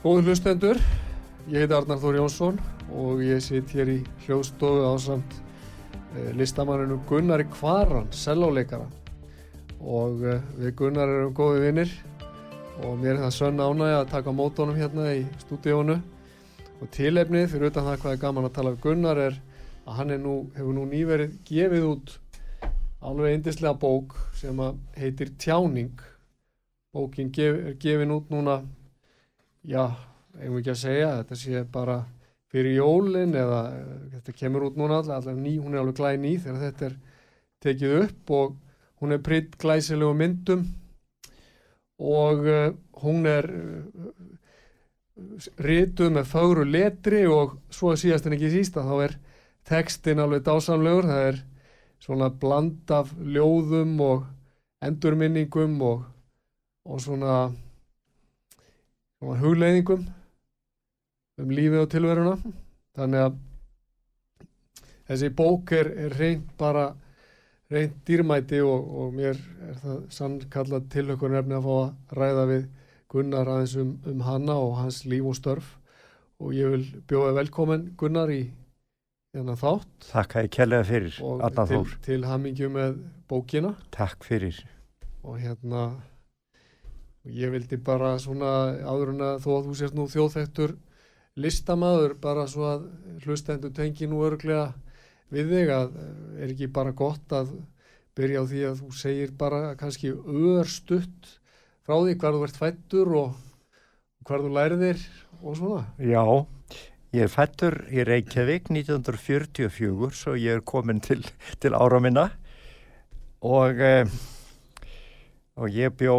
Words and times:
Góður 0.00 0.30
hlustendur, 0.30 0.78
ég 1.52 1.60
heiti 1.60 1.74
Arnar 1.76 1.98
Þór 2.00 2.16
Jónsson 2.16 2.60
og 2.96 3.18
ég 3.20 3.42
sitt 3.44 3.68
hér 3.76 3.90
í 3.92 3.98
hljóðstofu 4.24 4.86
á 4.88 4.96
samt 4.96 5.34
eh, 6.16 6.30
listamanninu 6.40 6.96
Gunnari 7.04 7.44
Kvaran, 7.52 8.06
selláleikara 8.08 8.86
og 9.84 10.24
eh, 10.24 10.40
við 10.56 10.72
Gunnar 10.78 11.12
erum 11.18 11.36
góði 11.36 11.66
vinnir 11.66 11.92
og 12.80 12.96
mér 13.02 13.18
er 13.18 13.20
það 13.26 13.36
sönn 13.42 13.60
ánæg 13.60 13.98
að 13.98 14.08
taka 14.14 14.36
mótónum 14.40 14.80
hérna 14.80 15.10
í 15.18 15.20
stúdíónu 15.44 15.98
og 16.00 16.90
tilefnið 16.96 17.46
fyrir 17.52 17.68
utan 17.68 17.90
það 17.90 18.00
hvað 18.00 18.16
er 18.16 18.24
gaman 18.24 18.48
að 18.48 18.56
tala 18.56 18.74
við 18.78 18.82
Gunnar 18.88 19.22
er 19.28 19.38
að 19.84 20.00
hann 20.00 20.16
nú, 20.24 20.34
hefur 20.56 20.80
nú 20.80 20.88
nýverið 20.96 21.38
gefið 21.52 21.88
út 21.92 22.16
alveg 23.04 23.36
eindislega 23.36 23.76
bók 23.76 24.16
sem 24.32 24.64
heitir 24.96 25.36
Tjáning. 25.36 25.92
Bókin 26.88 27.28
gef, 27.36 27.66
er 27.68 27.76
gefin 27.76 28.16
út 28.16 28.32
núna 28.32 28.62
já, 29.66 29.84
eigum 30.38 30.56
við 30.56 30.62
ekki 30.62 30.72
að 30.74 30.82
segja 30.84 31.12
þetta 31.20 31.38
sé 31.40 31.62
bara 31.72 31.98
fyrir 32.50 32.80
jólin 32.80 33.36
eða 33.38 33.60
eh, 33.76 33.94
þetta 34.16 34.36
kemur 34.42 34.66
út 34.70 34.78
núna 34.80 35.00
alltaf 35.00 35.30
ný, 35.36 35.58
hún 35.60 35.74
er 35.74 35.82
alveg 35.82 36.00
glæð 36.00 36.20
ný 36.24 36.34
þegar 36.42 36.60
þetta 36.64 36.88
er 36.88 36.98
tekið 37.60 37.96
upp 38.04 38.34
og 38.36 38.56
hún 39.00 39.14
er 39.14 39.24
pritt 39.24 39.56
glæsilegu 39.60 40.16
myndum 40.16 40.66
og 42.00 42.46
uh, 42.48 42.70
hún 43.04 43.26
er 43.28 43.46
uh, 43.52 44.10
rituð 45.60 46.14
með 46.16 46.28
fagru 46.30 46.64
letri 46.64 47.26
og 47.28 47.58
svo 47.72 47.92
síðast 47.98 48.26
en 48.26 48.36
ekki 48.36 48.52
sísta 48.54 48.84
þá 48.86 48.94
er 49.04 49.16
tekstin 49.68 50.22
alveg 50.22 50.46
dásamlegur 50.46 51.08
það 51.08 51.26
er 51.28 51.40
svona 52.00 52.30
bland 52.42 52.92
af 52.96 53.12
ljóðum 53.20 53.98
og 54.00 54.24
endurminningum 54.84 55.76
og, 55.84 56.06
og 56.88 57.02
svona 57.04 57.34
hugleiðingum 59.20 60.06
um 61.40 61.52
lífið 61.52 61.84
og 61.84 61.90
tilveruna. 61.92 62.34
Þannig 62.96 63.24
að 63.26 63.38
þessi 65.10 65.30
bók 65.36 65.72
er, 65.76 65.90
er 66.06 66.16
reynd 66.18 66.50
bara 66.60 66.90
reynd 67.70 67.98
dýrmæti 68.06 68.60
og, 68.66 68.86
og 69.02 69.12
mér 69.16 69.38
er 69.68 69.80
það 69.82 69.98
sannkallað 70.14 70.88
tilhaukur 70.94 71.34
nefni 71.34 71.58
að 71.58 71.68
fá 71.68 71.74
að 71.80 72.16
ræða 72.20 72.46
við 72.50 72.68
Gunnar 73.10 73.48
aðeins 73.50 73.76
um, 73.82 73.94
um 74.06 74.20
hanna 74.22 74.54
og 74.62 74.76
hans 74.78 75.02
líf 75.10 75.26
og 75.26 75.36
störf. 75.38 75.70
Og 76.40 76.54
ég 76.56 76.70
vil 76.72 76.84
bjóða 77.10 77.36
velkomin 77.40 77.88
Gunnar 77.98 78.30
í 78.32 78.44
þennan 79.34 79.58
þátt. 79.58 79.90
Takk 80.10 80.36
að 80.36 80.46
ég 80.46 80.54
kellega 80.56 80.86
fyrir 80.88 81.18
og 81.26 81.42
til, 81.70 81.82
til 82.06 82.20
hamingju 82.26 82.70
með 82.72 83.00
bókina. 83.30 83.74
Takk 83.94 84.24
fyrir. 84.26 84.62
Og 85.26 85.40
hérna 85.42 85.90
og 85.90 86.09
ég 87.24 87.52
vildi 87.52 87.76
bara 87.84 88.14
svona 88.18 88.52
áður 88.80 89.12
en 89.14 89.26
að 89.26 89.42
þó 89.44 89.50
að 89.56 89.66
þú 89.66 89.74
sést 89.80 89.96
nú 89.96 90.06
þjóðþektur 90.08 90.76
listamæður 91.40 92.16
bara 92.20 92.46
svo 92.50 92.68
að 92.74 92.86
hlustendur 93.24 93.74
tengi 93.76 94.08
nú 94.08 94.22
örglega 94.26 94.70
við 95.30 95.52
þig 95.54 95.74
að 95.74 95.92
eh, 96.00 96.14
er 96.42 96.54
ekki 96.54 96.70
bara 96.74 96.94
gott 96.96 97.34
að 97.36 97.52
byrja 98.18 98.42
á 98.42 98.44
því 98.50 98.64
að 98.70 98.80
þú 98.80 98.90
segir 98.98 99.34
bara 99.38 99.60
kannski 99.78 100.12
öðurstutt 100.14 101.36
frá 101.86 101.94
því 102.00 102.16
hvað 102.20 102.36
þú 102.36 102.42
ert 102.46 102.60
fættur 102.60 103.14
og 103.20 103.38
hvað 104.26 104.46
þú 104.46 104.50
lærðir 104.56 105.04
og 105.40 105.56
svona. 105.56 105.84
Já, 106.02 106.24
ég 107.16 107.24
er 107.24 107.32
fættur 107.32 107.78
í 107.88 108.04
Reykjavík 108.04 108.68
1944 108.72 110.10
svo 110.18 110.36
ég 110.36 110.58
er 110.58 110.66
komin 110.66 111.00
til, 111.04 111.22
til 111.62 111.76
ára 111.76 112.02
minna 112.02 112.28
og, 113.40 113.80
eh, 113.80 114.10
og 115.56 115.70
ég 115.72 115.94
bjó 115.96 116.18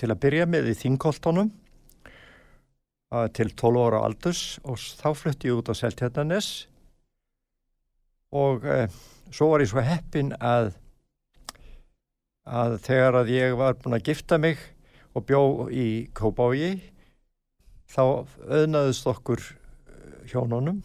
til 0.00 0.10
að 0.10 0.22
byrja 0.24 0.46
með 0.48 0.70
í 0.72 0.78
Þingoltónum 0.80 1.50
til 3.34 3.48
12 3.58 3.80
ára 3.84 4.02
aldurs 4.06 4.42
og 4.62 4.78
þá 4.78 5.08
flutti 5.18 5.50
ég 5.50 5.58
út 5.58 5.70
á 5.70 5.74
Seltjarnanes 5.74 6.50
og 8.30 8.66
eh, 8.70 8.86
svo 9.34 9.50
var 9.50 9.64
ég 9.64 9.70
svo 9.72 9.82
heppin 9.82 10.30
að 10.38 10.72
að 12.50 12.76
þegar 12.86 13.18
að 13.20 13.32
ég 13.34 13.56
var 13.58 13.76
búin 13.82 13.98
að 13.98 14.06
gifta 14.06 14.38
mig 14.38 14.62
og 15.14 15.26
bjó 15.26 15.42
í 15.74 16.06
Kópági 16.14 16.76
þá 17.90 18.02
auðnaðist 18.46 19.10
okkur 19.10 19.42
eh, 19.42 20.30
hjónunum 20.30 20.80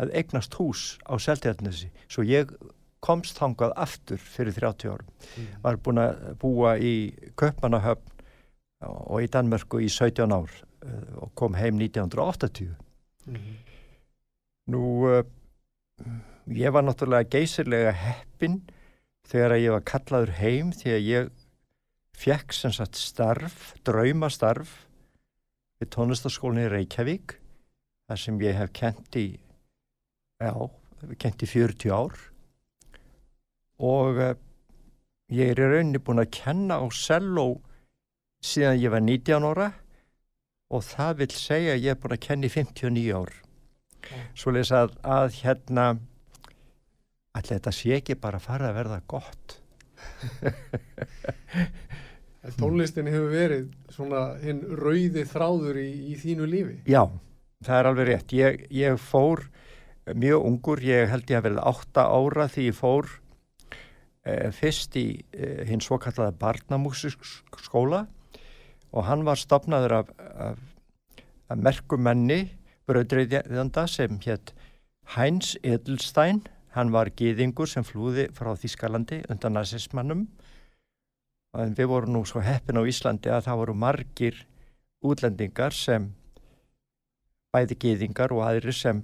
að 0.00 0.14
eignast 0.18 0.58
hús 0.58 0.98
á 1.06 1.14
Seltjarnesi 1.22 1.92
svo 2.10 2.26
ég 2.26 2.50
komst 3.00 3.38
þangað 3.38 3.72
aftur 3.80 4.20
fyrir 4.20 4.52
30 4.58 4.90
árum. 4.90 5.06
Mm. 5.08 5.52
var 5.62 5.78
búin 5.80 6.02
að 6.02 6.18
búa 6.42 6.74
í 6.76 6.94
Köpmanahöfn 7.38 8.19
og 8.86 9.20
í 9.24 9.28
Danmörku 9.28 9.80
í 9.84 9.88
17 9.92 10.32
ár 10.32 10.52
eh, 10.86 11.12
og 11.20 11.32
kom 11.38 11.56
heim 11.58 11.80
1980 11.80 12.70
mm 13.26 13.36
-hmm. 13.36 13.56
nú 14.72 14.82
uh, 15.08 15.24
ég 16.46 16.72
var 16.72 16.82
náttúrulega 16.82 17.28
geysirlega 17.28 17.92
heppin 17.92 18.62
þegar 19.28 19.56
ég 19.56 19.70
var 19.70 19.84
kallaður 19.84 20.30
heim 20.30 20.72
því 20.72 20.90
að 20.90 21.06
ég 21.08 21.30
fekk 22.16 22.52
sem 22.52 22.72
sagt 22.72 22.96
starf, 22.96 23.74
draumastarf 23.84 24.86
við 25.80 25.90
tónlistaskólinni 25.90 26.66
í 26.66 26.72
Reykjavík 26.72 27.40
þar 28.08 28.18
sem 28.18 28.40
ég 28.40 28.54
hef 28.54 28.72
kent 28.72 29.16
í 29.16 29.40
já, 30.40 30.52
kent 31.18 31.42
í 31.42 31.46
40 31.46 31.90
ár 31.92 32.16
og 33.78 34.16
uh, 34.16 34.34
ég 35.28 35.52
er 35.52 35.60
í 35.60 35.68
rauninni 35.68 35.98
búin 35.98 36.18
að 36.18 36.30
kenna 36.30 36.80
á 36.80 36.86
selló 36.92 37.60
síðan 38.44 38.80
ég 38.80 38.92
var 38.92 39.04
19 39.04 39.46
ára 39.50 39.70
og 40.70 40.84
það 40.86 41.22
vil 41.22 41.30
segja 41.34 41.74
að 41.74 41.84
ég 41.84 41.94
er 41.94 42.00
búin 42.00 42.16
að 42.16 42.26
kenni 42.26 42.52
59 42.52 43.16
ár. 43.16 43.32
Okay. 44.00 44.22
svo 44.32 44.54
les 44.56 44.70
að, 44.72 44.94
að 45.04 45.34
hérna 45.42 45.86
allir 47.36 47.58
þetta 47.58 47.72
sé 47.76 47.98
ekki 47.98 48.16
bara 48.16 48.38
fara 48.40 48.70
að 48.70 48.78
verða 48.78 49.00
gott? 49.10 49.58
Tónlistin 52.56 53.10
hefur 53.12 53.34
verið 53.34 53.66
svona 53.92 54.22
hinn 54.40 54.62
rauði 54.80 55.26
þráður 55.28 55.82
í, 55.82 55.90
í 56.08 56.16
þínu 56.16 56.48
lífi? 56.48 56.78
Já, 56.88 57.02
það 57.66 57.76
er 57.76 57.88
alveg 57.90 58.08
rétt. 58.08 58.32
Ég, 58.32 58.64
ég 58.72 58.96
fór 59.02 59.44
mjög 60.16 60.46
ungur 60.48 60.80
ég 60.82 61.10
held 61.12 61.30
ég 61.30 61.38
að 61.38 61.50
verða 61.50 61.66
8 61.68 62.06
ára 62.08 62.46
því 62.50 62.64
ég 62.70 62.78
fór 62.78 63.10
eh, 64.24 64.48
fyrst 64.56 64.96
í 64.96 65.20
eh, 65.36 65.60
hinn 65.68 65.84
svo 65.84 66.00
kallaða 66.00 66.32
barnamússkóla 66.40 68.06
og 68.90 69.06
hann 69.06 69.24
var 69.26 69.38
stopnaður 69.38 69.96
af, 70.00 70.10
af, 70.18 70.58
af 71.50 71.58
merkumenni 71.58 72.40
bröðriðjanda 72.90 73.86
sem 73.90 74.18
hétt 74.24 74.54
Heinz 75.16 75.56
Edelstein. 75.62 76.42
Hann 76.74 76.92
var 76.94 77.10
gýðingur 77.18 77.66
sem 77.66 77.86
flúði 77.86 78.28
frá 78.34 78.52
Þískalandi 78.58 79.24
undan 79.30 79.56
nazismannum 79.58 80.26
og 81.50 81.72
við 81.74 81.88
vorum 81.90 82.14
nú 82.14 82.22
svo 82.28 82.42
heppin 82.46 82.78
á 82.78 82.86
Íslandi 82.86 83.30
að 83.34 83.48
það 83.48 83.60
voru 83.62 83.74
margir 83.74 84.36
útlendingar 85.02 85.74
sem 85.74 86.12
bæði 87.50 87.78
gýðingar 87.82 88.30
og 88.36 88.44
aðri 88.46 88.74
sem, 88.76 89.02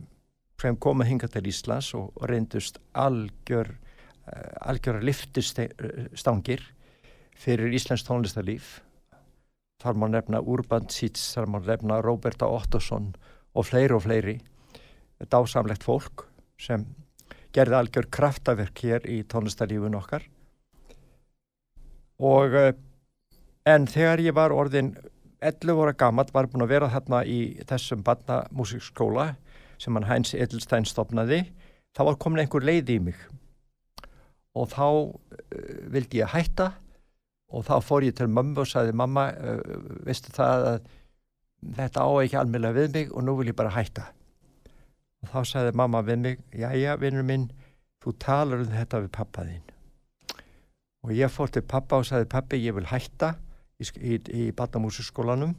sem 0.61 0.79
komið 0.79 1.11
hinga 1.11 1.31
til 1.33 1.49
Íslands 1.51 1.91
og, 1.99 2.13
og 2.15 2.31
reyndust 2.31 2.79
algjör 2.95 3.73
uh, 3.75 4.69
algjör 4.71 5.03
liftustangir 5.03 6.63
fyrir 7.35 7.75
Íslands 7.75 8.07
tónlistarlíf 8.07 8.77
þar 9.83 9.99
má 10.01 10.07
nefna 10.11 10.41
Urban 10.41 10.89
Sitz, 10.93 11.35
þar 11.35 11.51
má 11.53 11.59
nefna 11.65 12.01
Roberta 12.05 12.49
Ottosson 12.49 13.13
og 13.57 13.69
fleiri 13.69 13.97
og 13.97 14.05
fleiri. 14.07 14.37
Dásamlegt 15.33 15.85
fólk 15.85 16.27
sem 16.61 16.85
gerði 17.57 17.79
algjör 17.79 18.09
kraftaverk 18.13 18.83
hér 18.85 19.07
í 19.09 19.23
tónlistarlífun 19.29 19.97
okkar. 19.97 20.25
Og 22.21 22.57
uh, 22.57 22.73
en 23.69 23.87
þegar 23.89 24.23
ég 24.25 24.37
var 24.37 24.55
orðin 24.55 24.95
11 25.45 25.83
ára 25.85 25.93
gammal 25.97 26.29
var 26.33 26.49
búin 26.49 26.65
að 26.65 26.73
vera 26.73 26.91
þarna 26.93 27.23
í 27.29 27.41
þessum 27.69 28.05
barnamúsikskóla 28.05 29.35
sem 29.81 29.97
hann 29.97 30.09
Heinz 30.09 30.33
Edelstein 30.35 30.89
stopnaði 30.89 31.43
þá 31.97 32.07
var 32.09 32.21
komin 32.21 32.41
einhver 32.45 32.65
leið 32.65 32.95
í 32.95 32.99
mig. 33.09 33.19
Og 34.57 34.71
þá 34.73 34.87
uh, 34.89 35.13
vildi 35.93 36.23
ég 36.23 36.33
hætta 36.33 36.73
og 37.53 37.67
þá 37.67 37.77
fór 37.85 38.07
ég 38.09 38.17
til 38.19 38.29
mamma 38.33 38.65
og 38.65 38.71
sagði 38.71 38.97
mamma, 38.97 39.29
uh, 39.37 39.61
veistu 40.07 40.35
það 40.35 40.67
að 40.73 40.91
þetta 41.77 42.03
á 42.03 42.11
ekki 42.25 42.41
almeinlega 42.41 42.79
við 42.81 42.99
mig 42.99 43.15
og 43.15 43.27
nú 43.27 43.37
vil 43.39 43.53
ég 43.53 43.59
bara 43.59 43.75
hætta. 43.75 44.11
Og 45.25 45.33
þá 45.33 45.41
sagði 45.53 45.79
mamma 45.79 46.03
við 46.07 46.21
mig 46.25 46.45
já 46.53 46.69
já 46.75 46.93
vinnur 47.01 47.27
minn, 47.27 47.49
þú 48.03 48.19
talar 48.23 48.67
um 48.67 48.75
þetta 48.75 49.03
við 49.07 49.15
pappaðinn 49.17 49.67
og 51.07 51.15
ég 51.15 51.31
fór 51.31 51.51
til 51.55 51.63
pappa 51.63 52.01
og 52.01 52.09
sagði 52.09 52.27
pappi 52.33 52.59
ég 52.59 52.75
vil 52.75 52.89
hætta 52.91 53.37
í, 53.79 53.87
í, 54.03 54.17
í 54.19 54.43
barnamúsiskólanum. 54.59 55.55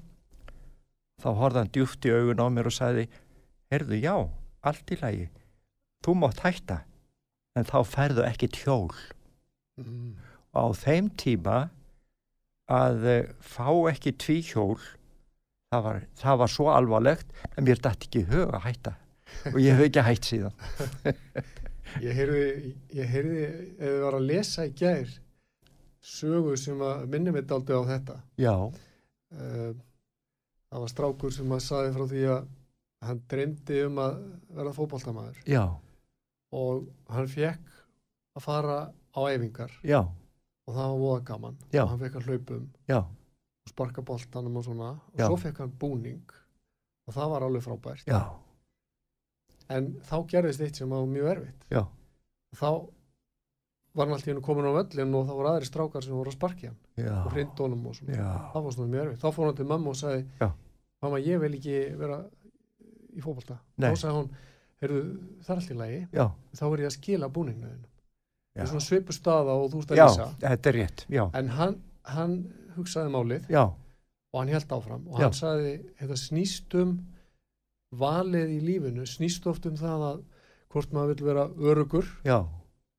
Þá 1.24 1.30
horfði 1.40 1.62
hann 1.62 1.72
djúft 1.74 2.06
í 2.06 2.12
augun 2.12 2.44
á 2.44 2.48
mér 2.52 2.68
og 2.68 2.76
sagði 2.76 3.06
heyrðu 3.72 4.02
já, 4.04 4.16
allt 4.68 4.92
í 4.92 5.00
lagi. 5.00 5.30
Þú 6.04 6.18
mátt 6.20 6.44
hætta 6.44 6.82
en 7.58 7.68
þá 7.68 7.80
færðu 7.88 8.26
ekki 8.28 8.52
tjól 8.54 8.92
mm. 9.80 10.12
og 10.52 10.60
á 10.60 10.66
þeim 10.84 11.10
tíma 11.18 11.58
að 12.74 13.06
uh, 13.08 13.18
fá 13.40 13.68
ekki 13.92 14.16
tví 14.20 14.40
hjól 14.46 14.78
það 15.72 15.84
var, 15.88 16.02
það 16.22 16.40
var 16.44 16.54
svo 16.54 16.70
alvarlegt 16.74 17.46
en 17.56 17.68
mér 17.68 17.82
dætti 17.84 18.10
ekki 18.10 18.26
huga 18.32 18.60
að 18.60 18.66
hætta. 18.68 18.94
Og 19.54 19.58
ég 19.62 19.76
hef 19.76 19.88
ekki 19.90 20.06
hætt 20.08 20.30
síðan. 20.32 20.60
Ég 22.04 22.12
heyrði, 22.14 22.74
ég 22.94 23.08
heyrði 23.08 23.44
eða 23.80 24.00
var 24.04 24.16
að 24.18 24.26
lesa 24.28 24.66
í 24.68 24.74
gær 24.76 25.08
sögu 26.04 26.58
sem 26.60 26.82
að 26.84 27.06
minni 27.14 27.32
mitt 27.32 27.52
aldrei 27.56 27.80
á 27.80 27.84
þetta. 27.88 28.18
Já. 28.44 28.52
Uh, 29.32 29.72
Það 30.68 30.84
var 30.84 30.92
strákur 30.92 31.32
sem 31.34 31.52
að 31.56 31.64
saði 31.64 31.92
frá 31.96 32.06
því 32.12 32.24
að 32.34 32.48
hann 33.08 33.20
dreymdi 33.32 33.82
um 33.86 34.00
að 34.04 34.16
vera 34.58 34.74
fókbóltamæður 34.76 35.38
Já. 35.48 35.64
Og 36.58 36.88
hann 37.14 37.30
fekk 37.32 37.76
að 38.38 38.44
fara 38.44 38.78
á 38.92 39.20
eyfingar 39.30 39.72
Já 39.88 40.02
og 40.68 40.76
það 40.76 40.90
var 40.92 41.00
voða 41.02 41.22
gaman. 41.28 41.56
Já. 41.72 41.84
og 41.84 41.94
hann 41.94 42.02
fekk 42.02 42.20
að 42.20 42.28
hlaupum 42.28 42.66
Já. 42.90 43.00
og 43.00 43.72
sparka 43.72 44.04
boltanum 44.04 44.60
og 44.60 44.68
svona. 44.68 44.90
Og 45.16 45.24
svo 45.24 45.40
fekk 45.46 45.64
hann 45.64 45.74
búning. 45.80 46.36
Og 47.08 47.16
það 47.16 47.32
var 47.32 47.46
alveg 47.48 47.64
frábært. 47.64 48.08
Já. 48.08 48.22
En 49.72 49.94
þá 50.08 50.18
gerðist 50.32 50.64
eitt 50.64 50.80
sem 50.80 50.92
var 50.92 51.08
mjög 51.08 51.32
erfitt. 51.36 51.68
Já. 51.72 51.86
Þá 52.56 52.70
var 53.98 54.06
hann 54.06 54.16
alltaf 54.18 54.42
komin 54.44 54.68
á 54.68 54.74
völlin 54.76 55.16
og 55.16 55.28
þá 55.28 55.34
voru 55.40 55.52
aðri 55.52 55.70
strákar 55.70 56.04
sem 56.06 56.16
voru 56.16 56.32
að 56.32 56.38
sparkja 56.38 56.74
hann. 56.74 56.82
Og 57.24 57.32
hrindónum 57.34 57.88
og 57.88 57.96
svona. 57.98 58.20
Já. 58.20 58.28
Það 58.54 58.68
var 58.68 58.76
svona 58.76 58.94
mjög 58.94 59.06
erfitt, 59.06 59.24
þá 59.24 59.38
fór 59.38 59.50
hann 59.50 59.60
til 59.60 59.70
mamma 59.72 59.94
og 59.94 60.00
sagði 60.00 60.52
mamma 61.04 61.22
ég 61.24 61.42
vil 61.44 61.56
ekki 61.58 61.80
vera 62.00 62.20
í 63.16 63.24
fótbolta. 63.24 63.60
Nei. 63.80 63.90
þá 63.94 64.04
sagði 64.04 64.44
heyrðu 64.84 65.04
það 65.44 65.54
er 65.54 65.62
allt 65.62 65.72
í 65.72 65.78
lagi. 65.82 66.02
Já. 66.14 66.26
Þá 66.60 66.66
er 66.68 66.84
ég 66.84 66.92
að 66.92 66.98
skila 66.98 67.32
búninginu 67.34 67.72
þínu 67.72 67.94
það 68.58 68.62
Já. 68.62 68.64
er 68.66 68.72
svona 68.74 68.86
svipu 68.88 69.14
staða 69.16 69.56
og 69.58 69.70
þú 69.74 69.82
ert 69.84 69.92
að 69.94 70.00
Já, 70.02 70.08
lýsa. 70.08 70.30
þetta 70.42 70.70
er 70.72 70.78
rétt 70.82 71.06
Já. 71.14 71.24
En 71.38 71.50
hann, 71.58 71.76
hann 72.04 72.38
hugsaði 72.78 73.14
málið 73.14 73.52
Já. 73.54 73.64
og 74.34 74.40
hann 74.42 74.50
held 74.54 74.74
áfram 74.78 75.06
og 75.08 75.20
Já. 75.22 75.28
hann 75.28 75.38
sagði, 75.38 75.76
þetta 76.02 76.18
snýst 76.24 76.76
um 76.82 76.98
valið 77.98 78.50
í 78.58 78.60
lífinu 78.66 79.06
snýst 79.08 79.46
oft 79.48 79.66
um 79.70 79.78
það 79.80 80.04
að 80.10 80.18
hvort 80.74 80.92
maður 80.96 81.14
vil 81.16 81.30
vera 81.30 81.46
örugur 81.56 82.10
Já. 82.28 82.42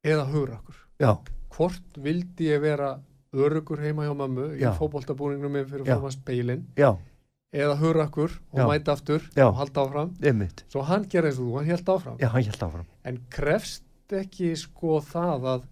eða 0.07 0.25
hugrakur 0.33 0.79
Já. 0.99 1.13
Hvort 1.53 1.99
vildi 1.99 2.49
ég 2.53 2.61
vera 2.63 2.95
örugur 3.35 3.81
heima 3.83 4.07
hjá 4.07 4.15
mömmu 4.17 4.47
í 4.57 4.63
Já. 4.63 4.73
fótboltabúningnum 4.79 5.53
minn 5.53 5.67
fyrir 5.69 5.85
Já. 5.87 5.99
að 6.01 6.15
speilin 6.17 6.65
Já. 6.79 6.95
eða 7.53 7.77
hurakur 7.81 8.33
og 8.53 8.59
Já. 8.63 8.67
mæta 8.71 8.93
aftur 8.97 9.21
Já. 9.37 9.47
og 9.49 9.57
halda 9.57 9.85
áfram. 9.85 10.15
Einmitt. 10.23 10.65
Svo 10.73 10.83
hann 10.83 11.05
gerði 11.05 11.31
eins 11.33 11.39
og 11.39 11.45
þú, 11.47 11.57
hann 11.59 11.67
held 11.69 11.85
áfram. 11.95 12.17
Já, 12.19 12.29
hann 12.33 12.43
held 12.49 12.63
áfram. 12.67 12.87
En 13.05 13.21
krefst 13.31 13.83
ekki 14.17 14.53
sko 14.59 14.99
það 15.05 15.49
að 15.55 15.67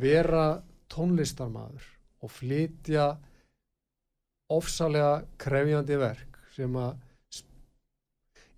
vera 0.00 0.44
tónlistarmaður 0.92 1.86
og 2.24 2.32
flytja 2.32 3.08
ofsalega 4.54 5.24
krefjandi 5.40 5.98
verk 6.00 6.38
sem 6.54 6.76
að 6.78 7.00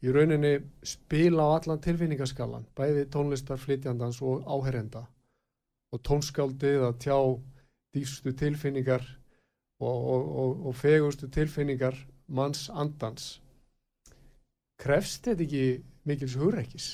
í 0.04 0.12
rauninni 0.12 0.54
spila 0.86 1.46
á 1.48 1.56
allan 1.56 1.82
tilfinningaskalan 1.82 2.66
bæði 2.76 3.06
tónlistarflytjandans 3.12 4.20
og 4.22 4.44
áherenda 4.46 5.06
og 5.94 6.02
tónskáldið 6.04 6.84
að 6.90 6.98
tjá 7.06 7.18
dýfstu 7.96 8.34
tilfinningar 8.36 9.04
og, 9.80 9.96
og, 9.96 10.28
og, 10.42 10.66
og 10.68 10.76
fegustu 10.76 11.28
tilfinningar 11.32 11.96
manns 12.26 12.66
andans. 12.70 13.40
Krefst 14.80 15.24
þetta 15.24 15.46
ekki 15.46 15.66
mikils 16.06 16.36
hugreikis 16.36 16.88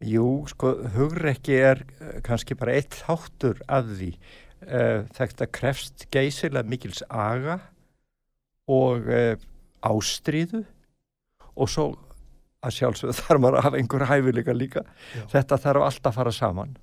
Jú, 0.00 0.46
sko, 0.48 0.72
hugrekki 0.94 1.58
er 1.60 1.82
eh, 2.00 2.20
kannski 2.24 2.56
bara 2.56 2.78
eitt 2.78 2.96
þáttur 3.02 3.58
af 3.68 3.90
því. 3.90 4.14
Uh, 4.60 5.06
þetta 5.16 5.46
krefst 5.48 6.02
geysilega 6.12 6.68
mikils 6.68 6.98
aga 7.08 7.54
og 8.68 9.06
uh, 9.08 9.32
ástríðu 9.88 10.66
og 11.56 11.70
svo 11.72 11.86
að 12.60 12.74
sjálfsögðu 12.76 13.14
þarf 13.22 13.40
maður 13.40 13.56
að 13.56 13.66
hafa 13.66 13.80
einhver 13.80 14.04
hæfileika 14.10 14.56
líka. 14.56 14.84
Já. 15.16 15.24
Þetta 15.32 15.60
þarf 15.64 15.86
alltaf 15.86 16.12
að 16.12 16.18
fara 16.20 16.34
saman. 16.36 16.76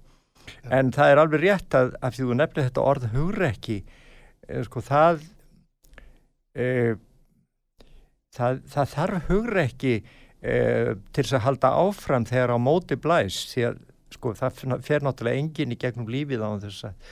Já. 0.47 0.71
En 0.79 0.89
það 0.95 1.13
er 1.13 1.21
alveg 1.21 1.43
rétt 1.45 1.77
að, 1.77 1.93
að 2.01 2.17
því 2.17 2.25
þú 2.25 2.37
nefnir 2.41 2.67
þetta 2.69 2.85
orð 2.93 3.09
hugrekki, 3.13 3.77
uh, 4.49 4.61
sko, 4.65 4.85
það, 4.89 5.25
uh, 6.57 6.93
það, 8.37 8.63
það 8.73 8.93
þarf 8.93 9.29
hugrekki 9.29 9.95
uh, 10.47 10.91
til 11.11 11.23
þess 11.23 11.37
að 11.37 11.45
halda 11.45 11.73
áfram 11.83 12.27
þegar 12.27 12.55
á 12.55 12.57
móti 12.57 12.97
blæs 12.99 13.43
því 13.51 13.65
að 13.69 13.79
sko, 14.15 14.33
það 14.37 14.61
fer 14.85 15.05
náttúrulega 15.05 15.41
enginn 15.41 15.73
í 15.75 15.79
gegnum 15.79 16.11
lífið 16.11 16.43
á 16.43 16.49
þess 16.63 16.85
að, 16.89 17.09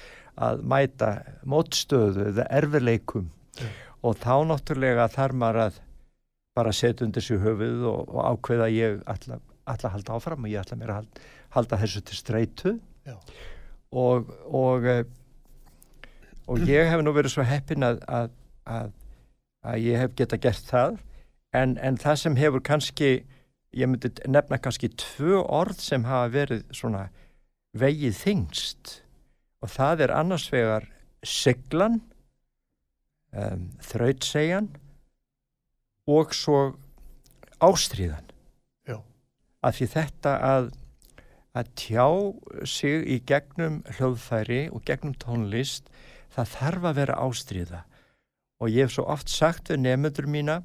að 0.48 0.62
mæta 0.74 1.10
mótstöðu 1.48 2.30
eða 2.32 2.48
erfileikum 2.60 3.28
Já. 3.60 3.68
og 4.06 4.22
þá 4.24 4.36
náttúrulega 4.52 5.10
þarf 5.14 5.40
maður 5.42 5.62
að 5.66 5.82
bara 6.56 6.72
setja 6.76 7.06
undir 7.06 7.24
sig 7.24 7.42
höfuð 7.44 7.84
og, 7.90 8.14
og 8.16 8.22
ákveða 8.32 8.70
ég 8.72 9.02
ætla, 9.12 9.42
að 9.68 9.90
halda 9.92 10.16
áfram 10.16 10.46
og 10.46 10.52
ég 10.52 10.62
ætla 10.62 10.80
mér 10.80 10.94
að 10.94 11.02
halda, 11.02 11.26
halda 11.58 11.80
þessu 11.84 12.04
til 12.08 12.20
streitu 12.20 12.76
Já. 13.06 13.18
og 13.92 14.32
og, 14.48 14.88
eh, 14.88 15.04
og 16.48 16.64
ég 16.70 16.92
hef 16.92 17.04
nú 17.04 17.12
verið 17.16 17.36
svo 17.36 17.48
heppin 17.48 17.84
að, 17.88 18.00
að, 18.08 18.32
að, 18.70 18.96
að 19.66 19.84
ég 19.84 20.04
hef 20.04 20.16
geta 20.16 20.40
gert 20.40 20.72
það 20.72 20.98
en, 21.56 21.78
en 21.80 21.98
það 22.02 22.22
sem 22.22 22.38
hefur 22.40 22.64
kannski 22.66 23.10
ég 23.76 23.90
myndi 23.92 24.12
nefna 24.32 24.60
kannski 24.62 24.90
tvö 24.96 25.42
orð 25.44 25.82
sem 25.84 26.06
hafa 26.08 26.32
verið 26.34 26.64
svona 26.76 27.08
vegið 27.76 28.16
þingst 28.22 28.94
og 29.64 29.72
það 29.74 30.06
er 30.06 30.16
annars 30.16 30.48
vegar 30.54 30.88
siglan 31.26 32.00
um, 33.36 33.68
þrautsegjan 33.84 34.70
og 36.08 36.34
svo 36.38 36.60
ástríðan. 37.66 38.28
Já. 38.86 39.00
að 39.66 39.80
því 39.80 39.88
þetta 39.96 40.36
að 40.46 40.74
að 41.56 41.70
tjá 41.80 42.08
sig 42.68 43.06
í 43.08 43.22
gegnum 43.24 43.80
hljóðfæri 43.96 44.66
og 44.76 44.84
gegnum 44.88 45.16
tónlist 45.16 45.88
það 46.36 46.50
þarf 46.52 46.88
að 46.90 46.98
vera 47.00 47.20
ástríða. 47.24 47.82
Og 48.60 48.72
ég 48.72 48.88
hef 48.88 48.96
svo 48.96 49.06
oft 49.12 49.32
sagt 49.32 49.72
við 49.72 49.86
nefnendur 49.86 50.28
mína 50.32 50.58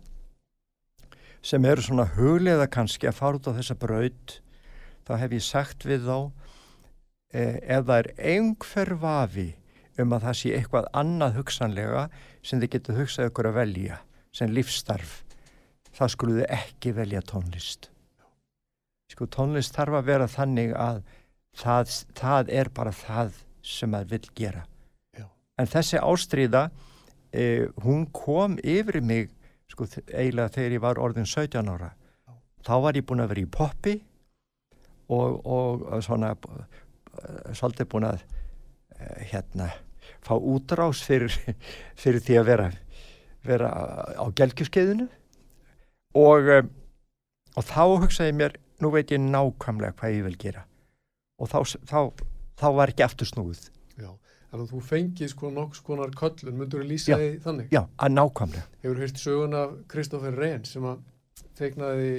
sem 1.42 1.64
eru 1.64 1.84
svona 1.84 2.06
huglega 2.16 2.68
kannski 2.70 3.08
að 3.08 3.18
fara 3.20 3.40
út 3.40 3.48
á 3.48 3.56
þessa 3.56 3.76
braut 3.80 4.36
þá 5.08 5.14
hef 5.22 5.36
ég 5.36 5.46
sagt 5.46 5.86
við 5.88 6.04
þá 6.08 6.18
eh, 7.32 7.56
ef 7.64 7.86
það 7.88 7.96
er 7.96 8.10
einhver 8.34 8.94
vafi 9.00 9.48
um 10.00 10.14
að 10.16 10.26
það 10.26 10.38
sé 10.40 10.52
eitthvað 10.56 10.90
annað 10.96 11.38
hugsanlega 11.40 12.04
sem 12.42 12.60
þið 12.60 12.74
getur 12.76 13.00
hugsað 13.00 13.30
ykkur 13.30 13.50
að 13.50 13.58
velja 13.60 14.00
sem 14.36 14.52
lífstarf 14.52 15.16
þá 15.96 16.04
skulle 16.12 16.38
þið 16.40 16.52
ekki 16.58 16.94
velja 16.96 17.24
tónlist 17.26 17.90
sko 19.10 19.26
tónlist 19.26 19.74
þarf 19.74 19.98
að 19.98 20.12
vera 20.12 20.28
þannig 20.30 20.76
að 20.78 21.00
það, 21.58 21.96
það 22.14 22.52
er 22.60 22.70
bara 22.74 22.92
það 22.94 23.40
sem 23.66 23.90
maður 23.90 24.12
vil 24.14 24.36
gera 24.38 24.62
Já. 25.18 25.26
en 25.58 25.70
þessi 25.72 25.98
ástríða 25.98 26.68
eh, 27.34 27.66
hún 27.82 28.06
kom 28.14 28.56
yfir 28.62 29.00
mig 29.02 29.34
sko 29.70 29.86
eiginlega 30.10 30.54
þegar 30.56 30.76
ég 30.76 30.84
var 30.84 31.00
orðin 31.02 31.28
17 31.28 31.70
ára 31.70 31.92
þá 32.66 32.74
var 32.84 32.98
ég 32.98 33.06
búin 33.06 33.22
að 33.24 33.32
vera 33.34 33.44
í 33.44 33.50
poppi 33.50 33.96
og, 35.10 35.40
og 35.46 35.86
svona 36.04 36.34
eh, 36.36 37.54
svolítið 37.56 37.90
búin 37.90 38.08
að 38.10 38.22
eh, 38.22 39.24
hérna 39.32 39.70
fá 40.20 40.34
útrás 40.36 41.02
fyrir, 41.06 41.34
fyrir 42.02 42.22
því 42.24 42.40
að 42.40 42.48
vera 42.50 42.70
vera 43.46 43.70
á 44.20 44.24
gelgjuskeiðinu. 44.36 45.08
Og 46.20 46.50
eh, 46.52 46.66
og 47.58 47.66
þá 47.66 47.82
hugsaði 48.04 48.34
mér 48.36 48.56
nú 48.80 48.92
veit 48.94 49.10
ég 49.12 49.22
nákvæmlega 49.22 49.96
hvað 49.98 50.16
ég 50.16 50.26
vil 50.28 50.38
gera. 50.40 50.64
Og 51.40 51.50
þá, 51.50 51.58
þá, 51.88 52.00
þá 52.60 52.66
var 52.76 52.92
ekki 52.92 53.06
aftur 53.06 53.28
snúið 53.28 53.68
Þannig 54.50 54.64
að 54.66 54.72
þú 54.74 54.80
fengið 54.88 55.28
sko 55.30 55.50
nokks 55.54 55.80
konar 55.86 56.10
köllun, 56.18 56.56
myndur 56.58 56.82
þú 56.82 56.88
lýsa 56.90 57.16
því 57.20 57.28
þannig? 57.44 57.68
Já, 57.70 57.82
að 58.02 58.14
nákvæmlega. 58.16 58.64
Hefur 58.82 59.00
hýrt 59.04 59.20
sögun 59.22 59.54
af 59.54 59.76
Kristoffer 59.92 60.34
Rehn 60.40 60.64
sem 60.66 60.86
að 60.90 61.04
teiknaði 61.60 62.10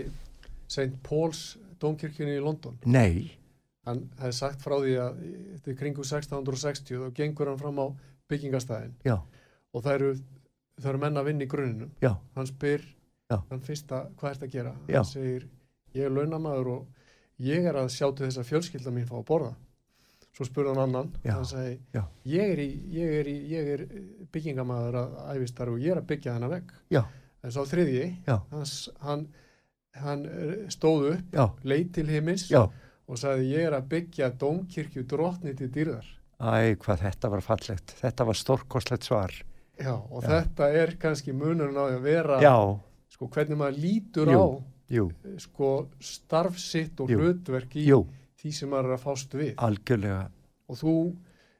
St. 0.72 0.94
Paul's 1.04 1.42
Dómkirkjunni 1.82 2.38
í 2.38 2.44
London. 2.44 2.78
Nei, 2.86 3.38
Hann 3.82 4.04
hefði 4.22 4.36
sagt 4.38 4.62
frá 4.62 4.76
því 4.78 4.92
að 5.02 5.16
þetta 5.26 5.72
er 5.72 5.78
kringu 5.80 6.04
1660 6.06 7.00
og 7.08 7.16
gengur 7.18 7.50
hann 7.50 7.58
fram 7.58 7.80
á 7.82 7.86
byggingastæðin 8.30 8.92
já, 9.08 9.16
og 9.74 9.82
það 9.84 9.96
eru, 9.96 10.12
það 10.78 10.90
eru 10.92 11.02
menn 11.02 11.18
að 11.18 11.26
vinna 11.32 11.44
í 11.44 11.50
gruninum. 11.50 11.90
já, 12.00 12.12
Hann 12.38 12.46
spyr, 12.48 12.84
Já. 13.32 13.40
hann 13.50 13.64
fyrsta, 13.66 14.04
hvað 14.20 14.36
ert 14.36 14.44
að 14.46 14.52
gera? 14.54 14.74
Já. 14.88 15.00
Hann 15.02 15.10
segir, 15.10 15.48
ég 15.98 16.06
er 16.06 16.14
launamaður 16.14 16.70
og 16.76 16.88
ég 17.42 17.66
er 17.66 17.80
að 17.82 17.90
sjá 17.90 18.06
til 18.14 18.28
þess 18.30 18.38
að 18.44 18.50
fjölskylda 18.52 18.94
mín 18.94 19.10
fá 19.10 19.18
að 19.18 19.26
borða. 19.34 19.52
Svo 20.32 20.46
spurði 20.48 20.72
hann 20.72 20.84
annan, 20.86 21.10
Já. 21.26 21.34
hann 21.36 21.78
Já. 21.92 22.04
ég 22.24 22.54
er, 22.54 22.60
í, 22.64 22.70
ég, 22.96 23.16
er 23.20 23.28
í, 23.28 23.36
ég 23.52 23.72
er 23.74 23.82
byggingamaður 24.32 24.98
að 25.02 25.18
æfistar 25.36 25.72
og 25.74 25.82
ég 25.84 25.92
er 25.92 26.00
að 26.00 26.08
byggja 26.14 26.36
þennan. 26.38 26.72
Já. 26.94 27.02
En 27.44 27.52
svo 27.52 27.66
þriðji, 27.68 28.06
Já. 28.28 28.38
hann, 29.02 29.28
hann, 30.00 30.26
eh, 30.26 30.56
stóð 30.72 31.10
upp, 31.16 31.36
já, 31.36 31.46
leit 31.68 31.92
til 31.94 32.08
himins 32.08 32.48
já. 32.52 32.64
og 33.08 33.18
sagði, 33.20 33.50
ég 33.52 33.68
er 33.68 33.76
að 33.76 33.90
byggja 33.92 34.32
dómkirkju 34.40 35.04
drotni 35.10 35.56
til 35.58 35.70
dýrðar. 35.74 36.08
Æ, 36.42 36.76
hvað 36.80 37.04
þetta 37.06 37.30
var 37.30 37.42
fallegt. 37.46 37.96
Þetta 38.00 38.26
var 38.26 38.40
stórkostlegt 38.40 39.04
svar. 39.04 39.34
Já, 39.82 39.94
og 39.94 40.24
þetta 40.24 40.70
er 40.78 40.96
kannski 41.02 41.34
munurinn 41.34 41.78
á 41.78 41.86
að 41.90 42.02
vera, 42.06 42.40
sko, 43.10 43.28
hvernig 43.28 43.58
maður 43.60 43.82
lítur 43.82 44.32
Jú. 44.32 44.40
á 44.40 44.48
jú, 44.92 45.06
sko 45.42 45.70
starf 46.04 46.58
sitt 46.60 47.00
og 47.02 47.12
hlutverk 47.12 47.76
í 47.80 47.86
jú, 47.88 48.04
því 48.42 48.54
sem 48.58 48.72
maður 48.72 48.92
er 48.92 48.98
að 48.98 49.04
fást 49.06 49.36
við. 49.38 49.54
Algjörlega. 49.62 50.22
og 50.72 50.80
þú, 50.80 50.94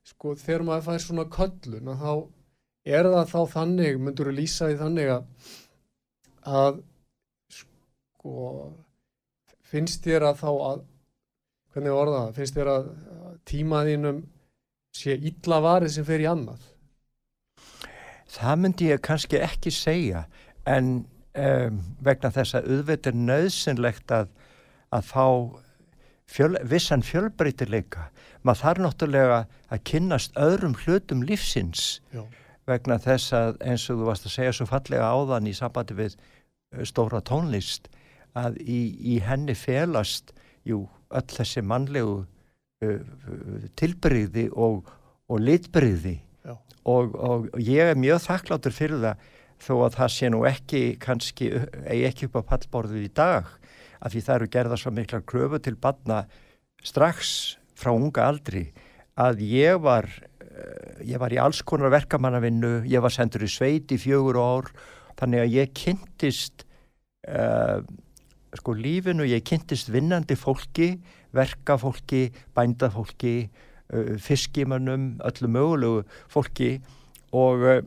sko, 0.08 0.36
þegar 0.40 0.64
maður 0.68 0.86
fær 0.88 1.04
svona 1.04 1.26
köllun 1.32 1.92
þá 2.00 2.14
er 2.98 3.10
það 3.14 3.34
þá 3.34 3.42
þannig, 3.56 4.00
myndur 4.02 4.32
þú 4.32 4.38
lýsa 4.38 4.70
því 4.70 4.78
þannig 4.80 5.12
að 5.16 5.52
að 6.42 6.80
sko 7.54 8.38
finnst 9.72 10.08
þér 10.08 10.32
að 10.32 10.40
þá 10.42 10.50
að 10.52 10.84
hvernig 11.72 11.96
orða 11.96 12.22
það, 12.26 12.36
finnst 12.40 12.58
þér 12.58 12.72
að 12.72 12.88
að 13.32 13.40
tímaðínum 13.48 14.22
sé 14.96 15.16
illa 15.16 15.62
varið 15.64 15.96
sem 15.96 16.08
fer 16.08 16.24
í 16.24 16.28
annað? 16.30 16.68
Það 18.32 18.62
myndi 18.64 18.90
ég 18.90 19.04
kannski 19.04 19.40
ekki 19.44 19.74
segja 19.76 20.26
en 20.68 20.92
um, 21.36 21.82
vegna 22.04 22.32
þess 22.34 22.58
að 22.60 22.70
auðvitað 22.72 23.12
er 23.12 23.22
nöðsynlegt 23.30 24.14
að, 24.16 24.32
að 24.92 25.08
fá 25.12 25.26
fjöl, 26.32 26.58
vissan 26.68 27.04
fjölbreytileika. 27.06 28.10
Maður 28.42 28.62
þarf 28.64 28.84
náttúrulega 28.86 29.40
að 29.72 29.84
kynnast 29.90 30.38
öðrum 30.40 30.76
hlutum 30.84 31.26
lífsins 31.28 32.00
Já, 32.14 32.24
vegna 32.70 32.98
þess 33.02 33.34
að 33.38 33.60
eins 33.66 33.88
og 33.92 34.02
þú 34.02 34.08
varst 34.10 34.28
að 34.30 34.36
segja 34.38 34.56
svo 34.58 34.70
fallega 34.70 35.10
áðan 35.12 35.50
í 35.50 35.56
sambandi 35.58 35.98
við 35.98 36.16
uh, 36.18 36.84
stóra 36.88 37.22
tónlist 37.26 37.92
að 38.38 38.58
í, 38.64 38.82
í 39.14 39.20
henni 39.26 39.56
felast 39.58 40.34
jú, 40.68 40.86
öll 41.12 41.30
þessi 41.36 41.64
mannlegu 41.68 42.22
uh, 42.24 42.88
uh, 42.88 43.70
tilbyrði 43.80 44.48
og, 44.54 44.90
og 45.30 45.44
litbyrði 45.44 46.18
og, 46.50 46.60
og, 46.90 47.16
og 47.54 47.62
ég 47.62 47.92
er 47.94 48.00
mjög 48.00 48.24
þakkláttur 48.26 48.76
fyrir 48.76 49.04
það 49.04 49.30
þó 49.62 49.74
að 49.86 49.98
það 50.00 50.14
sé 50.16 50.30
nú 50.34 50.44
ekki 50.50 50.82
kannski, 51.02 51.52
eigi 51.86 52.08
ekki 52.10 52.30
upp 52.30 52.40
á 52.42 52.50
pallborðið 52.54 53.08
í 53.08 53.12
dag 53.18 53.50
af 54.02 54.14
því 54.14 54.24
það 54.26 54.38
eru 54.38 54.52
gerða 54.56 54.80
svo 54.82 54.94
mikla 54.96 55.22
kröfu 55.30 55.62
til 55.62 55.76
badna 55.82 56.24
strax 56.82 57.58
frá 57.78 57.94
unga 57.94 58.26
aldri 58.26 58.66
að 59.22 59.44
ég 59.46 59.82
var 59.84 60.08
eh, 60.10 61.06
ég 61.14 61.22
var 61.22 61.34
í 61.34 61.40
alls 61.42 61.62
konar 61.68 61.94
verkamannavinnu 61.94 62.82
ég 62.90 63.04
var 63.04 63.14
sendur 63.14 63.46
í 63.46 63.52
sveit 63.52 63.92
í 63.94 64.00
fjögur 64.02 64.42
ár 64.42 64.72
þannig 65.20 65.44
að 65.44 65.56
ég 65.60 65.74
kynntist 65.78 66.64
uh, 67.30 67.84
sko 68.58 68.74
lífinu 68.74 69.28
ég 69.28 69.44
kynntist 69.46 69.92
vinnandi 69.94 70.38
fólki 70.40 70.96
verkafólki, 71.36 72.32
bændafólki 72.56 73.36
uh, 73.94 74.18
fiskimannum, 74.20 75.20
öllu 75.28 75.52
mögulegu 75.52 76.04
fólki 76.32 76.72
og, 77.32 77.62
uh, 77.62 77.82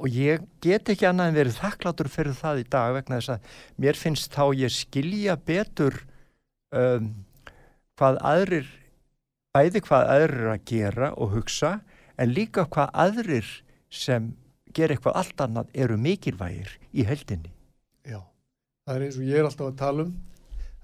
og 0.00 0.08
ég 0.16 0.44
get 0.64 0.88
ekki 0.92 1.08
annað 1.08 1.30
en 1.30 1.38
verið 1.38 1.58
þakklátur 1.60 2.10
fyrir 2.12 2.36
það 2.38 2.62
í 2.62 2.66
dag 2.72 2.94
vegna 2.96 3.20
þess 3.20 3.34
að 3.34 3.56
mér 3.84 3.98
finnst 4.00 4.34
þá 4.34 4.44
ég 4.56 4.74
skilja 4.74 5.36
betur 5.36 6.00
um, 6.74 7.10
hvað 8.00 8.20
aðrir 8.32 8.70
bæði 9.54 9.82
hvað 9.86 10.12
aðrir 10.14 10.44
er 10.46 10.52
að 10.54 10.64
gera 10.70 11.10
og 11.16 11.34
hugsa 11.36 11.72
en 12.20 12.34
líka 12.34 12.66
hvað 12.70 12.94
aðrir 13.04 13.52
sem 13.90 14.32
gera 14.76 14.94
eitthvað 14.94 15.20
allt 15.20 15.44
annað 15.44 15.70
eru 15.74 15.96
mikilvægir 15.98 16.76
í 16.94 17.04
heldinni. 17.06 17.52
já 18.06 18.20
það 18.86 18.96
er 18.96 19.06
eins 19.06 19.18
og 19.18 19.30
ég 19.30 19.40
er 19.40 19.48
alltaf 19.48 19.72
að 19.72 19.80
tala 19.82 20.06
um 20.06 20.12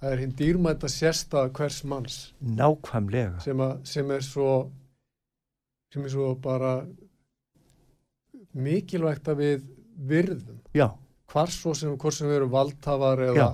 það 0.00 0.12
er 0.12 0.23
hinn 0.23 0.35
dýrmæta 0.38 0.90
sérstað 0.92 1.52
hvers 1.56 1.82
manns 1.88 2.18
Nákvæmlega. 2.40 3.40
sem, 3.44 3.61
að, 3.61 3.78
sem 3.88 4.11
er 4.12 4.25
svo 4.26 4.50
sem 5.94 6.04
er 6.04 6.12
svo 6.12 6.35
bara 6.42 6.80
mikilvægt 8.56 9.30
að 9.30 9.42
við 9.42 9.64
virðum. 10.08 10.60
Já, 10.76 10.90
hvar 11.32 11.52
svo 11.52 11.75
sem, 11.76 11.94
sem 11.96 12.28
við 12.28 12.38
erum 12.40 12.52
valdhafar 12.52 13.22
eða, 13.30 13.48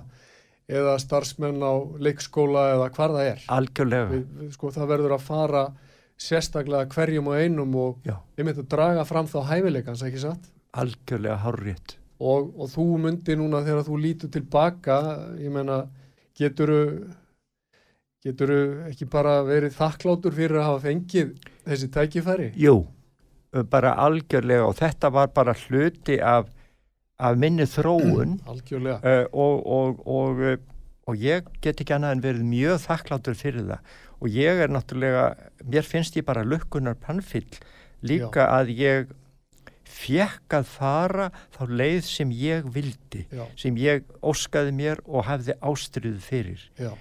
eða 0.70 0.98
starfsmenn 1.02 1.62
á 1.62 1.74
leikskóla 2.02 2.66
eða 2.76 2.90
hvar 2.96 3.16
það 3.16 3.30
er. 3.30 3.46
Algjörlega. 3.56 4.10
við, 4.12 4.26
við, 4.40 4.52
sko, 4.56 4.72
það 4.74 4.92
verður 4.94 5.16
að 5.16 5.26
fara 5.30 5.64
sérstaklega 6.22 6.90
hverjum 6.92 7.32
og 7.32 7.40
einum 7.40 7.74
og 7.82 8.06
Já. 8.06 8.18
einmitt 8.38 8.60
að 8.62 8.68
draga 8.74 9.06
fram 9.08 9.30
þá 9.30 9.40
hæfileikans 9.48 10.04
ekki 10.06 10.22
satt? 10.22 10.52
Algjörlega 10.72 11.40
hárrétt. 11.42 11.96
og, 12.22 12.52
og 12.54 12.70
þú 12.70 12.84
myndi 13.02 13.34
núna 13.34 13.64
þegar 13.66 13.88
þú 13.88 13.96
lítur 13.98 14.30
tilbaka 14.30 14.98
ég 15.42 15.50
menna 15.50 15.80
geturu 16.38 17.10
geturu 18.22 18.58
ekki 18.86 19.08
bara 19.10 19.40
verið 19.46 19.74
þakklátur 19.74 20.34
fyrir 20.36 20.60
að 20.60 20.68
hafa 20.68 20.82
fengið 20.86 21.32
þessi 21.66 21.88
tækifæri? 21.96 22.52
Jú, 22.62 22.84
bara 23.72 23.94
algjörlega 24.00 24.64
og 24.66 24.76
þetta 24.78 25.10
var 25.12 25.32
bara 25.36 25.54
hluti 25.66 26.18
af, 26.24 26.48
af 27.20 27.36
minni 27.38 27.66
þróun. 27.68 28.38
Algjörlega. 28.52 29.00
Uh, 29.04 29.26
og, 29.32 29.66
og, 29.66 30.02
og, 30.08 30.40
uh, 30.40 30.56
og 31.10 31.18
ég 31.20 31.48
get 31.64 31.82
ekki 31.82 31.96
annað 31.96 32.16
en 32.16 32.24
verið 32.24 32.46
mjög 32.48 32.80
þakklátur 32.86 33.36
fyrir 33.36 33.66
það. 33.68 33.92
Og 34.22 34.30
ég 34.30 34.60
er 34.64 34.70
náttúrulega, 34.70 35.24
mér 35.66 35.82
finnst 35.84 36.16
ég 36.16 36.24
bara 36.28 36.44
lukkunar 36.46 36.94
pannfill 37.02 37.48
líka 38.06 38.46
að 38.54 38.70
ég 38.78 39.10
fekk 39.92 40.54
að 40.56 40.68
fara 40.72 41.26
þá 41.52 41.62
leið 41.68 42.04
sem 42.08 42.30
ég 42.34 42.64
vildi, 42.72 43.26
já, 43.34 43.42
sem 43.60 43.76
ég 43.76 44.06
óskaði 44.24 44.72
mér 44.74 45.02
og 45.04 45.26
hafði 45.28 45.56
ástriðu 45.60 46.22
fyrir. 46.24 46.62
já, 46.80 46.92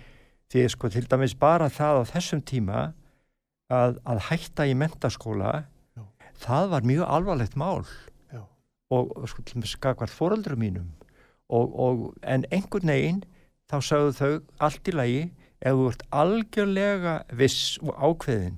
Því 0.52 0.66
sko 0.74 0.90
til 0.92 1.06
dæmis 1.08 1.32
bara 1.40 1.70
það 1.72 2.02
á 2.02 2.04
þessum 2.12 2.42
tíma 2.44 2.80
að, 3.72 4.02
að 4.04 4.20
hætta 4.28 4.66
í 4.68 4.74
mentaskóla, 4.76 5.54
Já. 5.62 5.71
Það 6.42 6.72
var 6.74 6.88
mjög 6.88 7.06
alvarlegt 7.18 7.58
mál. 7.60 7.86
Já, 8.32 8.42
og, 8.94 9.14
sko 9.30 9.44
skakvart 9.66 10.14
fóröldrum 10.14 10.62
mínum. 10.62 10.90
Og, 11.52 11.74
og 11.76 12.04
en 12.24 12.46
einhvern 12.52 12.94
veginn 12.94 13.24
þá 13.72 13.78
sagðu 13.84 14.12
þau 14.18 14.34
allt 14.68 14.88
í 14.88 14.96
lagi 14.96 15.24
ef 15.62 15.78
þú 15.78 15.88
ert 15.92 16.06
algjörlega 16.22 17.16
viss 17.38 17.78
og 17.84 17.92
ákveðin 17.96 18.58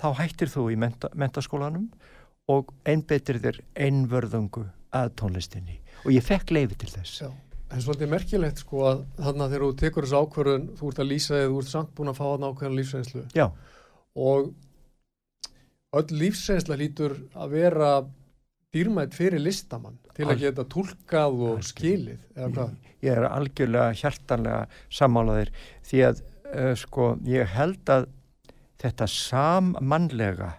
þá 0.00 0.08
hættir 0.16 0.50
þú 0.50 0.70
í 0.72 0.78
menta, 0.80 1.10
mentaskólanum 1.14 1.90
og 2.50 2.72
einbetir 2.88 3.38
þér 3.42 3.60
einvörðungu 3.78 4.64
að 4.96 5.12
tónlistinni. 5.20 5.78
Og 6.04 6.14
ég 6.14 6.24
fekk 6.24 6.54
leiði 6.56 6.80
til 6.80 6.90
þess. 6.94 7.20
Já. 7.22 7.30
En 7.70 7.82
svolítið 7.84 8.10
merkilegt 8.10 8.64
sko 8.64 8.80
að 8.88 9.02
þarna 9.20 9.46
þegar 9.52 9.64
þú 9.66 9.74
tekur 9.78 10.06
þessu 10.06 10.22
ákvörðun 10.24 10.64
þú 10.80 10.88
ert 10.90 11.02
að 11.02 11.10
lýsa 11.12 11.36
eða 11.36 11.50
þú 11.52 11.60
ert 11.60 11.70
samt 11.70 11.92
búin 11.94 12.10
að 12.10 12.18
fá 12.18 12.24
þarna 12.24 12.48
ákveðan 12.50 12.78
lífsreynslu. 12.80 13.22
Já, 13.36 13.46
og 14.18 14.48
öll 15.96 16.14
lífsreynsla 16.14 16.78
lítur 16.78 17.16
að 17.34 17.54
vera 17.56 17.90
dýrmætt 18.70 19.16
fyrir 19.16 19.42
listamann 19.42 19.98
til 20.14 20.28
að 20.30 20.44
geta 20.44 20.64
tólkað 20.70 21.44
og 21.48 21.64
skilið 21.66 22.20
eða 22.36 22.50
hvað? 22.54 22.74
Ég 23.00 23.16
er 23.16 23.26
algjörlega 23.26 23.98
hjartanlega 23.98 24.60
sammálaðir 24.92 25.52
því 25.88 26.02
að 26.06 26.22
uh, 26.22 26.74
sko 26.78 27.12
ég 27.26 27.54
held 27.56 27.90
að 27.90 28.08
þetta 28.80 29.08
sammannlega 29.10 30.54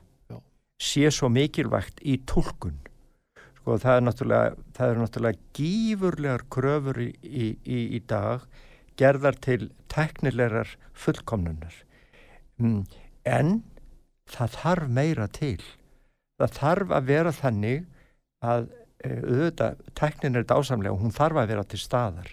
sé 0.82 1.12
svo 1.14 1.30
mikilvægt 1.30 2.02
í 2.02 2.18
tólkun 2.28 2.80
sko 3.62 3.78
það 3.78 3.96
er 3.96 4.06
náttúrulega 4.08 4.68
það 4.76 4.92
er 4.92 5.02
náttúrulega 5.04 5.42
gífurlegar 5.56 6.46
kröfur 6.52 7.02
í, 7.06 7.10
í, 7.22 7.48
í, 7.64 7.80
í 7.96 8.02
dag 8.10 8.44
gerðar 9.00 9.38
til 9.42 9.70
teknilegar 9.92 10.76
fullkomnunar. 10.98 11.74
Mm, 12.62 12.84
en 13.26 13.62
það 14.32 14.56
þarf 14.58 14.94
meira 15.00 15.28
til. 15.32 15.60
Það 16.42 16.56
þarf 16.58 16.96
að 16.98 17.10
vera 17.12 17.34
þannig 17.36 17.84
að 18.42 18.70
eh, 19.04 19.20
auðvitað, 19.20 19.84
tæknin 20.00 20.40
er 20.40 20.48
dásamlega 20.50 20.96
og 20.96 21.04
hún 21.04 21.16
þarf 21.16 21.42
að 21.44 21.54
vera 21.54 21.68
til 21.68 21.82
staðar. 21.82 22.32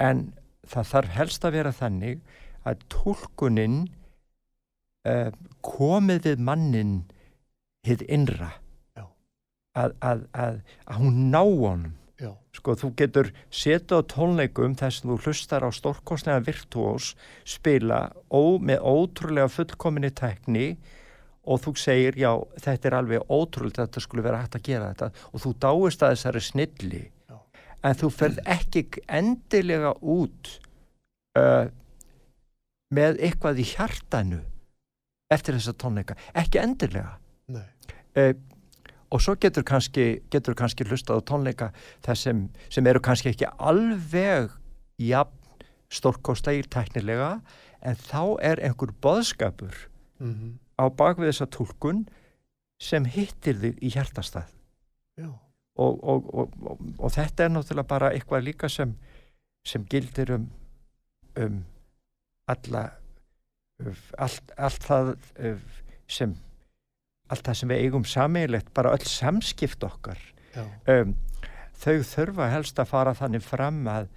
En 0.00 0.26
það 0.68 0.90
þarf 0.92 1.14
helst 1.18 1.44
að 1.44 1.56
vera 1.58 1.74
þannig 1.74 2.22
að 2.64 2.84
tólkunin 2.92 3.82
uh, 5.04 5.28
komið 5.64 6.30
við 6.30 6.44
mannin 6.46 6.94
hitt 7.84 8.04
innra. 8.08 8.54
Að, 9.74 9.92
að, 10.06 10.20
að, 10.38 10.58
að 10.86 11.00
hún 11.02 11.22
ná 11.34 11.40
honum. 11.42 11.94
Já. 12.14 12.30
sko 12.54 12.76
þú 12.78 12.88
getur 12.94 13.28
setja 13.50 13.98
á 13.98 14.06
tónleikum 14.06 14.76
þess 14.78 15.02
að 15.02 15.08
þú 15.10 15.14
hlustar 15.26 15.64
á 15.66 15.70
stórkostlega 15.74 16.44
virtuós 16.46 17.08
spila 17.42 18.12
ó, 18.30 18.54
með 18.62 18.86
ótrúlega 18.86 19.50
fullkominni 19.50 20.12
tekni 20.14 20.68
og 21.44 21.60
þú 21.64 21.74
segir 21.78 22.16
já 22.18 22.30
þetta 22.62 22.88
er 22.88 22.96
alveg 22.98 23.26
ótrúlega 23.28 23.84
þetta 23.84 24.02
skulle 24.02 24.24
vera 24.24 24.40
hægt 24.42 24.58
að 24.58 24.66
gera 24.68 24.90
þetta. 24.92 25.10
Og 25.32 25.44
þú 25.44 25.52
dáist 25.64 26.04
að 26.04 26.14
þessari 26.14 26.42
snilli. 26.48 27.02
Já. 27.28 27.36
en 27.84 27.98
þú 28.00 28.10
ferð 28.16 28.40
ekki 28.54 28.84
endilega 29.08 29.92
út 30.00 30.54
uh, 31.38 31.68
með 32.94 33.20
eitthvað 33.20 33.60
í 33.60 33.68
hjartanu 33.74 34.40
eftir 35.32 35.56
þessa 35.58 35.76
tónleika, 35.80 36.16
ekki 36.36 36.60
endilega. 36.62 37.18
Uh, 38.14 38.32
og 39.14 39.22
svo 39.22 39.34
getur 39.38 39.66
kannski, 39.66 40.24
getur 40.30 40.56
kannski 40.58 40.86
hlustað 40.86 41.22
á 41.22 41.28
tónleika 41.28 41.70
sem, 42.16 42.48
sem 42.72 42.86
eru 42.86 43.02
kannski 43.04 43.30
ekki 43.30 43.50
alveg 43.58 44.54
jafn 45.02 45.40
stórkostlegir 45.94 46.66
tæknilega 46.72 47.36
en 47.84 47.98
þá 48.00 48.22
er 48.42 48.62
einhver 48.64 48.94
boðskapur 49.04 49.90
Mm 50.22 50.58
á 50.80 50.84
bakvið 50.90 51.30
þessa 51.30 51.50
tólkun 51.54 52.04
sem 52.82 53.06
hittir 53.06 53.58
þig 53.60 53.78
í 53.82 53.92
hjartastað. 53.94 54.50
Og, 55.74 55.98
og, 56.02 56.26
og, 56.34 56.58
og, 56.98 57.08
þetta 57.10 57.46
er 57.46 57.54
náttúrulega 57.54 57.90
bara 57.90 58.10
eitthvað 58.14 58.44
líka 58.46 58.68
sem, 58.70 58.92
sem 59.66 59.82
gildir 59.90 60.30
um, 60.36 60.44
um 61.42 61.56
alla 62.50 62.84
um, 63.82 63.96
allt, 64.22 64.52
allt 64.54 64.86
það 64.86 65.14
um, 65.50 65.64
sem 66.06 66.36
allt 67.32 67.46
það 67.48 67.58
sem 67.58 67.72
við 67.72 67.82
eigum 67.86 68.06
sammeilegt 68.06 68.70
bara 68.76 68.92
öll 68.94 69.08
samskipt 69.08 69.82
okkar. 69.86 70.20
Um, 70.86 71.16
þau 71.80 72.04
þurfa 72.06 72.50
helst 72.52 72.78
að 72.78 72.90
fara 72.92 73.16
þannig 73.18 73.42
fram 73.42 73.82
að, 73.90 74.10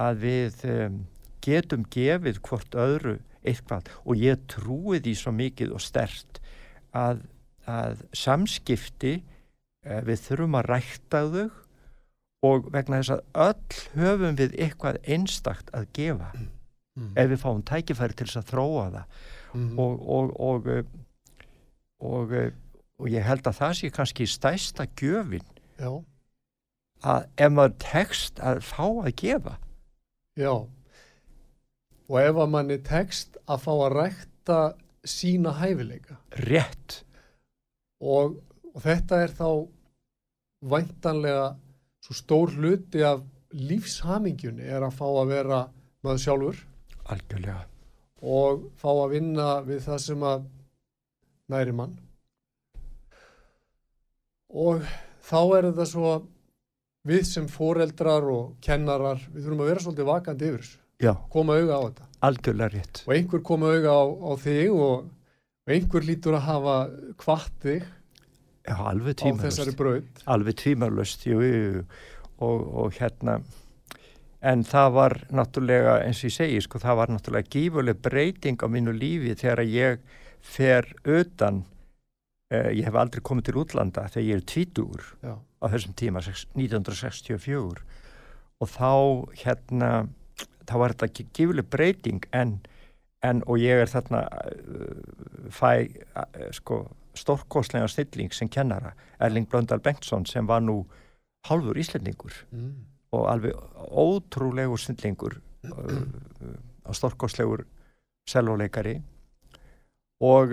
að 0.00 0.22
við 0.22 0.64
um, 0.70 1.00
getum 1.44 1.84
gefið 1.92 2.40
hvort 2.46 2.78
öðru 2.78 3.18
eitthvað 3.46 3.88
og 4.04 4.16
ég 4.22 4.42
trúi 4.50 5.00
því 5.04 5.14
svo 5.20 5.32
mikið 5.36 5.72
og 5.76 5.82
stert 5.84 6.40
að, 6.96 7.22
að 7.68 8.02
samskipti 8.16 9.14
eh, 9.86 10.02
við 10.06 10.20
þurfum 10.26 10.58
að 10.60 10.68
rækta 10.72 11.22
þau 11.32 11.46
og 12.46 12.68
vegna 12.74 13.00
þess 13.00 13.14
að 13.16 13.24
öll 13.46 13.80
höfum 14.02 14.36
við 14.38 14.58
eitthvað 14.66 15.00
einstakt 15.06 15.72
að 15.74 15.88
gefa 15.96 16.32
Mm. 16.96 17.10
ef 17.20 17.26
við 17.28 17.40
fáum 17.42 17.58
tækifæri 17.68 18.14
til 18.16 18.24
þess 18.24 18.38
að 18.40 18.46
þróa 18.54 18.84
það 18.94 19.16
Mm. 19.56 19.78
og, 19.78 19.98
og, 20.08 20.30
og, 20.40 20.66
eh, 20.72 20.84
og, 22.00 22.32
og, 22.32 22.54
og 22.98 23.08
ég 23.12 23.24
held 23.24 23.44
að 23.50 23.58
það 23.58 23.74
sé 23.76 23.90
kannski 23.92 24.24
stæsta 24.26 24.86
gjöfin 24.96 25.44
Já. 25.76 25.90
að 27.04 27.26
ef 27.36 27.52
maður 27.52 27.74
tekst 27.84 28.40
að 28.40 28.62
fá 28.64 28.80
að 29.04 29.12
gefa 29.20 29.54
Já. 30.40 30.54
Og 32.06 32.18
ef 32.22 32.38
að 32.38 32.50
manni 32.52 32.76
tekst 32.86 33.38
að 33.50 33.62
fá 33.64 33.72
að 33.74 33.94
rækta 33.96 34.58
sína 35.06 35.54
hæfileika. 35.58 36.18
Rétt. 36.46 37.00
Og, 38.02 38.36
og 38.74 38.82
þetta 38.84 39.22
er 39.24 39.34
þá 39.34 39.48
væntanlega 40.66 41.46
svo 42.04 42.16
stór 42.16 42.54
hluti 42.54 43.02
af 43.06 43.24
lífshamingjunni 43.56 44.66
er 44.66 44.84
að 44.86 44.96
fá 44.98 45.06
að 45.08 45.32
vera 45.32 45.60
maður 46.04 46.22
sjálfur. 46.22 46.62
Algjörlega. 47.10 47.64
Og 48.26 48.68
fá 48.78 48.90
að 48.92 49.12
vinna 49.16 49.48
við 49.66 49.82
það 49.86 50.00
sem 50.06 50.24
að 50.26 50.46
næri 51.52 51.74
mann. 51.76 51.98
Og 54.56 54.82
þá 55.26 55.40
er 55.58 55.70
þetta 55.70 55.86
svo 55.90 56.16
við 57.06 57.22
sem 57.28 57.46
foreldrar 57.50 58.26
og 58.30 58.56
kennarar 58.62 59.20
við 59.30 59.44
þurfum 59.44 59.62
að 59.62 59.70
vera 59.70 59.84
svolítið 59.84 60.10
vakandi 60.10 60.50
yfir 60.50 60.64
þessu 60.64 60.85
já, 61.02 61.12
koma 61.32 61.58
auga 61.60 61.76
á 61.76 61.80
þetta. 61.88 62.08
Algjörlega 62.26 62.72
rétt. 62.72 63.02
Og 63.06 63.14
einhver 63.16 63.42
koma 63.44 63.74
auga 63.74 63.92
á, 63.92 64.04
á 64.06 64.32
þig 64.40 64.72
og, 64.72 65.10
og 65.66 65.74
einhver 65.76 66.06
lítur 66.08 66.38
að 66.38 66.46
hafa 66.48 66.76
kvart 67.20 67.60
þig 67.64 67.84
já, 68.66 68.74
alveg 68.90 69.76
braut. 69.78 70.24
Alveg 70.26 70.58
tímalust 70.62 71.26
jú, 71.28 71.40
jú. 71.44 71.84
Og, 72.36 72.66
og 72.84 72.98
hérna 72.98 73.40
en 74.46 74.64
það 74.66 74.90
var 74.94 75.14
náttúrulega 75.34 75.94
eins 76.04 76.20
og 76.20 76.28
ég 76.28 76.34
segi, 76.36 76.58
sko, 76.64 76.80
það 76.82 76.98
var 77.00 77.12
náttúrulega 77.14 77.52
gífurleg 77.52 78.02
breyting 78.04 78.60
á 78.60 78.66
mínu 78.70 78.92
lífi 78.96 79.34
þegar 79.38 79.62
ég 79.64 80.04
fer 80.46 80.88
utan 81.02 81.62
eh, 82.52 82.70
ég 82.76 82.84
hef 82.86 82.98
aldrei 83.00 83.24
komið 83.24 83.48
til 83.48 83.60
útlanda 83.64 84.06
þegar 84.12 84.28
ég 84.28 84.40
er 84.40 84.46
tvítugur 84.52 85.06
Já. 85.24 85.34
á 85.40 85.66
þessum 85.72 85.96
tíma, 85.98 86.22
sex- 86.22 86.46
1964 86.54 87.82
og 88.60 88.70
þá 88.72 88.92
hérna 89.42 89.90
þá 90.66 90.74
var 90.82 90.94
þetta 90.94 91.26
gífuleg 91.36 91.68
breyting 91.70 92.26
en, 92.36 92.58
en 93.24 93.42
og 93.46 93.60
ég 93.62 93.82
er 93.82 93.90
þarna 93.90 94.24
uh, 94.26 95.50
fæ 95.52 95.88
sko 96.56 96.84
stórkostlega 97.16 97.88
snilling 97.88 98.34
sem 98.34 98.48
kennara. 98.52 98.92
Erling 99.20 99.48
Blöndal 99.48 99.80
Bengtsson 99.80 100.26
sem 100.28 100.48
var 100.48 100.60
nú 100.60 100.82
hálfur 101.48 101.78
íslendingur 101.80 102.34
mm. 102.50 102.72
og 103.16 103.28
alveg 103.30 103.56
ótrúlegur 103.88 104.80
snillingur 104.82 105.38
uh, 105.38 105.72
uh, 105.72 106.92
stórkostlegur 106.92 107.64
selvoleikari 108.28 108.98
og 110.26 110.52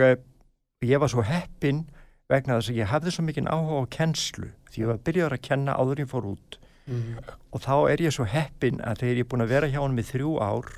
ég 0.83 0.99
var 0.99 1.09
svo 1.09 1.23
heppinn 1.25 1.85
vegna 2.31 2.59
þess 2.59 2.71
að 2.71 2.79
ég 2.81 2.91
hafði 2.91 3.13
svo 3.15 3.25
mikinn 3.25 3.49
áhuga 3.49 3.83
á 3.83 3.93
kennslu 3.97 4.49
því 4.69 4.83
ég 4.83 4.91
var 4.91 5.01
byrjaður 5.07 5.35
að 5.37 5.45
kenna 5.47 5.77
áður 5.79 6.03
ég 6.03 6.11
fór 6.11 6.27
út 6.33 6.57
Mm. 6.83 7.15
og 7.55 7.61
þá 7.63 7.75
er 7.93 8.01
ég 8.03 8.11
svo 8.11 8.25
heppinn 8.27 8.81
að 8.83 8.97
þegar 8.99 9.15
ég 9.15 9.23
er 9.23 9.29
búin 9.31 9.43
að 9.45 9.51
vera 9.53 9.67
hjá 9.71 9.79
hann 9.79 9.93
með 9.95 10.09
þrjú 10.09 10.31
ár 10.43 10.71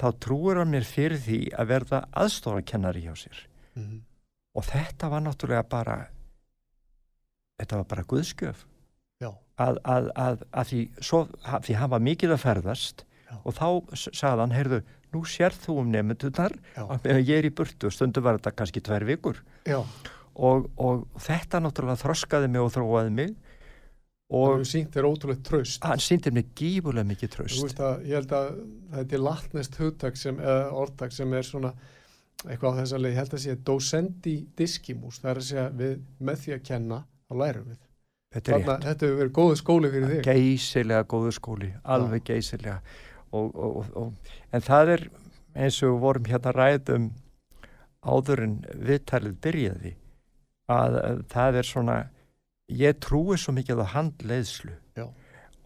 þá 0.00 0.06
trúir 0.24 0.56
hann 0.62 0.70
mér 0.72 0.86
fyrir 0.88 1.18
því 1.20 1.40
að 1.52 1.68
verða 1.74 1.98
aðstofakennari 2.22 3.02
hjá 3.04 3.12
sér 3.26 3.42
Mm. 3.76 3.98
og 4.56 4.64
þetta 4.64 5.10
var 5.12 5.20
náttúrulega 5.20 5.66
bara 5.68 5.96
þetta 7.60 7.76
var 7.82 7.88
bara 7.90 8.04
guðskjöf 8.08 8.62
Já. 9.20 9.30
að, 9.60 9.78
að, 9.84 10.08
að, 10.16 10.42
að 10.52 10.70
því, 10.70 10.80
svo, 11.04 11.20
að 11.44 11.66
því 11.68 11.76
hann 11.80 11.92
var 11.92 12.04
mikið 12.08 12.32
að 12.36 12.42
ferðast 12.44 13.04
Já. 13.26 13.36
og 13.42 13.56
þá 13.56 13.68
sagði 14.16 14.40
hann, 14.46 14.54
heyrðu, 14.56 14.80
nú 15.12 15.22
sér 15.28 15.52
þú 15.60 15.76
um 15.82 15.92
nefndunar 15.92 16.56
meðan 17.04 17.24
ég 17.28 17.36
er 17.42 17.48
í 17.48 17.52
burtu 17.56 17.90
stundu 17.92 18.24
var 18.24 18.38
þetta 18.40 18.54
kannski 18.62 18.82
tvær 18.84 19.04
vikur 19.08 19.42
Já. 19.68 19.82
og, 20.36 20.70
og 20.80 21.04
þetta 21.20 21.60
náttúrulega 21.64 22.00
þroskaði 22.04 22.48
mig 22.52 22.64
og 22.64 22.72
þróaði 22.76 23.12
mig 23.20 23.36
og 24.26 24.64
sínt 24.66 24.96
er 24.98 25.06
ótrúlega 25.06 25.42
tröst 25.46 25.84
hann 25.86 26.02
sýndir 26.02 26.34
mig 26.34 26.48
gífulega 26.58 27.06
mikið 27.06 27.30
Þú 27.30 27.36
tröst 27.36 27.82
að 27.82 28.08
ég 28.08 28.18
held 28.18 28.32
að 28.34 28.48
það 28.94 29.12
er 29.18 29.22
latnest 29.22 29.78
hugtak 29.78 30.18
sem, 30.18 30.40
eða 30.42 30.72
orðtak 30.74 31.14
sem 31.14 31.34
er 31.36 31.46
svona 31.46 31.72
eitthvað 32.44 32.74
á 32.74 32.78
þess 32.80 32.94
að 32.96 33.02
leið, 33.02 33.12
ég 33.12 33.20
held 33.20 33.34
að 33.36 33.42
sé 33.42 33.56
docendi 33.66 34.36
discimus, 34.58 35.20
það 35.22 35.30
er 35.30 35.40
að 35.40 35.46
segja 35.48 35.66
við 35.78 35.94
með 36.18 36.40
því 36.42 36.56
að 36.56 36.64
kenna, 36.68 36.98
þá 37.26 37.36
lærum 37.42 37.68
við. 37.70 37.78
Þetta 38.36 38.52
er 38.52 38.58
rétt, 38.60 38.84
þetta 38.84 39.06
hefur 39.06 39.20
verið 39.20 39.34
góðu 39.38 39.58
skóli 39.60 39.90
fyrir 39.94 40.10
þig. 40.12 40.26
Geysilega 40.26 41.06
góður 41.08 41.36
skóli 41.36 41.70
alveg 41.96 42.26
geysilega. 42.26 42.80
Og, 43.36 43.54
og, 43.54 43.88
og, 43.96 44.34
en 44.54 44.66
það 44.66 44.92
er 44.96 45.06
eins 45.56 45.78
og 45.82 45.94
við 45.94 46.02
vorum 46.02 46.28
hérna 46.28 46.52
ræðum 46.56 47.06
áður 48.06 48.42
en 48.44 48.58
viðtalið 48.86 49.38
byrjaði 49.46 49.94
að, 50.70 50.98
að 51.00 51.22
það 51.32 51.60
er 51.62 51.70
svona 51.70 51.96
ég 52.72 52.98
trúi 53.02 53.38
svo 53.38 53.54
mikið 53.56 53.82
á 53.82 53.86
handleiðslu 53.94 54.74
Já. 54.98 55.06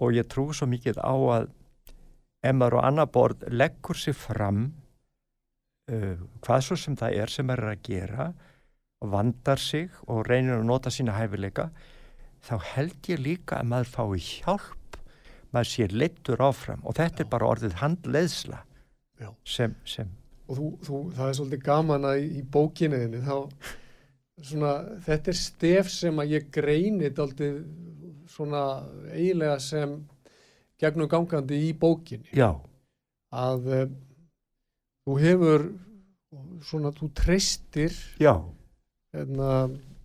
og 0.00 0.14
ég 0.16 0.28
trúi 0.28 0.54
svo 0.56 0.68
mikið 0.70 1.00
á 1.00 1.14
að 1.14 1.48
ef 2.44 2.56
maður 2.56 2.80
á 2.80 2.88
annar 2.88 3.10
borð 3.12 3.46
leggur 3.48 3.96
sig 3.96 4.16
fram 4.16 4.70
uh, 5.92 6.16
hvað 6.44 6.66
svo 6.66 6.78
sem 6.80 6.96
það 6.96 7.16
er 7.22 7.32
sem 7.32 7.48
maður 7.48 7.66
er 7.66 7.74
að 7.74 7.88
gera 7.88 8.28
og 9.00 9.12
vandar 9.14 9.60
sig 9.60 9.88
og 10.06 10.26
reynir 10.28 10.58
að 10.58 10.68
nota 10.68 10.92
sína 10.92 11.16
hæfileika 11.16 11.70
þá 12.44 12.54
held 12.74 13.12
ég 13.12 13.20
líka 13.20 13.60
að 13.60 13.72
maður 13.72 13.92
fái 13.96 14.20
hjálp 14.28 15.00
maður 15.50 15.72
sé 15.72 15.88
leittur 15.90 16.44
áfram 16.44 16.84
og 16.84 16.96
þetta 17.00 17.24
Já. 17.24 17.24
er 17.24 17.32
bara 17.32 17.52
orðið 17.54 17.78
handleiðsla 17.80 18.64
sem, 19.44 19.74
sem 19.84 20.08
og 20.50 20.56
þú, 20.56 20.68
þú, 20.84 21.00
það 21.16 21.28
er 21.28 21.36
svolítið 21.38 21.62
gaman 21.66 22.06
að 22.08 22.22
í, 22.22 22.30
í 22.40 22.42
bókinniðinni 22.54 23.20
þá 23.24 23.36
svona, 24.42 24.72
þetta 25.06 25.32
er 25.32 25.38
stef 25.38 25.90
sem 25.92 26.18
að 26.22 26.34
ég 26.36 26.48
greini 26.54 27.10
daldið 27.14 27.60
svona 28.30 28.62
eiginlega 29.12 29.58
sem 29.60 29.96
gegnum 30.80 31.08
gangandi 31.10 31.58
í 31.68 31.72
bókinni. 31.76 32.30
Já, 32.36 32.54
að 33.36 33.66
uh, 33.74 33.84
þú 35.06 35.16
hefur 35.20 35.66
svona, 36.64 36.92
þú 36.94 37.08
treystir 37.18 37.94
já, 38.22 38.32
hérna, 39.16 39.50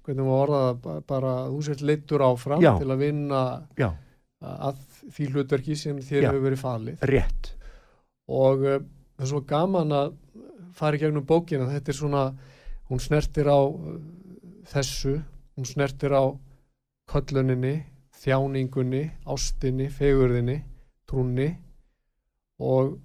hvernig 0.06 0.26
maður 0.26 0.42
orða 0.46 0.62
það 0.66 0.80
ba- 0.86 1.00
bara 1.14 1.34
þú 1.52 1.62
sért 1.68 1.82
leittur 1.86 2.24
áfram 2.26 2.62
Já. 2.64 2.72
til 2.80 2.90
að 2.94 3.02
vinna 3.02 3.42
að 4.46 4.82
því 5.16 5.28
hlutverki 5.34 5.76
sem 5.80 5.98
þér 6.06 6.28
hefur 6.30 6.44
verið 6.46 6.62
falið. 6.62 7.06
Rétt. 7.10 7.52
Og 8.30 8.66
uh, 8.66 8.80
það 9.16 9.26
er 9.26 9.32
svo 9.32 9.42
gaman 9.50 9.94
að 9.96 10.12
fara 10.76 10.98
í 10.98 11.02
gegnum 11.02 11.26
bókina. 11.26 11.70
Þetta 11.72 11.94
er 11.94 11.98
svona, 11.98 12.24
hún 12.90 13.02
snertir 13.02 13.48
á 13.50 13.58
uh, 13.64 13.96
þessu 14.70 15.20
hún 15.56 15.68
snertir 15.70 16.16
á 16.16 16.24
kölluninni 17.12 17.76
þjáningunni, 18.26 19.04
ástinni, 19.28 19.90
fegurðinni 19.94 20.62
trúnni. 21.10 21.52
Og, 22.64 22.96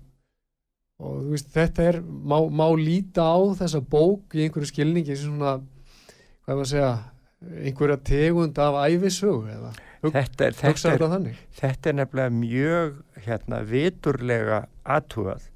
og 1.02 1.22
veist 1.32 1.50
þetta 1.54 1.86
er, 1.90 2.00
má, 2.00 2.38
má 2.46 2.68
líta 2.78 3.26
á 3.26 3.38
þessa 3.58 3.82
bók 3.82 4.36
í 4.38 4.46
einhverju 4.46 4.70
skilningi 4.70 5.16
sem 5.16 5.32
svona, 5.32 5.56
hvað 6.44 6.52
er 6.52 6.60
maður 6.60 6.66
að 6.66 6.72
segja 6.72 6.90
einhverja 7.66 8.00
tegund 8.06 8.60
af 8.62 8.78
æfisögu 8.86 9.50
eða? 9.50 9.72
Þetta 10.00 10.46
er, 10.46 10.54
þetta, 10.56 10.92
er, 10.94 11.40
þetta 11.58 11.90
er 11.90 11.96
nefnilega 11.98 12.32
mjög 12.32 13.00
hérna, 13.26 13.58
viturlega 13.68 14.60
aðtúað 14.88 15.50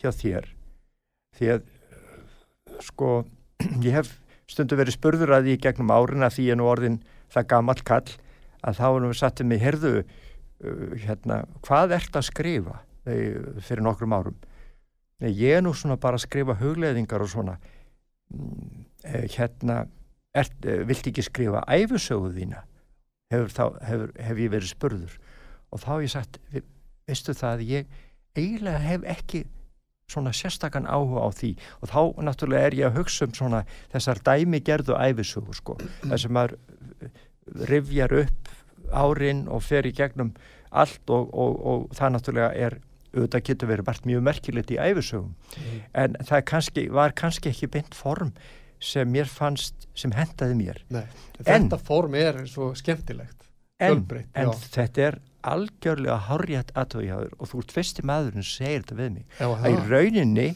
hjá 0.00 0.12
þér. 0.14 0.46
Því 1.36 1.50
að 1.56 1.66
sko 2.86 3.10
ég 3.84 3.98
hef 3.98 4.14
stundu 4.50 4.76
verið 4.76 4.96
spurður 4.98 5.34
að 5.38 5.48
því 5.48 5.56
gegnum 5.64 5.92
árin 5.94 6.26
að 6.26 6.36
því 6.38 6.46
er 6.52 6.58
nú 6.60 6.68
orðin 6.68 6.98
það 7.32 7.48
gammal 7.52 7.78
kall 7.84 8.10
að 8.64 8.78
þá 8.80 8.86
erum 8.88 9.10
við 9.10 9.20
sattið 9.20 9.48
mig 9.50 9.62
herðu 9.64 9.94
uh, 10.00 10.96
hérna, 11.04 11.44
hvað 11.64 11.96
ert 11.98 12.18
að 12.18 12.28
skrifa? 12.30 12.80
Uh, 13.04 13.60
fyrir 13.60 13.84
nokkrum 13.84 14.14
árum. 14.16 14.36
Nei, 15.20 15.30
ég 15.36 15.58
er 15.58 15.64
nú 15.64 15.74
svona 15.76 15.96
bara 16.00 16.16
að 16.18 16.24
skrifa 16.26 16.56
hugleðingar 16.58 17.22
og 17.22 17.28
svona. 17.30 17.58
Mm, 18.34 18.84
eh, 19.04 19.26
hérna 19.36 19.84
ert, 20.34 20.56
eh, 20.66 20.82
vilt 20.88 21.06
ekki 21.06 21.22
skrifa 21.22 21.62
æfusögu 21.70 22.32
þína? 22.34 22.64
Hefur, 23.32 23.52
þá, 23.52 23.64
hefur, 23.88 24.14
hef 24.26 24.40
ég 24.42 24.50
verið 24.52 24.72
spurður. 24.72 25.18
Og 25.70 25.80
þá 25.84 25.88
hef 25.92 26.02
ég 26.06 26.12
sagt 26.14 26.38
"Vi- 26.50 26.64
veistu 27.06 27.34
það 27.36 27.54
að 27.54 27.68
ég 27.68 27.86
eiginlega 28.34 28.80
hef 28.80 29.06
ekki 29.14 29.44
svona 30.10 30.32
sérstakann 30.36 30.86
áhuga 30.86 31.24
á 31.24 31.30
því. 31.32 31.50
Og 31.82 31.88
þá 31.90 32.00
náttúrulega 32.28 32.66
er 32.68 32.74
ég 32.80 32.88
að 32.90 32.98
hugsa 33.00 33.28
um 33.28 33.34
svona 33.34 33.62
þessar 33.92 34.20
dæmi 34.26 34.60
gerðu 34.64 34.98
æfisögu 35.00 35.54
sko 35.56 35.78
þess 36.02 36.26
að 36.28 36.34
maður 36.36 36.56
eh, 36.58 37.22
rifjar 37.70 38.16
upp 38.24 38.50
árin 38.92 39.46
og 39.48 39.62
fer 39.64 39.86
í 39.88 39.94
gegnum 39.96 40.34
allt 40.74 41.08
og, 41.14 41.30
og, 41.32 41.54
og 41.64 41.86
það 41.96 42.16
náttúrulega 42.16 42.50
er 42.66 42.76
auðvitað 43.14 43.44
getur 43.46 43.70
verið 43.70 43.86
bara 43.86 44.08
mjög 44.10 44.24
merkilegt 44.26 44.72
í 44.74 44.78
æfisögum 44.82 45.34
en 45.94 46.16
það 46.26 46.44
kannski, 46.50 46.86
var 46.90 47.14
kannski 47.16 47.52
ekki 47.52 47.68
beint 47.70 47.94
form 47.94 48.32
sem 48.84 49.08
mér 49.08 49.30
fannst 49.30 49.86
sem 49.96 50.12
hendaði 50.12 50.56
mér. 50.58 50.80
Nei, 50.92 51.04
En- 51.46 51.46
þetta 51.70 51.78
form 51.80 52.16
er 52.18 52.42
svo 52.50 52.72
skemmtilegt 52.76 53.46
en, 53.80 54.02
en 54.34 54.50
þetta 54.52 55.06
er 55.08 55.20
algjörlega 55.44 56.16
hárjætt 56.28 56.72
aðtöðjáður 56.78 57.34
og 57.38 57.50
þú 57.50 57.60
ert 57.62 57.74
fyrsti 57.76 58.04
maðurinn 58.06 58.46
sem 58.46 58.64
segir 58.64 58.84
þetta 58.84 58.98
við 59.00 59.10
mig. 59.16 59.26
Já, 59.38 59.48
að 59.50 59.68
í 59.68 59.76
rauninni 59.90 60.48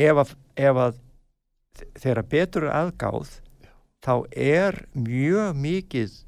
ef 0.00 0.22
að, 0.24 0.34
ef 0.56 0.82
að 0.84 0.98
þegar 2.02 2.28
betur 2.34 2.68
aðgáð 2.70 3.36
þá 4.04 4.14
er 4.32 4.80
mjög 4.96 5.60
mikið 5.60 6.18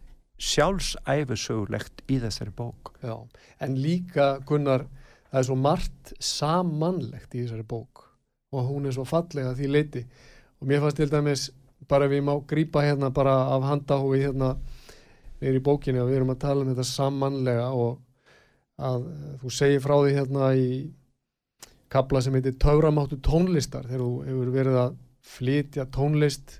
sjálfsæfisögulegt 0.42 2.02
í 2.10 2.18
þessari 2.22 2.52
bók. 2.54 2.92
Já, 3.02 3.16
en 3.62 3.78
líka 3.78 4.36
Gunnar, 4.46 4.86
það 5.30 5.40
er 5.40 5.48
svo 5.48 5.58
margt 5.58 6.14
samanlegt 6.18 7.34
í 7.34 7.44
þessari 7.44 7.66
bók 7.66 8.06
og 8.52 8.68
hún 8.68 8.86
er 8.86 8.96
svo 8.96 9.06
fallega 9.08 9.54
því 9.56 9.70
leiti 9.70 10.02
og 10.60 10.68
mér 10.68 10.82
fannst 10.82 10.98
til 11.00 11.10
dæmis 11.10 11.48
bara 11.88 12.08
ég 12.10 12.24
má 12.24 12.34
grípa 12.46 12.82
hérna 12.84 13.10
bara 13.10 13.34
af 13.54 13.64
handahófi 13.66 14.22
hérna 14.26 14.56
neyri 15.42 15.61
í 15.61 15.66
bókinni 15.66 16.02
og 16.02 16.11
við 16.11 16.20
erum 16.20 16.35
að 16.35 16.42
tala 16.44 16.64
um 16.64 16.72
þetta 16.72 16.88
samanlega 16.88 17.68
og 17.74 18.00
að 18.83 19.07
eh, 19.11 19.31
þú 19.42 19.55
segir 19.59 19.85
frá 19.85 19.96
því 19.98 20.16
hérna 20.16 20.50
í 20.59 20.68
kapla 21.92 22.22
sem 22.24 22.37
heitir 22.38 22.57
Tauramáttu 22.62 23.18
tónlistar 23.24 23.88
þegar 23.88 24.05
þú 24.05 24.12
hefur 24.28 24.52
verið 24.55 24.78
að 24.81 24.98
flytja 25.33 25.87
tónlist 25.94 26.59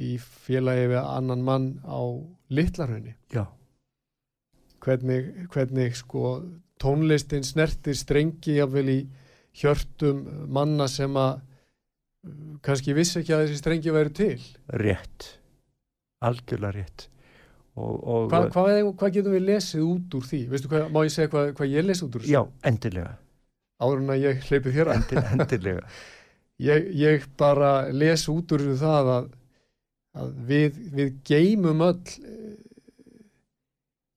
í 0.00 0.14
félagi 0.22 0.92
við 0.94 1.00
annan 1.02 1.42
mann 1.44 1.66
á 1.84 2.00
Littlarhraunni 2.52 3.16
já, 3.32 3.44
hvernig, 4.84 5.32
hvernig 5.52 5.96
sko 5.98 6.36
tónlistin 6.80 7.44
snertir 7.46 7.96
strengi 7.98 8.58
jafnvel 8.58 8.88
í 8.92 8.98
hjörtum 9.60 10.24
manna 10.52 10.88
sem 10.88 11.16
að 11.20 11.42
uh, 11.42 12.58
kannski 12.64 12.96
vissi 12.96 13.20
ekki 13.20 13.36
að 13.36 13.46
þessi 13.46 13.60
strengi 13.60 13.92
væri 13.94 14.14
til. 14.16 14.36
Rétt. 14.80 15.32
Algjörlega 16.24 16.78
rétt 16.78 17.11
og, 17.78 17.92
og 18.04 18.32
Hva, 18.32 18.40
hvað, 18.52 18.78
hvað 19.00 19.14
getum 19.16 19.36
við 19.36 19.44
lesið 19.48 19.84
út 19.86 20.16
úr 20.18 20.26
því? 20.28 20.40
Veistu 20.52 20.70
hvað, 20.72 20.88
má 20.92 20.98
ég 21.06 21.14
segja 21.14 21.32
hvað, 21.32 21.52
hvað 21.58 21.76
ég 21.76 21.86
lesið 21.86 22.08
út 22.08 22.16
úr 22.18 22.24
þessu? 22.24 22.34
já, 22.34 22.42
endilega, 22.70 23.12
Áður 23.82 24.02
en 24.02 24.14
að 24.14 24.20
ég 24.22 24.42
hleypi 24.46 24.72
þér 24.74 24.90
að 24.90 24.98
endilega, 25.00 25.36
endilega. 25.36 25.86
ég, 26.68 26.90
ég 27.00 27.28
bara 27.40 27.70
les 27.90 28.26
út 28.30 28.54
úr 28.54 28.66
það 28.78 29.12
að, 29.16 29.30
að 30.22 30.34
við, 30.50 30.80
við 30.92 31.14
geymum 31.26 31.84
öll 31.88 32.16
eh, 32.22 32.56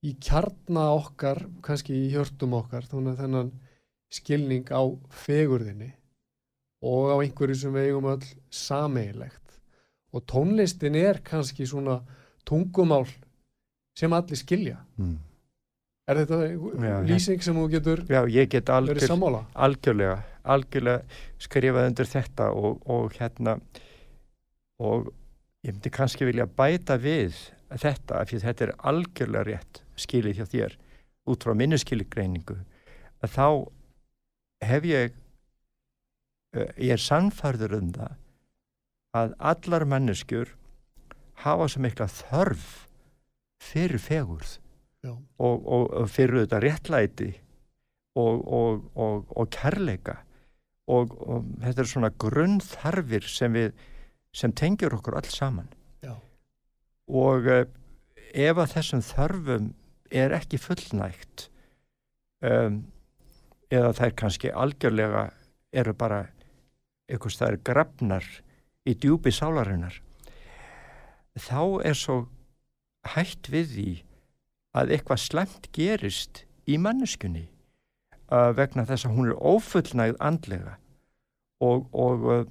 í 0.06 0.16
kjarna 0.22 0.90
okkar 1.00 1.46
kannski 1.66 1.96
í 1.98 2.10
hjörtum 2.14 2.54
okkar 2.60 2.86
þannig 2.92 3.16
að 3.16 3.24
þennan 3.24 3.54
skilning 4.14 4.70
á 4.70 4.84
fegurðinni 5.26 5.94
og 6.86 7.16
á 7.16 7.16
einhverju 7.24 7.58
sem 7.58 7.74
við 7.74 7.90
eigum 7.90 8.12
öll 8.12 8.28
sameigilegt 8.54 9.58
og 10.16 10.24
tónlistin 10.30 10.96
er 11.00 11.24
kannski 11.26 11.66
svona 11.68 12.02
tungumál 12.48 13.08
sem 13.96 14.14
allir 14.14 14.40
skilja. 14.40 14.78
Mm. 15.00 15.18
er 16.06 16.22
þetta 16.22 16.40
Já, 16.86 16.96
lýsing 17.10 17.42
sem 17.42 17.58
þú 17.58 17.66
getur 17.74 18.06
já, 18.06 18.22
ég 18.30 18.50
get 18.52 18.70
algjör, 18.70 19.02
algjörlega 19.56 20.20
algjörlega 20.46 21.02
skrifað 21.42 21.90
undir 21.90 22.10
þetta 22.10 22.52
og, 22.54 22.84
og 22.86 23.16
hérna 23.18 23.58
og 24.78 25.10
ég 25.66 25.74
myndi 25.74 25.92
kannski 25.94 26.28
vilja 26.28 26.46
bæta 26.46 27.00
við 27.02 27.34
þetta 27.74 28.20
af 28.22 28.30
því 28.30 28.38
að 28.38 28.46
þetta 28.50 28.68
er 28.68 28.74
algjörlega 28.92 29.48
rétt 29.50 29.82
skilið 29.98 30.42
hjá 30.42 30.46
þér 30.52 30.78
út 31.26 31.46
frá 31.48 31.56
minnuskilgreiningu 31.58 32.60
að 33.26 33.34
þá 33.34 33.48
hef 34.70 34.88
ég 34.90 35.16
eh, 36.54 36.72
ég 36.78 36.96
er 36.96 37.02
sannfærður 37.02 37.80
um 37.80 37.92
það 37.96 38.22
að 39.16 39.36
allar 39.52 39.88
manneskjur 39.90 40.54
hafa 41.46 41.70
svo 41.72 41.82
mikla 41.86 42.08
þörf 42.12 42.86
fyrir 43.62 44.02
fegurð 44.02 44.58
og, 45.06 45.20
og, 45.40 45.90
og 46.02 46.10
fyrir 46.10 46.44
þetta 46.44 46.62
réttlæti 46.64 47.32
og, 48.16 48.46
og, 48.48 48.86
og, 48.96 49.32
og 49.36 49.50
kærleika. 49.54 50.20
Og, 50.88 51.16
og 51.22 51.46
þetta 51.64 51.82
er 51.82 51.90
svona 51.90 52.12
grunnþarfir 52.22 53.26
sem 53.30 53.56
við 53.58 53.72
sem 54.36 54.52
tengjur 54.54 54.98
okkur 54.98 55.18
alls 55.18 55.34
saman. 55.38 55.70
Já. 56.04 56.14
og 57.08 57.48
uh, 57.50 57.64
ef 58.36 58.60
að 58.60 58.74
þessum 58.76 59.02
þörfum 59.06 59.70
er 60.12 60.34
ekki 60.36 60.60
fullnægt 60.62 61.48
um, 62.46 62.84
eða 63.74 63.94
þær 63.98 64.16
kannski 64.20 64.52
algjörlega 64.52 65.30
eru 65.76 65.94
bara 65.98 66.26
einhvers 67.10 67.40
það 67.40 67.54
er 67.54 67.64
grafnar 67.70 68.28
í 68.86 68.94
djúpi 68.94 69.34
sálarinnar 69.34 70.02
þá 71.40 71.62
er 71.88 71.98
svo 71.98 72.26
hætt 73.14 73.50
við 73.54 73.72
því 73.76 73.92
að 74.76 74.94
eitthvað 74.96 75.24
slemt 75.24 75.70
gerist 75.76 76.44
í 76.66 76.80
manneskunni 76.82 77.46
uh, 78.32 78.52
vegna 78.58 78.88
þess 78.90 79.08
að 79.08 79.18
hún 79.18 79.32
er 79.32 79.40
ófullnægð 79.40 80.22
andlega. 80.24 80.78
Og, 81.64 81.86
og, 81.96 82.26
uh, 82.28 82.46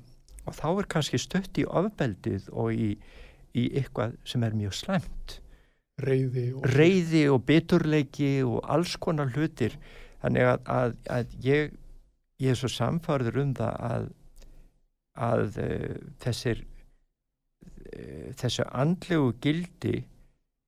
og 0.48 0.56
þá 0.56 0.68
er 0.70 0.90
kannski 0.94 1.20
stött 1.20 1.60
í 1.60 1.66
ofbeldið 1.68 2.48
og 2.52 2.72
í, 2.72 2.94
í 3.52 3.64
eitthvað 3.76 4.16
sem 4.28 4.46
er 4.46 4.56
mjög 4.56 4.78
slemt 4.80 5.40
reyði 6.02 6.48
og 6.58 6.64
reyði 6.74 7.20
og 7.30 7.44
biturleiki 7.46 8.30
og 8.42 8.64
alls 8.66 8.96
konar 8.98 9.30
hlutir. 9.34 9.76
Þannig 10.24 10.48
að, 10.48 10.62
að, 10.72 10.94
að 11.12 11.34
ég 11.44 11.74
ég 12.42 12.54
er 12.54 12.58
svo 12.58 12.70
samfarður 12.72 13.40
um 13.44 13.52
það 13.56 13.74
að 13.88 14.06
að 15.14 15.58
uh, 15.62 15.98
þessir 16.24 16.64
uh, 16.64 18.30
þessu 18.40 18.66
andlegu 18.74 19.30
gildi 19.44 20.00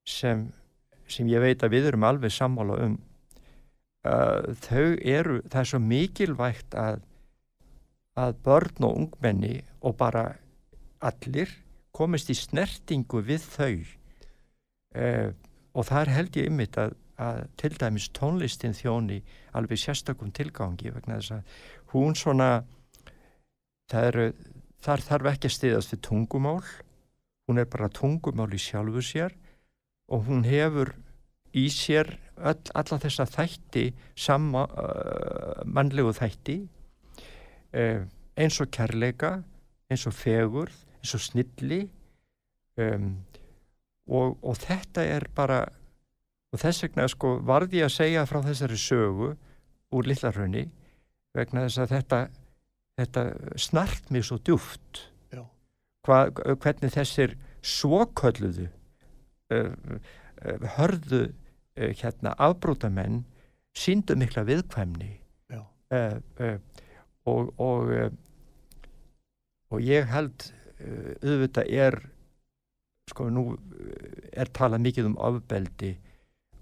sem, 0.07 0.47
sem 1.11 1.29
ég 1.29 1.42
veit 1.42 1.62
að 1.62 1.77
við 1.77 1.90
erum 1.90 2.07
alveg 2.07 2.33
sammála 2.33 2.79
um 2.87 2.97
uh, 4.07 4.55
þau 4.62 4.97
eru 5.03 5.40
það 5.51 5.61
er 5.61 5.71
svo 5.73 5.83
mikilvægt 5.83 6.79
að 6.79 7.05
að 8.16 8.37
börn 8.47 8.87
og 8.88 8.99
ungmenni 9.03 9.59
og 9.85 9.97
bara 10.01 10.25
allir 11.05 11.51
komist 11.97 12.31
í 12.33 12.37
snertingu 12.37 13.21
við 13.25 13.45
þau. 13.45 13.75
Uh, 14.97 15.31
og 15.77 15.85
þar 15.90 16.12
held 16.14 16.38
ég 16.40 16.49
ymmit 16.49 16.79
að, 16.81 16.95
að 17.21 17.42
til 17.61 17.73
dæmis 17.77 18.09
tónlistin 18.16 18.77
þjóni 18.77 19.21
alveg 19.57 19.83
sérstakum 19.83 20.33
tilgangi 20.33 20.95
vegna 20.95 21.19
þess 21.21 21.37
að 21.37 21.59
hún 21.92 22.16
svona 22.16 22.51
eru, 23.92 24.31
þar 24.81 25.05
þarf 25.05 25.33
ekki 25.35 25.51
að 25.51 25.57
stiðast 25.59 25.92
við 25.92 26.05
tungumál. 26.09 26.62
Hún 27.47 27.61
er 27.61 27.69
bara 27.71 27.92
tungumál 27.92 28.49
í 28.57 28.61
sjálfu 28.61 29.05
sér 29.05 29.37
og 30.12 30.27
hún 30.29 30.45
hefur 30.47 30.92
í 31.57 31.66
sér 31.73 32.12
öll, 32.37 32.71
alla 32.77 32.99
þessa 33.01 33.27
þætti 33.31 33.87
sama 34.19 34.66
uh, 34.69 35.62
mannlegu 35.64 36.12
þætti 36.16 36.59
uh, 37.77 38.05
eins 38.37 38.61
og 38.61 38.71
kærleika 38.75 39.38
eins 39.90 40.07
og 40.09 40.14
fegurð, 40.16 40.77
eins 41.01 41.14
og 41.16 41.25
snilli 41.25 41.81
um, 42.83 43.11
og, 44.07 44.37
og 44.42 44.57
þetta 44.62 45.07
er 45.16 45.29
bara 45.35 45.64
og 46.53 46.62
þess 46.62 46.87
vegna 46.87 47.09
sko 47.11 47.37
varði 47.47 47.83
ég 47.83 47.88
að 47.88 47.97
segja 47.97 48.27
frá 48.29 48.40
þessari 48.45 48.79
sögu 48.81 49.33
úr 49.97 50.09
Lillarhraunni 50.09 50.66
vegna 51.37 51.66
þess 51.66 51.83
að 51.83 51.92
þetta, 51.97 52.21
þetta 53.01 53.27
snart 53.61 54.11
mér 54.14 54.27
svo 54.29 54.40
djúft 54.42 55.07
Hva, 56.07 56.29
hvernig 56.62 56.92
þessir 56.95 57.33
svokölluðu 57.66 58.69
hörðu 60.77 61.23
uh, 61.29 61.93
hérna 62.01 62.35
afbrótamenn 62.49 63.23
síndu 63.77 64.17
mikla 64.19 64.47
viðkvæmni. 64.49 65.13
Og 67.27 67.49
og, 67.59 67.89
og 69.71 69.81
ég 69.83 70.07
held 70.11 70.45
auðvitað 71.23 71.71
er 71.75 71.97
sko 73.11 73.29
nú 73.31 73.45
er 74.35 74.51
talað 74.55 74.85
mikið 74.85 75.09
um 75.11 75.17
ofbeldi 75.29 75.93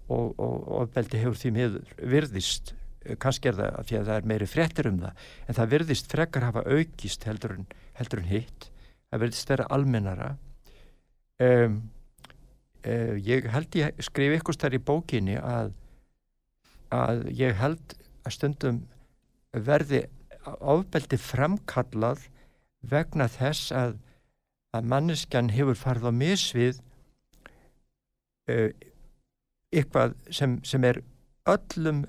og, 0.09 0.33
og 0.37 0.67
ofbeldi 0.81 1.21
hefur 1.21 1.37
því 1.37 1.51
miður 1.55 1.93
virðist 2.13 2.73
kannski 3.21 3.51
er 3.51 3.57
það 3.59 3.79
því 3.89 3.97
að 3.99 4.07
það 4.07 4.15
er 4.15 4.29
meiri 4.31 4.47
frettir 4.49 4.89
um 4.89 5.01
það 5.01 5.25
en 5.45 5.57
það 5.57 5.73
virðist 5.73 6.13
frekar 6.13 6.47
hafa 6.47 6.63
aukist 6.65 7.27
heldur 7.29 7.55
en, 7.57 7.67
heldur 7.99 8.21
en 8.21 8.31
hitt. 8.31 8.69
Það 9.09 9.21
virðist 9.23 9.51
vera 9.51 9.67
almennara. 9.75 10.29
Um, 11.45 11.77
uh, 12.85 13.15
ég 13.21 13.47
held 13.51 13.77
ég 13.79 14.03
skrif 14.05 14.39
ykkur 14.39 14.57
starf 14.57 14.77
í 14.77 14.83
bókinni 14.83 15.37
að, 15.39 15.73
að 16.93 17.25
ég 17.35 17.57
held 17.59 17.97
að 18.25 18.37
stundum 18.37 18.81
verði 19.65 20.05
ofbeldi 20.45 21.17
framkallað 21.21 22.27
vegna 22.85 23.27
þess 23.31 23.71
að, 23.73 23.95
að 24.75 24.89
manneskjan 24.91 25.53
hefur 25.53 25.79
farið 25.79 26.09
á 26.09 26.13
misvið 26.13 26.81
uh, 28.51 28.69
eitthvað 29.75 30.15
sem, 30.33 30.59
sem 30.63 30.85
er 30.87 31.01
öllum 31.49 32.05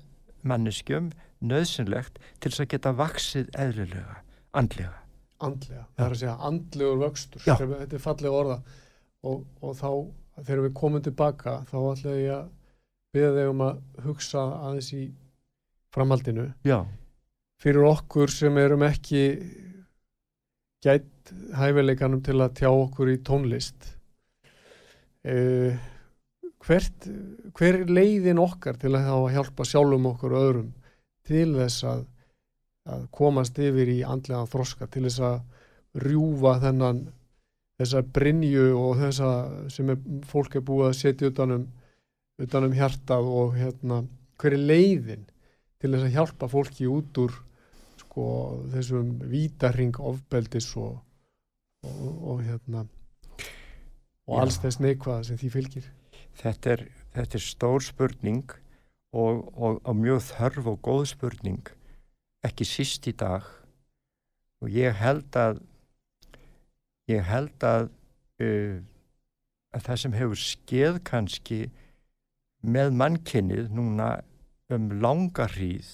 manneskjum 0.47 1.11
nöðsynlegt 1.47 2.21
til 2.41 2.51
þess 2.51 2.63
að 2.65 2.71
geta 2.75 2.93
vaksið 2.97 3.51
eðlilega, 3.61 4.21
andlega. 4.57 4.95
Andlega, 5.45 5.83
það 5.97 6.07
er 6.07 6.15
að 6.15 6.21
segja 6.23 6.37
andlegur 6.49 7.01
vöxtur, 7.03 7.43
þetta 7.45 7.99
er 7.99 8.01
fallega 8.01 8.39
orða 8.39 8.61
og, 9.27 9.43
og 9.61 9.75
þá 9.77 9.91
þegar 10.43 10.63
við 10.67 10.77
komum 10.77 11.05
tilbaka 11.05 11.59
þá 11.71 11.77
ætla 11.81 12.15
ég 12.21 12.35
að 12.37 12.47
byrja 13.17 13.35
þig 13.37 13.51
um 13.53 13.65
að 13.67 13.83
hugsa 14.05 14.45
aðeins 14.67 14.93
í 14.97 15.03
framhaldinu 15.95 16.47
Já. 16.67 16.79
fyrir 17.63 17.89
okkur 17.89 18.33
sem 18.33 18.59
erum 18.61 18.85
ekki 18.87 19.23
gætt 20.85 21.33
hæfileikanum 21.57 22.23
til 22.25 22.39
að 22.41 22.57
tjá 22.61 22.71
okkur 22.71 23.13
í 23.15 23.21
tónlist 23.27 23.89
uh, 25.27 25.73
hvert, 26.67 27.09
hver 27.57 27.81
er 27.83 27.91
leiðin 27.91 28.43
okkar 28.43 28.79
til 28.81 28.93
að, 28.95 29.09
að 29.15 29.31
hjálpa 29.37 29.67
sjálfum 29.67 30.11
okkur 30.13 30.37
og 30.37 30.47
öðrum 30.51 30.73
til 31.27 31.49
þess 31.57 31.87
að, 31.87 32.05
að 32.93 33.07
komast 33.15 33.59
yfir 33.59 33.91
í 33.91 34.01
andlega 34.07 34.47
þroska, 34.51 34.89
til 34.91 35.07
þess 35.09 35.23
að 35.27 35.39
rjúfa 36.07 36.59
þennan 36.63 37.07
þessa 37.81 38.03
brinju 38.17 38.69
og 38.79 39.01
þessa 39.01 39.31
sem 39.73 39.91
er, 39.93 39.99
fólk 40.29 40.57
er 40.57 40.65
búið 40.67 40.91
að 40.91 40.99
setja 41.01 41.31
utanum, 41.33 41.67
utanum 42.43 42.77
hjartað 42.77 43.29
og 43.41 43.57
hérna, 43.59 44.03
hver 44.41 44.57
er 44.57 44.65
leiðin 44.73 45.27
til 45.81 45.93
þess 45.93 46.09
að 46.09 46.17
hjálpa 46.17 46.49
fólki 46.53 46.89
út 46.91 47.21
úr 47.21 47.35
sko, 48.01 48.27
þessum 48.73 49.17
vítarring 49.29 49.97
ofbeldis 50.01 50.71
og, 50.81 50.99
og, 51.85 52.13
og 52.33 52.45
hérna 52.47 52.87
og 54.27 54.41
alls 54.43 54.59
þess 54.63 54.81
neikvæða 54.83 55.27
sem 55.29 55.41
því 55.41 55.53
fylgir? 55.55 55.91
Þetta 56.37 56.73
er, 56.75 56.87
þetta 57.15 57.39
er 57.39 57.45
stór 57.45 57.85
spurning 57.85 58.45
og, 59.17 59.47
og, 59.55 59.81
og 59.81 59.95
mjög 59.97 60.25
þörf 60.33 60.71
og 60.73 60.81
góð 60.85 61.05
spurning 61.13 61.71
ekki 62.47 62.67
síst 62.69 63.07
í 63.11 63.15
dag. 63.17 63.47
Og 64.63 64.73
ég 64.73 64.97
held 64.97 65.37
að 65.39 65.61
ég 67.11 67.25
held 67.27 67.67
að, 67.67 67.89
uh, 68.43 68.79
að 69.77 69.87
það 69.89 70.01
sem 70.03 70.17
hefur 70.21 70.43
skeið 70.43 71.01
kannski 71.11 71.61
með 72.67 72.95
mannkynnið 73.01 73.75
núna 73.77 74.11
um 74.73 74.89
langa 75.03 75.47
hríð 75.55 75.93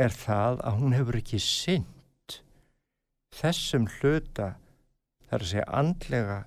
er 0.00 0.14
það 0.14 0.62
að 0.66 0.80
hún 0.80 0.96
hefur 0.96 1.20
ekki 1.20 1.42
synd 1.42 2.38
þessum 3.34 3.86
hluta 3.98 4.54
þar 5.28 5.44
að 5.44 5.50
segja 5.52 5.68
andlega 5.82 6.40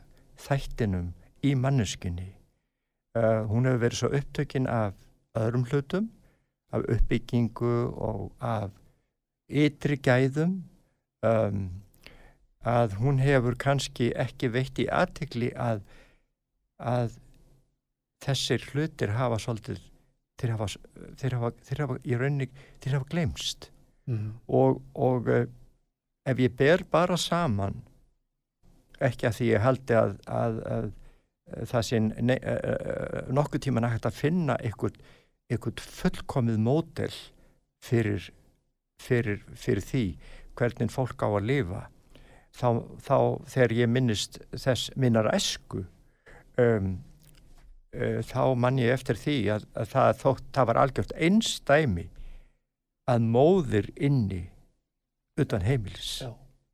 þættinum 0.47 1.13
í 1.47 1.53
manneskinni 1.55 2.33
Uh, 3.17 3.47
hún 3.49 3.65
hefur 3.65 3.81
verið 3.81 3.97
svo 3.97 4.09
upptökinn 4.13 4.67
af 4.69 4.97
öðrum 5.37 5.63
hlutum, 5.71 6.09
af 6.75 6.83
uppbyggingu 6.91 7.75
og 8.07 8.33
af 8.43 8.73
ytri 9.47 9.95
gæðum 10.03 10.57
um, 11.25 11.61
að 12.67 12.97
hún 13.01 13.21
hefur 13.21 13.55
kannski 13.59 14.11
ekki 14.19 14.49
veitt 14.51 14.79
í 14.81 14.87
aðtikli 14.91 15.51
að, 15.55 15.83
að 16.77 17.17
þessir 18.25 18.63
hlutir 18.71 19.13
hafa 19.15 19.39
svolítið, 19.41 19.81
þeir 20.41 20.55
hafa, 20.55 20.69
þeir 21.21 21.37
hafa, 21.37 21.51
þeir 21.69 21.83
hafa 21.83 21.97
í 22.03 22.19
rauninni, 22.19 22.49
þeir 22.83 22.97
hafa 22.97 23.11
glemst 23.13 23.69
mm. 24.09 24.29
og, 24.47 24.81
og 24.97 25.29
uh, 25.31 25.45
ef 26.27 26.43
ég 26.43 26.55
ber 26.59 26.83
bara 26.91 27.17
saman, 27.21 27.79
ekki 29.03 29.29
að 29.29 29.37
því 29.39 29.51
ég 29.51 29.63
haldi 29.63 29.97
að, 29.97 30.15
að, 30.25 30.63
að 30.73 30.89
það 31.69 31.85
sé 31.87 31.99
eh, 32.01 32.31
eh, 32.35 33.27
nokkuð 33.31 33.61
tíma 33.63 33.83
nægt 33.83 34.07
að 34.09 34.17
finna 34.17 34.57
einhvern 34.59 35.77
fullkomið 35.79 36.57
mótel 36.59 37.13
fyrir, 37.83 38.25
fyrir, 38.99 39.45
fyrir 39.55 39.85
því 39.85 40.03
hvernig 40.57 40.91
fólk 40.91 41.23
á 41.23 41.29
að 41.29 41.47
lifa 41.47 41.83
þá, 42.57 42.69
þá 43.03 43.17
þegar 43.53 43.75
ég 43.77 43.91
minnist 43.93 44.39
þess 44.55 44.91
minnar 44.99 45.29
esku 45.33 45.83
um, 46.57 46.97
uh, 47.95 48.19
þá 48.25 48.41
mann 48.59 48.81
ég 48.81 48.93
eftir 48.95 49.19
því 49.19 49.37
að, 49.55 49.67
að 49.77 49.91
það, 49.93 50.11
þótt, 50.23 50.47
það 50.57 50.69
var 50.71 50.81
algjört 50.83 51.15
einstæmi 51.17 52.07
að 53.07 53.29
móðir 53.37 53.91
inni 53.95 54.47
utan 55.39 55.63
heimilis. 55.63 56.25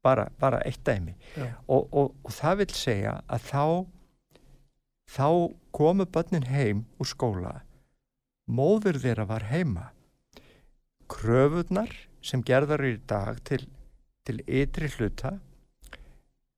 Bara, 0.03 0.25
bara 0.39 0.59
eitt 0.67 0.81
dæmi. 0.83 1.13
Og, 1.71 1.85
og, 1.91 2.15
og 2.25 2.31
það 2.33 2.57
vil 2.63 2.71
segja 2.75 3.13
að 3.31 3.45
þá 3.51 3.65
þá 5.13 5.27
komu 5.75 6.07
börnin 6.09 6.47
heim 6.47 6.83
úr 6.99 7.07
skóla 7.07 7.53
móður 8.47 8.99
þeirra 8.99 9.25
var 9.27 9.45
heima. 9.51 9.91
Kröfunar 11.07 11.91
sem 12.23 12.43
gerðar 12.43 12.83
í 12.87 12.97
dag 13.07 13.39
til, 13.47 13.65
til 14.27 14.39
ytri 14.47 14.89
hluta 14.97 15.37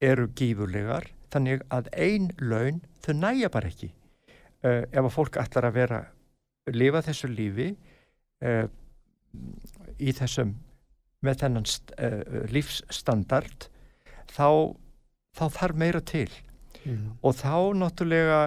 eru 0.03 0.27
gífurlegar 0.36 1.08
þannig 1.34 1.63
að 1.73 1.89
ein 1.95 2.29
laun 2.39 2.81
þau 3.03 3.13
næja 3.19 3.51
bara 3.53 3.69
ekki 3.71 3.91
uh, 3.91 4.84
ef 4.84 5.01
að 5.01 5.13
fólk 5.13 5.39
ætlar 5.41 5.69
að 5.69 5.77
vera 5.79 6.01
lifa 6.73 7.03
þessu 7.05 7.29
lífi 7.31 7.69
uh, 8.45 8.65
í 9.99 10.15
þessum 10.15 10.55
með 11.25 11.41
þennan 11.43 11.67
uh, 11.67 12.21
lífsstandard 12.53 13.69
þá, 14.31 14.75
þá 15.38 15.45
þarf 15.60 15.79
meira 15.79 16.01
til 16.01 16.29
mm. 16.84 17.17
og 17.21 17.38
þá 17.39 17.55
náttúrulega 17.77 18.41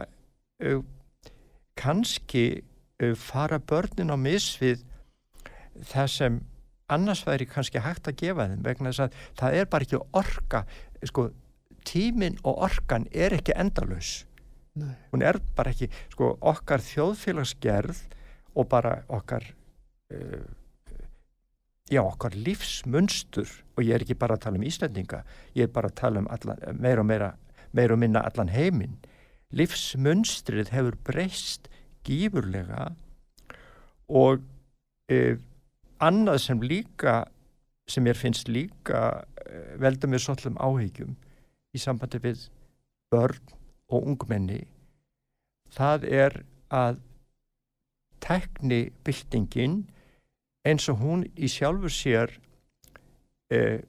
kannski 1.78 2.64
fara 3.14 3.61
börnin 3.62 4.11
á 4.11 4.18
misvið 4.18 4.80
það 5.87 6.08
sem 6.11 6.38
annars 6.88 7.24
væri 7.27 7.48
kannski 7.48 7.83
hægt 7.85 8.09
að 8.09 8.18
gefa 8.22 8.48
þeim 8.51 8.64
vegna 8.64 8.92
þess 8.92 9.05
að 9.07 9.18
það 9.40 9.59
er 9.61 9.70
bara 9.72 9.88
ekki 9.88 10.03
orka 10.22 10.62
sko, 11.11 11.29
tímin 11.88 12.38
og 12.44 12.62
orkan 12.68 13.07
er 13.12 13.37
ekki 13.38 13.57
endalus 13.57 14.22
Nei. 14.79 14.94
hún 15.12 15.24
er 15.27 15.40
bara 15.57 15.72
ekki 15.74 15.90
sko, 16.12 16.37
okkar 16.40 16.85
þjóðfélagsgerð 16.85 18.05
og 18.59 18.68
bara 18.70 19.01
okkar 19.09 19.44
uh, 20.14 20.46
já, 21.90 22.03
okkar 22.03 22.37
lífsmunstur. 22.37 23.48
Og 23.77 23.85
ég 23.87 23.96
er 23.96 24.05
ekki 24.05 24.18
bara 24.18 24.37
að 24.37 24.46
tala 24.46 24.61
um 24.61 24.66
Íslandinga 24.66 25.22
ég 25.57 25.68
er 25.68 25.72
bara 25.72 25.90
að 25.90 25.98
tala 26.01 26.22
um 26.22 26.31
alla, 26.33 26.57
meira 26.74 27.05
og 27.05 27.09
meira 27.09 27.33
meir 27.72 27.92
og 27.92 28.01
minna 28.01 28.22
allan 28.24 28.53
heiminn. 28.53 28.96
Livsmunstrið 29.53 30.72
hefur 30.72 30.96
breyst 31.05 31.68
gífurlega 32.05 32.90
og 34.09 34.44
eh, 35.12 35.37
annað 36.04 36.40
sem 36.44 36.62
líka 36.62 37.20
sem 37.88 38.06
ég 38.06 38.16
finnst 38.18 38.48
líka 38.52 39.24
eh, 39.46 39.74
velda 39.80 40.08
mér 40.11 40.22
svolum 40.22 40.58
áhegjum 40.61 41.16
í 41.74 41.80
sambandi 41.80 42.20
við 42.22 42.48
börn 43.12 43.54
og 43.88 44.11
ungmenni 44.12 44.62
það 45.74 46.04
er 46.08 46.40
að 46.74 47.00
teknibildingin 48.24 49.80
eins 50.68 50.88
og 50.92 51.00
hún 51.02 51.24
í 51.37 51.48
sjálfur 51.48 51.92
sér 51.92 52.34
eh, 53.54 53.80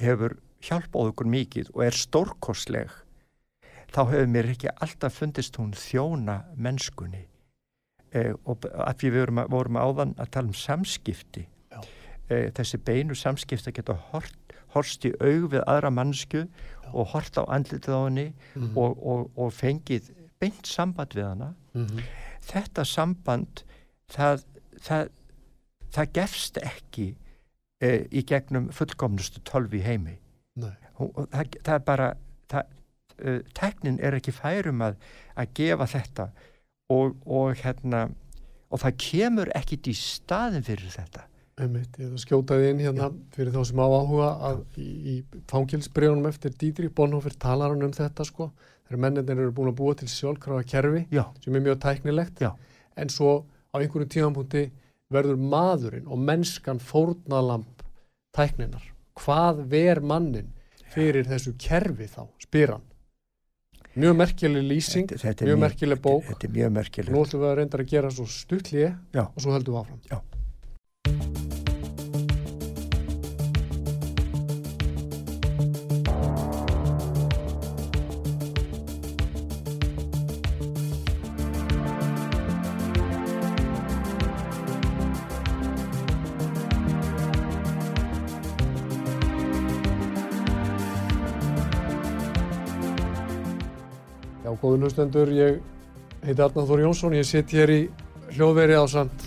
hefur 0.00 0.38
hjálpað 0.64 1.12
okkur 1.12 1.30
mikið 1.30 1.72
og 1.74 1.84
er 1.86 1.96
stórkosleg 1.96 2.92
þá 3.92 4.00
hefur 4.12 4.30
mér 4.32 4.50
ekki 4.54 4.72
alltaf 4.72 5.20
fundist 5.20 5.58
hún 5.60 5.74
þjóna 5.76 6.40
mennskunni 6.56 7.26
eh, 8.16 8.32
og 8.44 8.66
af 8.72 8.96
því 9.00 9.12
við 9.12 9.22
vorum, 9.24 9.42
vorum 9.52 9.78
áðan 9.80 10.14
að 10.16 10.32
tala 10.36 10.52
um 10.52 10.58
samskipti 10.58 11.46
eh, 11.76 12.48
þessi 12.56 12.80
beinu 12.82 13.16
samskipti 13.18 13.70
að 13.70 13.78
geta 13.80 13.98
hort, 14.10 14.56
horst 14.74 15.06
í 15.08 15.12
aug 15.20 15.50
við 15.54 15.62
aðra 15.66 15.92
mannsku 15.94 16.46
Já. 16.46 16.90
og 16.92 17.12
hort 17.14 17.38
á 17.38 17.42
andlitið 17.44 17.94
á 17.94 18.00
henni 18.04 18.26
mm 18.28 18.62
-hmm. 18.62 18.76
og, 18.76 19.06
og, 19.06 19.30
og 19.36 19.52
fengið 19.52 20.10
beint 20.40 20.66
samband 20.66 21.14
við 21.14 21.28
hana 21.28 21.54
mm 21.74 21.86
-hmm. 21.86 22.02
þetta 22.40 22.84
samband 22.84 23.64
það, 24.08 24.44
það, 24.80 25.08
það 25.90 26.12
gefst 26.12 26.58
ekki 26.58 27.16
eh, 27.80 28.06
í 28.10 28.22
gegnum 28.22 28.72
fullkomnustu 28.72 29.40
tölvi 29.40 29.82
heimi 29.82 30.18
Hún, 30.96 31.12
það, 31.12 31.56
það 31.64 31.74
er 31.74 31.84
bara 31.84 32.12
það, 32.48 32.68
uh, 33.20 33.40
teknin 33.54 33.98
er 34.00 34.16
ekki 34.16 34.32
færum 34.32 34.84
að, 34.84 34.96
að 35.36 35.52
gefa 35.58 35.88
þetta 35.92 36.28
og, 36.92 37.16
og 37.26 37.56
hérna 37.62 38.06
og 38.70 38.82
það 38.82 39.00
kemur 39.02 39.50
ekkit 39.56 39.90
í 39.90 39.96
staðin 39.98 40.66
fyrir 40.66 40.92
þetta 40.92 41.26
Einmitt, 41.56 41.94
ég 41.96 42.10
hef 42.10 42.20
skjótaði 42.20 42.72
inn 42.74 42.80
hérna 42.84 43.06
Já. 43.06 43.12
fyrir 43.32 43.54
þá 43.54 43.62
sem 43.64 43.78
á 43.80 43.86
áhuga 43.88 44.26
að 44.44 44.58
í, 44.76 44.88
í 45.08 45.44
fangilsbregunum 45.48 46.28
eftir 46.28 46.52
Dídri 46.52 46.90
Bonhoeffer 46.92 47.36
talar 47.40 47.72
hann 47.72 47.86
um 47.86 47.94
þetta 47.96 48.26
sko 48.28 48.50
þegar 48.86 49.00
menninir 49.06 49.40
eru 49.40 49.54
búin 49.56 49.70
að 49.70 49.78
búa 49.78 49.94
til 49.96 50.08
sjálfkrafa 50.12 50.66
kerfi 50.68 51.06
Já. 51.14 51.24
sem 51.40 51.56
er 51.56 51.64
mjög 51.64 51.78
tæknilegt 51.86 52.42
Já. 52.44 52.50
en 53.00 53.12
svo 53.12 53.38
á 53.72 53.80
einhverju 53.80 54.10
tímanpunkti 54.12 54.66
verður 55.12 55.40
maðurinn 55.40 56.10
og 56.10 56.20
mennskan 56.20 56.82
fórnalamp 56.82 57.86
tækninar 58.36 58.92
hvað 59.16 59.64
ver 59.72 60.02
mannin 60.04 60.52
fyrir 60.92 61.24
þessu 61.24 61.54
kerfi 61.56 62.10
þá, 62.10 62.26
spyr 62.42 62.76
hann 62.76 62.86
mjög 63.96 64.16
merkjuleg 64.20 64.68
lýsing 64.70 65.10
þetta, 65.12 65.48
mjög 65.48 65.62
merkjuleg 65.64 66.02
bók. 66.04 66.28
þetta 66.30 66.48
er 66.48 66.54
mjög 66.58 66.76
merkjuleg 66.78 67.16
nú 67.16 67.24
ætlum 67.24 67.44
við 67.44 67.50
að 67.50 67.58
reynda 67.62 67.82
að 67.82 67.92
gera 67.96 68.14
svo 68.18 68.28
stuttlið 68.36 68.88
og 69.24 69.42
svo 69.42 69.56
heldum 69.56 69.78
við 69.78 69.84
áfram 69.84 71.45
Góðun 94.66 94.82
hlustendur, 94.82 95.28
ég 95.30 95.58
heiti 96.26 96.42
Arnáð 96.42 96.72
Þór 96.72 96.80
Jónsson, 96.82 97.12
ég 97.14 97.26
sitt 97.28 97.52
hér 97.54 97.70
í 97.70 97.82
hljóðveri 98.34 98.74
á 98.74 98.82
samt 98.90 99.26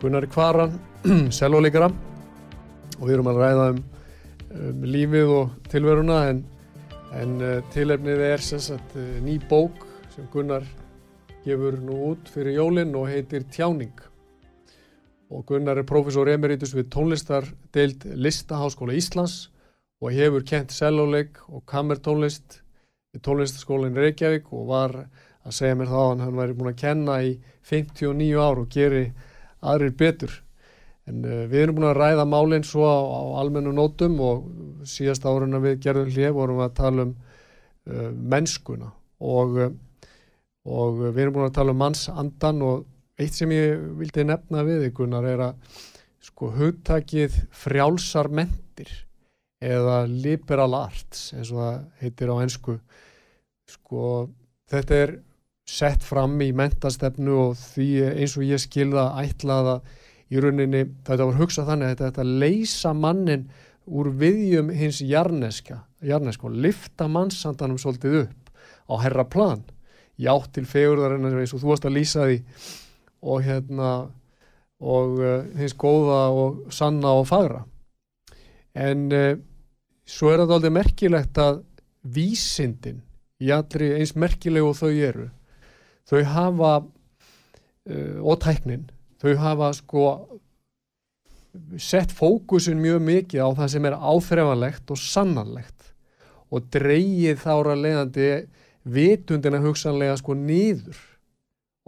Gunnari 0.00 0.30
Kvaran, 0.32 0.72
selvoleikara 1.36 1.90
og 1.90 3.02
við 3.02 3.12
erum 3.12 3.28
að 3.28 3.40
ræða 3.42 3.66
um, 3.74 3.82
um 4.56 4.86
lífið 4.88 5.32
og 5.34 5.50
tilveruna 5.68 6.16
en, 6.30 6.40
en 7.12 7.34
uh, 7.44 7.50
tilefnið 7.74 8.22
er 8.30 8.46
sagt, 8.46 8.94
uh, 8.96 9.10
ný 9.20 9.34
bók 9.50 9.84
sem 10.14 10.30
Gunnar 10.32 10.64
gefur 11.44 11.76
nú 11.84 11.98
út 12.14 12.32
fyrir 12.32 12.56
jólinn 12.62 12.96
og 12.96 13.10
heitir 13.12 13.44
Tjáning. 13.52 13.92
Og 15.28 15.44
Gunnar 15.52 15.82
er 15.82 15.88
profesor 15.92 16.32
emeritus 16.32 16.72
við 16.72 16.88
tónlistardeild 16.96 18.08
Listaháskóla 18.16 18.96
Íslands 18.96 19.50
og 20.00 20.16
hefur 20.16 20.48
kent 20.54 20.72
selvoleik 20.72 21.36
og 21.52 21.66
kammertónlist 21.68 22.62
í 23.16 23.20
tónlistaskólinn 23.24 23.98
Reykjavík 23.98 24.52
og 24.54 24.68
var 24.70 24.94
að 25.00 25.56
segja 25.56 25.78
mér 25.78 25.90
þá 25.90 25.98
að 26.02 26.22
hann 26.24 26.38
væri 26.38 26.56
búin 26.58 26.70
að 26.70 26.78
kenna 26.82 27.16
í 27.26 27.32
59 27.66 28.30
ár 28.38 28.62
og 28.62 28.70
geri 28.70 29.02
aðrir 29.60 29.96
betur. 29.98 30.36
En 31.10 31.24
uh, 31.24 31.42
við 31.50 31.64
erum 31.64 31.80
búin 31.80 31.88
að 31.90 31.98
ræða 31.98 32.26
málinn 32.28 32.66
svo 32.66 32.86
á, 32.86 32.98
á 33.02 33.20
almennu 33.42 33.72
nótum 33.74 34.18
og 34.22 34.46
síðast 34.88 35.26
árun 35.26 35.58
að 35.58 35.66
við 35.68 35.82
gerðum 35.86 36.14
hlið 36.14 36.34
vorum 36.36 36.62
að 36.62 36.76
tala 36.78 37.06
um 37.08 37.14
uh, 37.16 38.08
mennskuna 38.14 38.92
og, 39.18 39.58
uh, 39.58 40.10
og 40.70 41.04
við 41.08 41.22
erum 41.24 41.38
búin 41.38 41.48
að 41.48 41.56
tala 41.58 41.74
um 41.74 41.82
mannsandan 41.82 42.64
og 42.66 42.86
eitt 43.20 43.36
sem 43.36 43.50
ég 43.52 43.80
vildi 43.98 44.24
nefna 44.28 44.64
við 44.68 44.90
ykkurnar 44.90 45.26
er 45.28 45.46
að 45.50 45.80
sko 46.24 46.52
hugtakið 46.54 47.42
frjálsar 47.56 48.30
mentir 48.32 48.92
eða 49.60 50.02
liberal 50.08 50.74
arts 50.78 51.30
eins 51.36 51.50
og 51.52 51.60
það 51.60 51.80
heitir 52.00 52.32
á 52.32 52.36
ennsku 52.40 52.76
sko 53.68 54.04
þetta 54.70 55.00
er 55.04 55.16
sett 55.70 56.02
fram 56.02 56.38
í 56.42 56.50
mentastefnu 56.56 57.34
og 57.44 57.58
því 57.60 57.88
eins 58.10 58.36
og 58.38 58.46
ég 58.48 58.62
skilða 58.62 59.10
ætlaða 59.20 59.80
í 60.30 60.40
rauninni 60.42 60.86
þetta 61.06 61.26
var 61.26 61.38
hugsað 61.38 61.68
þannig 61.72 61.92
að 61.92 62.04
þetta 62.06 62.30
leysa 62.44 62.94
mannin 62.96 63.50
úr 63.90 64.10
viðjum 64.14 64.70
hins 64.74 65.00
jarneska, 65.02 65.80
jarneska 66.06 66.46
og 66.48 66.56
lifta 66.62 67.08
mannsandanum 67.10 67.78
svolítið 67.80 68.24
upp 68.24 68.50
á 68.90 68.94
herra 69.02 69.24
plan. 69.26 69.62
Játt 70.20 70.52
til 70.54 70.66
fegurðarinn 70.68 71.26
eins 71.30 71.54
og 71.54 71.62
þú 71.62 71.72
varst 71.72 71.86
að 71.88 71.96
lýsa 71.96 72.26
því 72.28 72.40
og 73.20 73.44
hérna 73.44 73.90
og 74.80 75.20
uh, 75.20 75.44
hins 75.58 75.74
góða 75.76 76.20
og 76.32 76.60
sanna 76.72 77.12
og 77.18 77.26
fagra. 77.28 77.64
En 78.74 79.08
uh, 79.12 79.34
svo 80.10 80.32
er 80.32 80.42
þetta 80.42 80.56
aldrei 80.58 80.74
merkilegt 80.74 81.40
að 81.40 81.62
vísindin 82.02 83.02
í 83.40 83.52
allri 83.54 83.92
eins 83.98 84.16
merkilegu 84.18 84.72
þau 84.76 84.90
eru 84.90 85.28
þau 86.10 86.22
hafa 86.34 86.72
uh, 86.80 88.18
og 88.20 88.40
tæknin 88.42 88.88
þau 89.22 89.34
hafa 89.40 89.72
sko 89.76 90.06
sett 91.82 92.12
fókusin 92.14 92.80
mjög 92.80 93.02
mikið 93.06 93.42
á 93.42 93.48
það 93.58 93.72
sem 93.74 93.86
er 93.88 93.98
áþrefanlegt 93.98 94.92
og 94.94 95.00
sannanlegt 95.02 95.90
og 96.50 96.66
dreyið 96.74 97.38
þára 97.42 97.76
leiðandi 97.78 98.28
vitundina 98.90 99.60
hugsanlega 99.62 100.16
sko 100.18 100.36
nýður 100.38 100.98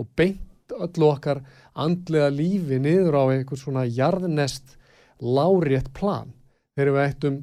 og 0.00 0.08
beint 0.18 0.72
öllu 0.72 1.08
okkar 1.12 1.42
andlega 1.78 2.30
lífi 2.32 2.78
niður 2.82 3.18
á 3.18 3.22
einhvern 3.32 3.60
svona 3.60 3.84
jarðnest 3.86 4.76
lárétt 5.22 5.92
plan. 5.94 6.32
Þegar 6.74 6.92
við 6.92 7.04
ættum 7.06 7.38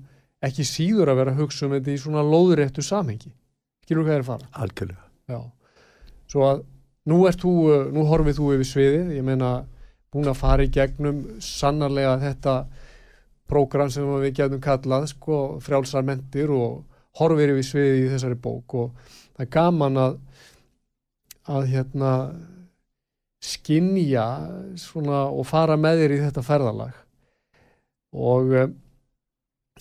ekki 0.46 0.66
síður 0.68 1.12
að 1.12 1.22
vera 1.22 1.34
að 1.34 1.42
hugsa 1.44 1.68
um 1.68 1.76
þetta 1.76 1.94
í 1.94 2.02
svona 2.02 2.24
lóðréttu 2.26 2.84
samhengi. 2.86 3.32
Skilur 3.86 4.06
hvað 4.06 4.16
er 4.16 4.24
að 4.24 4.30
fara? 4.30 4.52
Algjörlega. 4.64 5.06
Já. 5.30 5.40
svo 6.30 6.46
að 6.46 6.62
nú 7.10 7.24
ert 7.30 7.42
þú, 7.42 7.54
uh, 7.70 7.88
nú 7.94 8.06
horfið 8.10 8.40
þú 8.40 8.52
yfir 8.56 8.70
sviðið. 8.70 9.12
Ég 9.18 9.26
meina 9.26 9.50
búin 10.14 10.30
að 10.30 10.40
fara 10.40 10.66
í 10.66 10.72
gegnum 10.74 11.24
sannarlega 11.44 12.16
þetta 12.22 12.56
prógram 13.50 13.90
sem 13.94 14.06
við 14.22 14.36
getum 14.38 14.62
kallað 14.62 15.10
sko, 15.14 15.40
frjálsarmentir 15.66 16.54
og 16.54 16.84
horfið 17.18 17.56
yfir 17.56 17.68
sviðið 17.68 18.04
í 18.04 18.10
þessari 18.14 18.40
bók. 18.42 18.78
Og 18.78 19.16
það 19.36 19.46
er 19.46 19.54
gaman 19.58 20.02
að 20.06 20.20
að 21.50 21.70
hérna 21.72 22.14
skinja 23.42 24.26
svona 24.78 25.24
og 25.32 25.48
fara 25.48 25.78
með 25.80 26.04
þér 26.04 26.14
í 26.14 26.22
þetta 26.28 26.46
ferðalag. 26.46 26.98
Og 28.14 28.54
uh, 28.54 28.70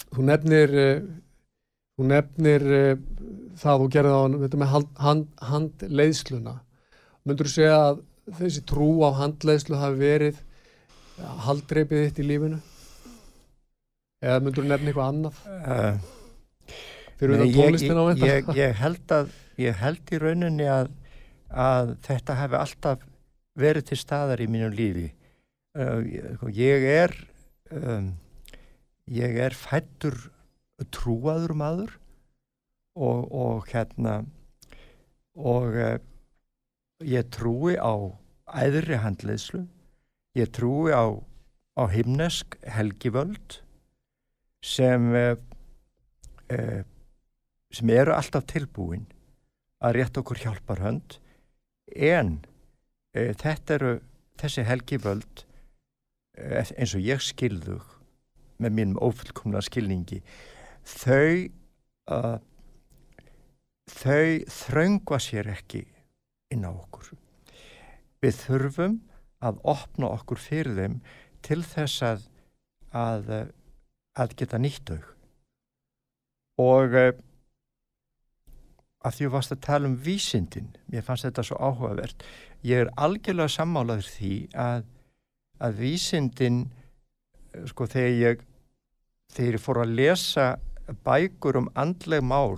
þú 0.09 0.27
nefnir 0.29 0.75
þú 1.99 2.09
nefnir 2.13 2.67
það 3.59 3.85
og 3.85 3.95
gerði 3.95 4.15
á 4.15 4.21
hann 4.23 4.59
með 4.63 4.75
hand, 5.03 5.31
handleiðsluna. 5.51 6.59
Myndur 7.27 7.49
þú 7.49 7.55
segja 7.55 7.79
að 7.89 8.03
þessi 8.39 8.63
trú 8.69 8.91
á 9.03 9.11
handleiðslu 9.19 9.79
hafi 9.81 10.01
verið 10.03 10.39
haldreipið 11.47 12.05
þitt 12.07 12.21
í 12.23 12.27
lífinu? 12.29 12.61
Eða 14.23 14.39
myndur 14.45 14.65
þú 14.65 14.71
nefna 14.73 14.93
eitthvað 14.93 15.11
annað? 15.13 15.43
Uh, 15.59 16.73
fyrir 17.19 17.43
því 17.43 17.51
tónlistin 17.57 18.01
á 18.01 18.05
þetta? 18.11 18.31
ég, 18.31 18.51
ég 18.59 18.81
held 18.83 19.15
að 19.19 19.35
ég 19.59 19.83
held 19.83 20.15
í 20.15 20.21
rauninni 20.23 20.71
að, 20.71 20.91
að 21.51 21.93
þetta 22.07 22.39
hefði 22.43 22.61
alltaf 22.63 23.05
verið 23.59 23.89
til 23.91 23.99
staðar 23.99 24.43
í 24.43 24.49
mínum 24.51 24.75
lífi. 24.75 25.09
Uh, 25.79 26.49
ég 26.55 26.87
er 26.91 27.15
um, 27.75 28.13
ég 29.09 29.39
er 29.41 29.57
fættur 29.57 30.17
trúaður 30.95 31.55
maður 31.59 31.95
og, 32.99 33.25
og 33.33 33.67
hérna 33.71 34.21
og 35.39 35.75
uh, 35.79 35.97
ég 37.07 37.29
trúi 37.35 37.79
á 37.79 37.95
æðri 38.49 38.99
handleyslu 39.03 39.65
ég 40.39 40.51
trúi 40.55 40.95
á, 40.95 41.07
á 41.79 41.83
himnesk 41.91 42.59
helgivöld 42.67 43.61
sem 44.65 45.11
uh, 45.15 45.35
uh, 46.53 46.83
sem 47.75 47.95
eru 47.95 48.15
alltaf 48.17 48.49
tilbúin 48.51 49.07
að 49.85 50.01
rétta 50.01 50.23
okkur 50.23 50.43
hjálpar 50.43 50.83
hönd 50.83 51.19
en 51.95 52.41
þetta 53.15 53.75
eru 53.77 53.93
þessi 54.41 54.65
helgivöld 54.67 55.45
eins 56.39 56.95
og 56.95 57.03
ég 57.03 57.23
skilðu 57.23 57.79
með 58.59 58.75
mínum 58.75 59.01
ófullkomna 59.03 59.63
skilningi 59.65 60.23
þau 60.89 61.59
þau 63.89 64.27
þröngva 64.53 65.19
sér 65.23 65.51
ekki 65.53 65.85
inn 66.53 66.65
á 66.65 66.73
okkur. 66.73 67.13
Við 68.23 68.41
þurfum 68.45 68.99
að 69.45 69.61
opna 69.71 70.11
okkur 70.17 70.41
fyrir 70.43 70.77
þeim 70.79 70.99
til 71.45 71.61
þess 71.63 72.03
að, 72.03 72.27
að, 72.91 73.31
að 74.19 74.35
geta 74.41 74.61
nýtt 74.61 74.91
þau. 74.91 75.05
Og 76.59 76.97
eh, 76.99 77.13
að 79.07 79.15
því 79.15 79.29
að 79.29 79.35
varst 79.37 79.55
að 79.55 79.65
tala 79.69 79.89
um 79.89 79.99
vísindin, 80.03 80.73
mér 80.91 81.05
fannst 81.07 81.29
þetta 81.29 81.45
svo 81.47 81.59
áhugavert, 81.63 82.25
ég 82.67 82.83
er 82.83 82.93
algjörlega 82.99 83.55
sammálaður 83.55 84.09
því 84.17 84.33
að, 84.59 84.89
að 85.63 85.79
vísindin, 85.85 86.65
sko 87.71 87.87
þegar 87.87 88.17
ég, 88.19 88.43
þegar 89.35 89.59
ég 89.59 89.65
fór 89.65 89.83
að 89.83 89.95
lesa 89.99 90.47
bækur 91.05 91.59
um 91.61 91.69
andleg 91.79 92.25
mál 92.25 92.57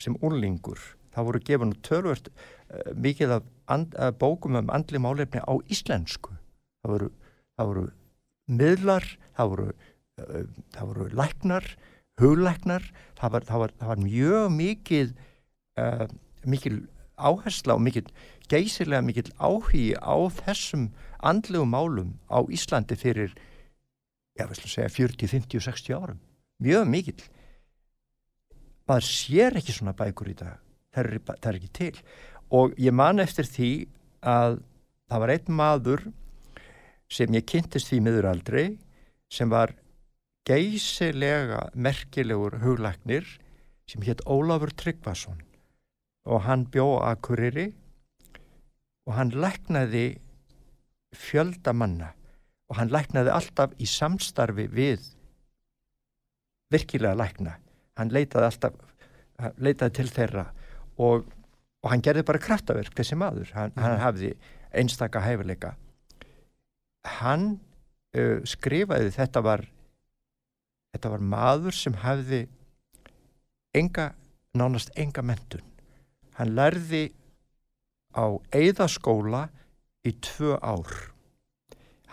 sem 0.00 0.16
úrlingur, 0.24 0.80
það 1.12 1.28
voru 1.28 1.42
gefinu 1.44 1.78
törvört 1.84 2.30
uh, 2.30 2.92
mikið 2.94 3.38
af 3.38 3.46
and, 3.68 3.94
uh, 3.98 4.12
bókum 4.14 4.56
um 4.56 4.72
andleg 4.72 5.02
málefni 5.04 5.42
á 5.44 5.54
íslensku. 5.68 6.32
Það 6.82 6.94
voru, 6.94 7.08
það 7.58 7.70
voru 7.72 7.86
miðlar, 8.48 9.08
það 9.36 9.52
voru, 9.52 9.68
uh, 10.22 10.44
það 10.76 10.92
voru 10.92 11.08
læknar, 11.20 11.70
huglæknar, 12.18 12.86
það 13.18 13.34
var, 13.34 13.48
það 13.50 13.64
var, 13.64 13.74
var 13.92 14.00
mjög 14.02 14.48
mikið, 14.50 15.10
mikil 16.50 16.72
áhersla 17.14 17.76
og 17.76 17.84
mikil, 17.86 18.08
geysilega 18.50 19.04
mikil 19.06 19.28
áhugi 19.38 19.92
á 19.94 20.18
þessum 20.40 20.88
andlegum 21.22 21.70
málum 21.70 22.10
á 22.26 22.42
Íslandi 22.50 22.98
fyrir, 22.98 23.36
ég 24.38 24.50
veist 24.52 24.64
að 24.64 24.72
segja, 24.72 24.94
40, 24.94 25.30
50 25.34 25.58
og 25.58 25.66
60 25.66 25.98
árum. 25.98 26.20
Mjög 26.62 26.88
mikil 26.90 27.18
maður 28.88 29.08
sér 29.10 29.58
ekki 29.60 29.74
svona 29.76 29.94
bækur 29.96 30.30
í 30.32 30.36
dag. 30.38 30.60
Það 30.94 31.04
er, 31.04 31.18
það 31.28 31.50
er 31.50 31.58
ekki 31.58 31.72
til. 31.76 32.02
Og 32.56 32.78
ég 32.80 32.94
man 32.96 33.20
eftir 33.20 33.48
því 33.48 33.72
að 34.24 34.60
það 35.08 35.22
var 35.24 35.32
einn 35.34 35.58
maður 35.58 36.06
sem 37.12 37.36
ég 37.36 37.46
kynntist 37.48 37.90
því 37.90 38.00
miður 38.04 38.30
aldrei 38.30 38.64
sem 39.32 39.50
var 39.52 39.74
geysilega 40.48 41.66
merkilegur 41.76 42.58
huglæknir 42.62 43.26
sem 43.88 44.04
hétt 44.04 44.24
Ólafur 44.24 44.72
Tryggvason. 44.72 45.42
Og 46.28 46.44
hann 46.44 46.66
bjó 46.72 46.98
að 47.04 47.20
kuriri 47.24 47.66
og 49.08 49.14
hann 49.16 49.32
læknaði 49.32 50.18
fjölda 51.16 51.72
manna 51.72 52.12
og 52.68 52.76
hann 52.78 52.92
læknaði 52.92 53.32
alltaf 53.32 53.72
í 53.80 53.88
samstarfi 53.88 54.68
við 54.72 55.06
virkilega 56.72 57.16
lækna. 57.16 57.56
Hann 57.98 58.12
leitaði 58.12 58.50
alltaf 58.50 58.76
leitaði 59.56 59.94
til 59.96 60.08
þeirra. 60.12 60.44
Og, 61.00 61.28
og 61.82 61.90
hann 61.92 62.02
gerði 62.04 62.26
bara 62.26 62.42
kraftaverk 62.42 62.96
þessi 62.98 63.18
maður, 63.18 63.52
hann, 63.54 63.72
mm. 63.72 63.82
hann 63.82 63.98
hafði 64.02 64.34
einstaka 64.76 65.22
hæfileika. 65.24 65.72
Hann 67.22 67.50
uh, 68.18 68.38
skrifaði 68.44 69.14
þetta 69.14 69.42
var 69.46 69.64
þetta 70.92 71.12
var 71.14 71.24
maður 71.34 71.76
sem 71.76 71.96
hafði 72.02 72.44
enga, 73.76 74.10
nánast 74.56 74.90
enga 74.98 75.22
mentun 75.22 75.64
hann 76.38 76.54
lærði 76.54 77.08
á 78.14 78.38
eigðaskóla 78.54 79.48
í 80.06 80.14
tvö 80.22 80.56
ár 80.62 80.92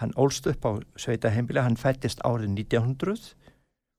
hann 0.02 0.14
ólst 0.20 0.48
upp 0.52 0.66
á 0.68 0.72
sveita 1.00 1.32
heimili, 1.32 1.62
hann 1.64 1.80
fættist 1.80 2.24
árið 2.28 2.52
1900 2.52 3.34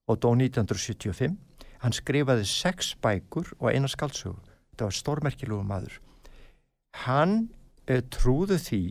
og 0.07 0.20
dó 0.22 0.32
1975 0.36 1.36
Hann 1.84 1.94
skrifaði 1.94 2.47
sex 2.49 2.94
bækur 3.03 3.53
og 3.61 3.70
eina 3.70 3.88
skaldsögu. 3.90 4.38
Þetta 4.72 4.88
var 4.88 4.97
stórmerkilegu 4.97 5.62
maður. 5.66 5.99
Hann 7.05 7.34
eh, 7.86 8.03
trúði 8.12 8.59
því, 8.61 8.82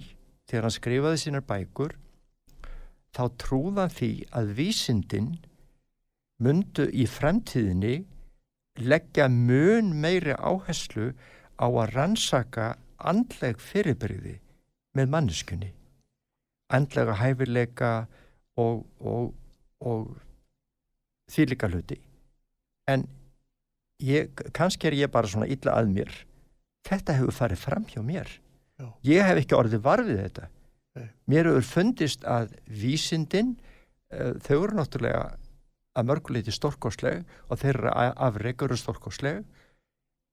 þegar 0.48 0.68
hann 0.68 0.76
skrifaði 0.76 1.22
sínar 1.22 1.46
bækur, 1.50 1.96
þá 3.16 3.24
trúði 3.42 3.82
hann 3.82 3.96
því 3.98 4.12
að 4.38 4.54
vísindin 4.60 5.32
myndu 6.46 6.86
í 6.92 7.08
fremtíðinni 7.10 7.96
leggja 8.86 9.30
mun 9.32 9.94
meiri 10.04 10.36
áherslu 10.36 11.14
á 11.56 11.68
að 11.68 11.96
rannsaka 11.96 12.74
andleg 13.00 13.60
fyrirbyrði 13.60 14.38
með 14.96 15.12
manneskunni. 15.12 15.72
Andlega 16.74 17.14
hæfileika 17.20 17.92
og, 18.58 18.86
og, 19.00 19.34
og 19.86 20.16
þýlika 21.32 21.70
hluti. 21.70 22.00
En 22.90 23.06
ég, 24.02 24.32
kannski 24.56 24.90
er 24.90 24.98
ég 24.98 25.14
bara 25.14 25.30
svona 25.30 25.50
illa 25.50 25.78
að 25.78 25.92
mér. 25.94 26.12
Þetta 26.86 27.18
hefur 27.20 27.36
farið 27.36 27.62
fram 27.62 27.88
hjá 27.90 28.02
mér. 28.06 28.30
Já. 28.76 28.90
ég 29.08 29.24
hef 29.24 29.40
ekki 29.40 29.56
orðið 29.56 29.84
varfið 29.86 30.18
þetta. 30.20 30.50
Nei. 30.96 31.08
mér 31.32 31.50
hefur 31.50 31.66
fundist 31.68 32.24
að 32.28 32.54
vísindin 32.72 33.56
uh, 34.16 34.36
þau 34.44 34.58
eru 34.58 34.78
náttúrulega 34.78 35.24
að 35.96 36.08
mörguleiti 36.10 36.54
stórkosleg 36.56 37.24
og 37.52 37.60
þeirra 37.60 37.94
afreikur 38.28 38.72
eru 38.72 38.80
stórkosleg 38.80 39.42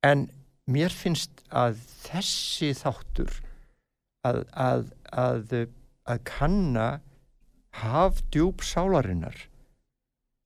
en 0.07 0.27
mér 0.71 0.95
finnst 0.95 1.43
að 1.51 1.79
þessi 2.05 2.73
þáttur 2.79 3.35
að, 4.27 4.43
að, 4.55 4.85
að, 5.11 5.55
að 6.09 6.23
kanna 6.29 6.87
hafdjúb 7.83 8.63
sálarinnar 8.67 9.37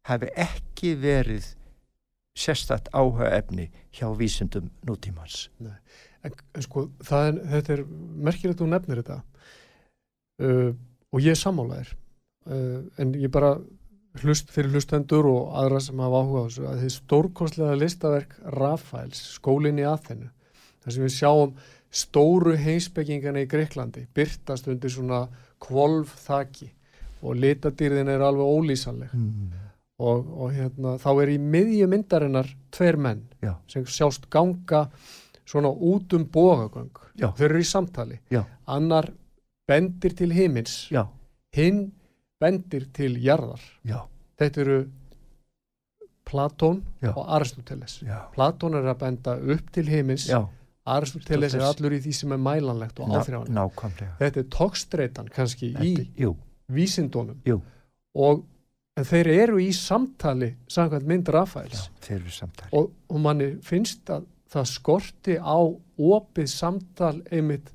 hafi 0.07 0.31
ekki 0.39 0.95
verið 1.03 1.55
sérstatt 2.37 2.91
áhuga 2.93 3.31
efni 3.35 3.71
hjá 3.97 4.11
vísundum 4.17 4.69
nútímans. 4.87 5.49
En, 6.23 6.35
en 6.55 6.65
sko, 6.65 6.89
er, 7.09 7.41
þetta 7.57 7.79
er 7.79 7.85
merkilegt 8.29 8.61
þú 8.61 8.69
nefnir 8.71 9.01
þetta. 9.01 9.23
Uh, 10.37 10.75
og 11.15 11.25
ég 11.25 11.33
er 11.33 11.41
sammálaðir 11.41 11.95
uh, 12.53 12.83
en 13.01 13.15
ég 13.17 13.33
bara 13.33 13.55
hlust 14.21 14.51
fyrir 14.53 14.75
hlustendur 14.75 15.29
og 15.31 15.55
aðra 15.57 15.81
sem 15.81 16.01
hafa 16.01 16.21
áhuga 16.21 16.43
á 16.45 16.47
þessu 16.47 16.67
að 16.69 16.83
þið 16.83 16.93
stórkostlega 16.95 17.79
listaverk 17.81 18.37
Rafaels, 18.57 19.23
skólinn 19.37 19.81
í 19.81 19.87
Aþenu 19.89 20.29
þar 20.85 20.95
sem 20.95 21.07
við 21.07 21.15
sjáum 21.17 21.57
stóru 21.97 22.57
heimsbyggingana 22.61 23.45
í 23.45 23.49
Greiklandi 23.51 24.05
byrtast 24.17 24.69
undir 24.69 24.93
svona 24.93 25.25
kvolv 25.63 26.11
þaki 26.27 26.71
og 27.27 27.39
litadýrðin 27.43 28.11
er 28.13 28.25
alveg 28.25 28.57
ólýsanleg. 28.57 29.13
Mm. 29.17 29.53
Og, 29.97 30.27
og 30.37 30.51
hérna, 30.53 30.97
þá 31.01 31.11
er 31.23 31.31
í 31.33 31.37
miðju 31.41 31.87
myndarinnar 31.89 32.51
tveir 32.75 32.99
menn 33.01 33.23
Já. 33.41 33.55
sem 33.73 33.87
sjást 33.89 34.27
ganga 34.31 34.91
svona 35.49 35.71
út 35.73 36.13
um 36.13 36.27
bógagöng 36.29 36.91
þau 37.17 37.45
eru 37.47 37.63
í 37.63 37.65
samtali. 37.65 38.19
Já. 38.29 38.43
annar 38.67 39.09
bendir 39.69 40.13
til 40.19 40.35
himins 40.37 40.91
Já. 40.93 41.07
hinn 41.57 41.93
bendir 42.41 42.91
til 42.93 43.17
jarðar. 43.25 43.63
Þetta 44.37 44.61
eru 44.61 44.79
Platón 46.27 46.83
og 47.15 47.25
Aristoteles 47.39 48.01
Platón 48.35 48.77
er 48.77 48.91
að 48.91 48.99
benda 49.01 49.37
upp 49.39 49.73
til 49.73 49.89
himins 49.89 50.29
Aristoteles 50.87 51.55
er 51.59 51.65
allur 51.67 51.97
í 51.97 52.03
því 52.05 52.13
sem 52.15 52.35
er 52.37 52.43
mælanlegt 52.43 53.01
og 53.03 53.15
áþrjáðanlegt 53.15 54.05
þetta 54.21 54.43
er 54.43 54.51
tókstreitan 54.55 55.33
kannski 55.35 55.73
þetta, 55.75 55.87
í 55.87 56.23
jú. 56.23 56.37
vísindónum 56.73 57.41
jú. 57.49 57.61
og 58.15 58.45
en 58.97 59.05
þeir 59.05 59.31
eru 59.33 59.59
í 59.61 59.71
samtali 59.77 60.55
samkvæmt 60.73 61.09
mynd 61.11 61.31
Rafaels. 61.35 61.89
Já, 62.01 62.47
og, 62.71 62.93
og 63.11 63.21
manni 63.21 63.53
finnst 63.65 64.09
að 64.13 64.25
það 64.53 64.71
skorti 64.71 65.37
á 65.37 65.59
opið 65.97 66.49
samtal 66.51 67.19
einmitt 67.31 67.73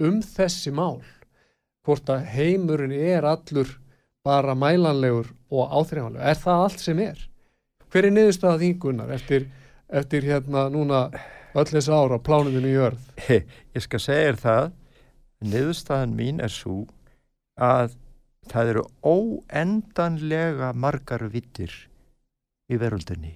um 0.00 0.20
þessi 0.22 0.72
mál. 0.74 1.00
Hvort 1.86 2.12
að 2.12 2.28
heimurinn 2.34 2.94
er 2.94 3.26
allur 3.26 3.72
bara 4.26 4.54
mælanlegur 4.54 5.32
og 5.50 5.74
áþreifanlegur. 5.80 6.28
Er 6.28 6.38
það 6.38 6.64
allt 6.66 6.84
sem 6.84 7.02
er? 7.02 7.26
Hver 7.90 8.06
er 8.06 8.14
niðurstaðað 8.14 8.64
þingunar 8.66 9.12
eftir, 9.16 9.48
eftir 9.88 10.26
hérna 10.28 10.68
núna 10.70 11.06
öll 11.54 11.66
þessi 11.70 11.94
ára 11.94 12.20
á 12.20 12.26
plánuminu 12.26 12.70
í 12.70 12.78
örð 12.86 13.30
ég 13.30 13.84
skal 13.84 14.02
segja 14.02 14.30
þér 14.30 14.40
það 14.44 14.70
niðurstaðan 15.50 16.16
mín 16.16 16.40
er 16.44 16.52
svo 16.52 16.84
að 17.60 17.96
það 18.50 18.72
eru 18.74 18.84
óendanlega 19.04 20.72
margar 20.74 21.26
vittir 21.32 21.72
í 22.70 22.78
veröldinni 22.80 23.34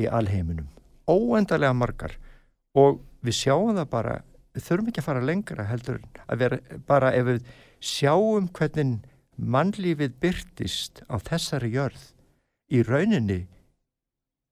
í 0.00 0.08
alheiminum. 0.08 0.68
Óendanlega 1.10 1.76
margar. 1.76 2.16
Og 2.78 3.00
við 3.24 3.36
sjáum 3.36 3.76
það 3.76 3.88
bara 3.92 4.16
við 4.54 4.66
þurfum 4.66 4.90
ekki 4.90 5.02
að 5.02 5.08
fara 5.08 5.26
lengra 5.26 5.66
heldur 5.68 6.00
að 6.26 6.42
vera 6.42 6.58
bara 6.88 7.12
ef 7.14 7.26
við 7.28 7.50
sjáum 7.90 8.48
hvernig 8.56 9.06
mannlífið 9.40 10.16
byrtist 10.22 11.02
á 11.08 11.16
þessari 11.22 11.70
jörð 11.74 12.02
í 12.70 12.82
rauninni 12.86 13.40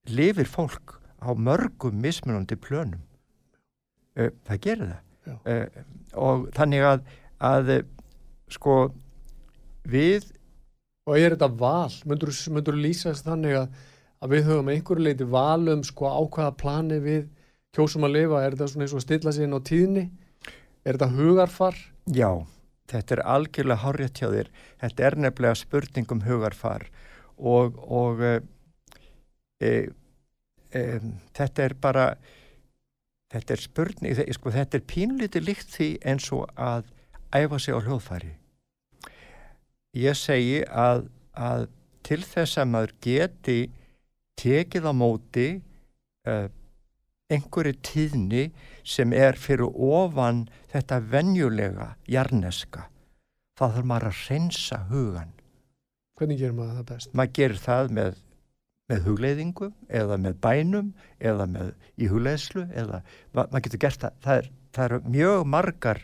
lifir 0.09 0.49
fólk 0.49 0.98
á 1.19 1.31
mörgum 1.35 2.01
mismunandi 2.03 2.57
plönum. 2.57 3.05
Það 4.17 4.63
gerir 4.65 4.91
það. 4.93 5.05
Uh, 5.29 5.67
og 6.17 6.49
þannig 6.57 6.85
að, 6.89 7.03
að 7.45 7.73
sko 8.49 8.77
við 9.85 10.25
og 11.09 11.17
er 11.17 11.35
þetta 11.35 11.49
val, 11.57 11.93
myndur 12.05 12.33
þú 12.33 12.75
lýsa 12.77 13.11
þess 13.11 13.25
þannig 13.25 13.57
að, 13.57 13.77
að 14.21 14.33
við 14.35 14.49
höfum 14.51 14.71
einhverju 14.73 15.05
leiti 15.07 15.29
valum 15.33 15.85
sko 15.87 16.11
á 16.13 16.21
hvaða 16.21 16.57
plani 16.61 16.99
við 17.01 17.23
kjósum 17.77 18.05
að 18.05 18.15
lifa, 18.19 18.43
er 18.43 18.57
þetta 18.57 18.69
svona 18.73 18.85
eins 18.85 18.97
og 18.97 19.05
stilla 19.05 19.33
sig 19.33 19.47
inn 19.47 19.57
á 19.57 19.61
tíðni? 19.65 20.05
Er 20.85 20.99
þetta 20.99 21.09
hugarfar? 21.15 21.79
Já, 22.13 22.29
þetta 22.93 23.17
er 23.17 23.25
algjörlega 23.37 23.85
horrið 23.85 24.13
hjá 24.21 24.29
þér. 24.35 24.51
Þetta 24.83 25.07
er 25.09 25.17
nefnilega 25.25 25.61
spurningum 25.63 26.23
hugarfar. 26.27 26.87
Og, 27.39 27.81
og 27.85 28.23
e, 28.25 28.35
e, 29.65 29.73
e, 30.75 31.01
þetta 31.37 31.65
er 31.65 31.75
bara, 31.81 32.07
þetta 33.33 33.55
er 33.55 33.63
spurning, 33.63 34.21
sko, 34.37 34.53
þetta 34.55 34.79
er 34.79 34.87
pínlítið 34.89 35.49
líkt 35.49 35.73
því 35.77 35.89
eins 36.09 36.29
og 36.35 36.49
að 36.55 36.91
æfa 37.35 37.61
sig 37.63 37.77
á 37.77 37.81
hljóðfæri. 37.85 38.35
Ég 39.99 40.19
segi 40.19 40.63
að, 40.69 41.09
að 41.33 41.67
til 42.07 42.21
þess 42.25 42.61
að 42.61 42.71
maður 42.73 42.95
geti 43.05 43.59
tekið 44.39 44.87
á 44.89 44.93
móti 44.95 45.49
uh, 46.29 46.47
einhverju 47.29 47.75
tíðni 47.85 48.45
sem 48.87 49.13
er 49.13 49.37
fyrir 49.37 49.69
ofan 49.69 50.47
þetta 50.73 51.01
venjulega 51.11 51.91
jarneska 52.09 52.87
þá 53.59 53.65
þarf 53.67 53.89
maður 53.91 54.09
að 54.13 54.23
reynsa 54.31 54.79
hugan 54.93 55.35
Hvernig 56.19 56.41
gerir 56.41 56.55
maður 56.57 56.81
það 56.81 56.87
best? 56.89 57.13
Maður 57.15 57.35
gerir 57.39 57.61
það 57.63 57.93
með, 57.95 58.17
með 58.89 59.05
hugleiðingu 59.05 59.71
eða 60.01 60.17
með 60.21 60.39
bænum 60.45 60.93
eða 61.21 61.47
með 61.51 61.73
í 62.01 62.09
hugleiðslu 62.09 62.65
eða 62.73 63.03
maður 63.37 63.67
getur 63.67 63.83
gert 63.85 64.05
það 64.05 64.23
það 64.25 64.41
er, 64.41 64.49
það 64.77 64.95
er 64.97 65.11
mjög 65.17 65.45
margar 65.55 66.01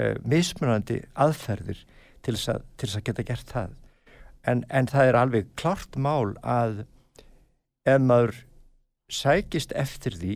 uh, 0.00 0.14
mismunandi 0.24 1.00
aðferðir 1.14 1.84
til 2.24 2.36
þess 2.36 2.54
að, 2.54 2.64
að 2.88 3.04
geta 3.08 3.26
gert 3.28 3.52
það. 3.52 3.76
En, 4.48 4.64
en 4.68 4.88
það 4.88 5.10
er 5.10 5.18
alveg 5.20 5.52
klart 5.60 5.96
mál 6.00 6.34
að 6.40 6.84
ef 7.88 8.00
maður 8.00 8.40
sækist 9.12 9.72
eftir 9.76 10.16
því 10.20 10.34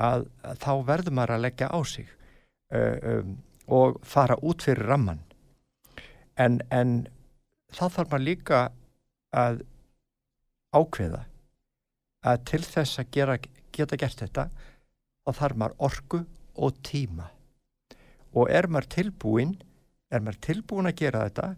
að, 0.00 0.28
að 0.44 0.60
þá 0.64 0.72
verður 0.88 1.16
maður 1.16 1.34
að 1.36 1.44
leggja 1.46 1.70
á 1.72 1.80
sig 1.88 2.08
uh, 2.74 2.96
um, 3.18 3.36
og 3.68 3.98
fara 4.06 4.36
út 4.44 4.64
fyrir 4.64 4.88
ramman 4.88 5.20
en, 6.40 6.60
en 6.70 7.00
þá 7.72 7.88
þarf 7.88 8.12
maður 8.12 8.26
líka 8.28 8.60
að 9.36 9.64
ákveða 10.78 11.24
að 12.28 12.44
til 12.50 12.62
þess 12.66 13.00
að 13.02 13.10
gera, 13.14 13.36
geta 13.74 13.98
gert 14.00 14.22
þetta 14.24 14.48
þá 14.52 15.32
þarf 15.40 15.60
maður 15.60 15.76
orgu 15.88 16.22
og 16.58 16.80
tíma 16.86 17.28
og 18.34 18.50
er 18.50 18.68
maður 18.68 18.90
tilbúin 18.96 19.54
er 20.10 20.24
maður 20.24 20.40
tilbúin 20.48 20.90
að 20.90 20.98
gera 21.02 21.26
þetta 21.28 21.48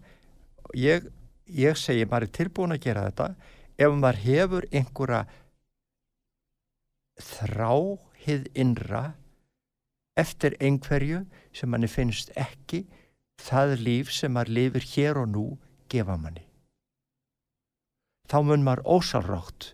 ég, 0.78 1.06
ég 1.46 1.78
segi 1.78 2.06
maður 2.06 2.28
er 2.28 2.34
tilbúin 2.40 2.76
að 2.76 2.84
gera 2.86 3.06
þetta 3.08 3.30
ef 3.80 3.96
maður 3.96 4.22
hefur 4.26 4.68
einhverja 4.70 5.22
þráhið 7.20 8.46
innra 8.58 9.04
eftir 10.20 10.56
einhverju 10.60 11.24
sem 11.56 11.70
manni 11.72 11.88
finnst 11.90 12.32
ekki 12.38 12.84
það 13.40 13.76
líf 13.86 14.12
sem 14.14 14.32
maður 14.34 14.56
lifir 14.58 14.88
hér 14.94 15.20
og 15.22 15.28
nú 15.32 15.46
gefa 15.90 16.16
manni. 16.20 16.49
Þá 18.30 18.38
mun 18.46 18.64
maður 18.66 18.86
ósalrátt 18.86 19.72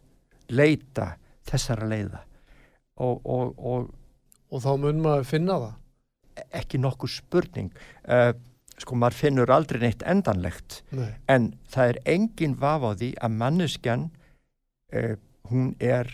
leita 0.49 1.15
þessara 1.47 1.89
leiða 1.91 2.23
og, 2.97 3.21
og, 3.25 3.53
og, 3.59 3.89
og 4.51 4.63
þá 4.65 4.71
mun 4.81 5.03
maður 5.05 5.29
finna 5.29 5.59
það? 5.61 5.75
Ekki 6.57 6.81
nokkuð 6.81 7.13
spurning. 7.13 7.69
Uh, 8.05 8.33
sko 8.81 8.97
maður 8.99 9.19
finnur 9.21 9.53
aldrei 9.53 9.81
neitt 9.81 10.05
endanlegt 10.09 10.83
Nei. 10.95 11.15
en 11.33 11.53
það 11.73 11.93
er 11.93 12.01
engin 12.13 12.57
vaf 12.61 12.85
á 12.85 12.91
því 13.01 13.11
að 13.25 13.37
manneskjan 13.43 14.09
uh, 14.93 15.15
hún 15.51 15.73
er 15.81 16.11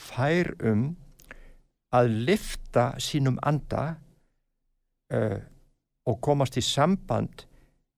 fær 0.00 0.52
um 0.60 0.90
að 1.96 2.12
lifta 2.28 2.90
sínum 3.02 3.38
anda 3.46 3.94
uh, 5.14 5.40
og 6.08 6.20
komast 6.24 6.58
í 6.60 6.64
samband 6.64 7.46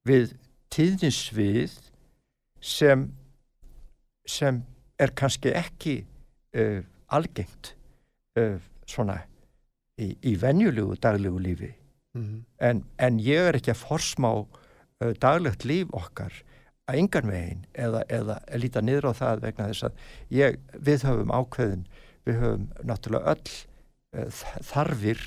við 0.08 0.36
tíðninsvið 0.72 1.74
sem 2.62 3.10
sem 4.28 4.62
er 5.00 5.12
kannski 5.18 5.52
ekki 5.56 5.96
uh, 6.56 6.80
algengt 7.12 7.74
uh, 8.38 8.58
svona 8.86 9.18
í, 10.00 10.12
í 10.22 10.36
venjulegu 10.40 10.96
daglegu 11.02 11.40
lífi 11.42 11.72
mm 12.14 12.22
-hmm. 12.22 12.44
en, 12.58 12.84
en 12.98 13.18
ég 13.20 13.48
er 13.48 13.58
ekki 13.58 13.74
að 13.74 13.84
forsmá 13.84 14.32
uh, 14.38 15.12
daglegt 15.20 15.64
líf 15.64 15.90
okkar 15.92 16.32
að 16.86 16.98
yngan 16.98 17.30
veginn 17.30 17.66
eða, 17.74 18.02
eða 18.08 18.38
líta 18.58 18.80
niður 18.82 19.10
á 19.10 19.20
það 19.22 19.44
vegna 19.46 19.68
þess 19.70 19.84
að 19.88 19.92
ég, 20.30 20.58
við 20.78 21.04
höfum 21.06 21.30
ákveðin, 21.30 21.84
við 22.26 22.40
höfum 22.42 22.66
náttúrulega 22.82 23.34
öll 23.34 24.28
þarfir 24.66 25.20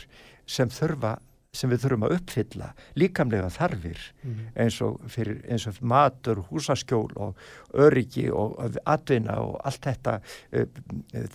sem 0.45 0.69
þurfa 0.69 1.15
sem 1.55 1.71
við 1.71 1.85
þurfum 1.85 2.05
að 2.07 2.15
uppfylla 2.17 2.69
líkamlega 2.99 3.49
þarfir 3.55 4.01
mm. 4.23 4.39
eins, 4.63 4.79
og 4.85 4.99
fyrir, 5.11 5.41
eins 5.49 5.67
og 5.71 5.79
matur, 5.81 6.43
húsaskjól 6.49 7.09
og 7.15 7.41
öryggi 7.85 8.27
og 8.33 8.79
atvinna 8.83 9.39
og 9.43 9.57
allt 9.65 9.87
þetta 9.87 10.17
uh, 10.21 10.65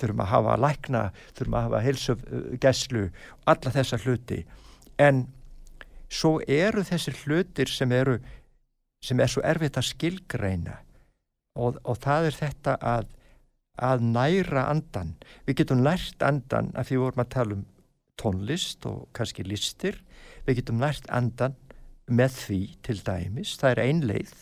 þurfum 0.01 0.25
að 0.25 0.33
hafa 0.35 0.57
lækna, 0.67 1.05
þurfum 1.39 1.59
að 1.59 1.69
hafa 1.69 1.85
heilsugesslu, 1.87 3.07
alla 3.51 3.75
þessa 3.79 4.01
hluti. 4.05 4.43
En 5.01 5.25
svo 6.11 6.39
eru 6.47 6.85
þessir 6.85 7.17
hlutir 7.25 7.71
sem 7.71 7.93
eru 7.95 8.19
sem 9.01 9.21
er 9.21 9.33
svo 9.33 9.43
erfitt 9.47 9.79
að 9.81 9.89
skilgreina 9.95 10.77
og, 11.57 11.79
og 11.89 11.99
það 12.03 12.29
er 12.29 12.37
þetta 12.37 12.77
að, 12.85 13.11
að 13.81 14.05
næra 14.05 14.67
andan 14.69 15.15
við 15.49 15.63
getum 15.63 15.85
nært 15.85 16.25
andan 16.25 16.71
að 16.77 16.91
því 16.91 17.01
vorum 17.05 17.25
að 17.25 17.33
tala 17.35 17.57
um 17.57 17.65
tónlist 18.21 18.85
og 18.91 19.07
kannski 19.17 19.47
listir 19.47 19.97
við 20.51 20.61
getum 20.61 20.81
nært 20.83 21.07
andan 21.15 21.57
með 22.11 22.39
því 22.43 22.61
til 22.87 22.99
dæmis, 23.07 23.57
það 23.61 23.73
er 23.77 23.83
ein 23.85 24.01
leið 24.11 24.33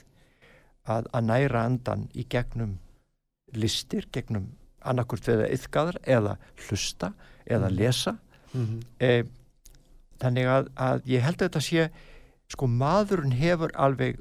að, 0.88 1.09
að 1.12 1.26
næra 1.28 1.64
andan 1.68 2.06
í 2.16 2.24
gegnum 2.32 2.78
listir, 3.56 4.09
gegnum 4.12 4.54
annarkurt 4.88 5.28
við 5.28 5.44
að 5.44 5.56
yfkaðar 5.56 5.98
eða 6.06 6.36
hlusta 6.64 7.12
eða 7.44 7.68
mhm. 7.68 7.76
lesa 7.80 8.14
mm 8.52 8.64
-hmm. 8.64 8.80
e, 9.00 9.24
þannig 10.20 10.46
að, 10.46 10.70
að 10.76 11.11
ég 11.12 11.24
held 11.24 11.42
að 11.42 11.46
þetta 11.48 11.64
sé 11.66 11.90
sko 12.48 12.66
maðurinn 12.66 13.36
hefur 13.36 13.72
alveg 13.76 14.20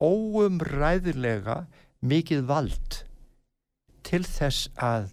óumræðilega 0.00 1.66
mikið 2.00 2.46
vald 2.46 3.02
til 4.06 4.22
þess 4.24 4.70
að 4.76 5.10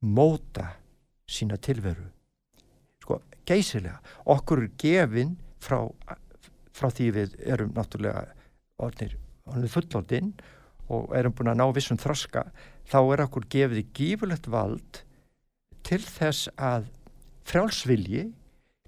móta 0.00 0.76
sína 1.26 1.56
tilveru 1.56 2.10
geysilega. 3.50 3.98
Okkur 4.30 4.64
er 4.64 4.70
gefin 4.80 5.36
frá, 5.62 5.82
frá 6.72 6.88
því 6.94 7.10
við 7.18 7.36
erum 7.44 7.74
náttúrulega 7.76 8.24
orðinir 8.80 9.18
fullordinn 9.70 10.32
og 10.90 11.12
erum 11.16 11.34
búin 11.36 11.52
að 11.52 11.60
ná 11.60 11.66
vissum 11.74 11.98
þroska, 12.00 12.48
þá 12.90 12.98
er 13.02 13.24
okkur 13.26 13.46
gefið 13.52 13.92
gífurlegt 13.94 14.48
vald 14.50 15.04
til 15.86 16.00
þess 16.02 16.50
að 16.56 16.88
frjálsvilji 17.46 18.24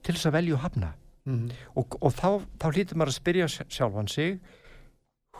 til 0.02 0.14
þess 0.16 0.28
að 0.30 0.36
velja 0.38 0.56
og 0.56 0.64
hafna. 0.64 0.94
Mm 1.24 1.38
-hmm. 1.38 1.52
Og, 1.78 1.96
og 2.02 2.12
þá, 2.12 2.42
þá 2.58 2.66
hlýtur 2.72 2.96
maður 2.96 3.12
að 3.12 3.20
spyrja 3.20 3.48
sjálfan 3.48 4.08
sig 4.08 4.40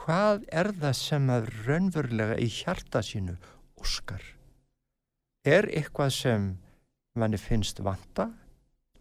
hvað 0.03 0.45
er 0.53 0.73
það 0.73 0.95
sem 0.99 1.31
að 1.31 1.49
raunverulega 1.67 2.39
í 2.39 2.47
hjarta 2.47 3.03
sínu 3.03 3.37
óskar? 3.79 4.23
Er 5.45 5.67
eitthvað 5.67 6.11
sem 6.11 6.59
manni 7.15 7.39
finnst 7.39 7.83
vanta 7.83 8.31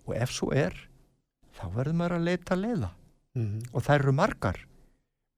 og 0.07 0.15
ef 0.17 0.33
svo 0.33 0.51
er 0.55 0.75
þá 1.57 1.65
verður 1.75 1.97
maður 1.99 2.17
að 2.17 2.27
leita 2.29 2.57
leiða. 2.57 2.91
Mm 3.35 3.45
-hmm. 3.45 3.67
og 3.73 3.83
það 3.83 3.95
eru 3.95 4.11
margar. 4.11 4.59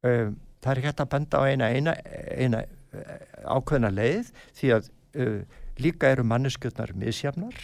Um, 0.03 0.39
það 0.61 0.71
er 0.71 0.83
hægt 0.83 0.99
að 0.99 1.09
benda 1.09 1.37
á 1.37 1.43
eina, 1.45 1.69
eina, 1.69 1.93
eina 2.37 2.63
uh, 2.63 3.55
ákveðna 3.57 3.91
leið 3.93 4.31
því 4.57 4.71
að 4.77 4.89
uh, 5.15 5.41
líka 5.77 6.09
eru 6.09 6.23
manneskjöldnar 6.23 6.93
misjafnar. 6.95 7.55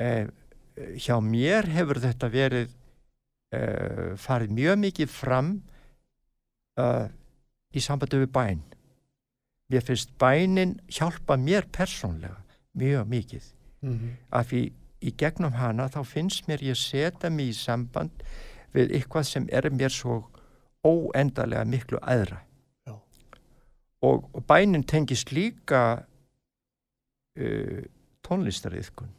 Uh, 0.00 0.26
hjá 0.96 1.20
mér 1.20 1.66
hefur 1.68 2.00
þetta 2.00 2.28
verið 2.28 2.76
farið 4.16 4.52
mjög 4.54 4.76
mikið 4.78 5.08
fram 5.10 5.48
í 7.74 7.80
sambandi 7.82 8.20
við 8.22 8.28
bæn 8.30 8.60
mér 9.70 9.86
finnst 9.86 10.12
bænin 10.18 10.76
hjálpa 10.90 11.36
mér 11.38 11.66
persónlega 11.72 12.42
mjög 12.74 13.08
mikið. 13.08 13.44
Mm 13.82 13.98
-hmm. 13.98 14.10
af 14.30 14.46
því 14.46 14.72
í 15.00 15.14
gegnum 15.16 15.56
hana 15.56 15.88
þá 15.92 16.02
finnst 16.06 16.48
mér 16.48 16.62
ég 16.64 16.78
setja 16.78 17.30
mig 17.30 17.54
í 17.54 17.56
samband 17.56 18.22
við 18.74 18.94
eitthvað 18.98 19.26
sem 19.28 19.48
er 19.52 19.70
mér 19.72 19.92
svo 19.94 20.22
óendarlega 20.86 21.64
miklu 21.68 22.00
aðra 22.02 22.42
og, 24.02 24.30
og 24.32 24.44
bænin 24.48 24.84
tengist 24.84 25.32
líka 25.32 25.82
uh, 27.40 27.82
tónlistariðkun 28.26 29.10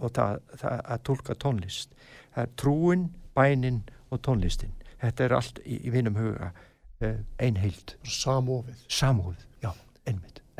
og 0.00 0.10
það, 0.12 0.40
það 0.60 0.80
að 0.92 1.04
tólka 1.08 1.36
tónlist. 1.40 1.94
Það 2.34 2.42
er 2.42 2.50
trúin, 2.60 3.06
bænin 3.36 3.78
og 4.10 4.20
tónlistin. 4.26 4.74
Þetta 5.00 5.24
er 5.24 5.36
allt 5.38 5.62
í, 5.64 5.78
í 5.86 5.92
vinum 5.94 6.18
huga 6.20 6.50
uh, 6.52 7.20
einheild. 7.40 7.96
Samofið 8.04 9.49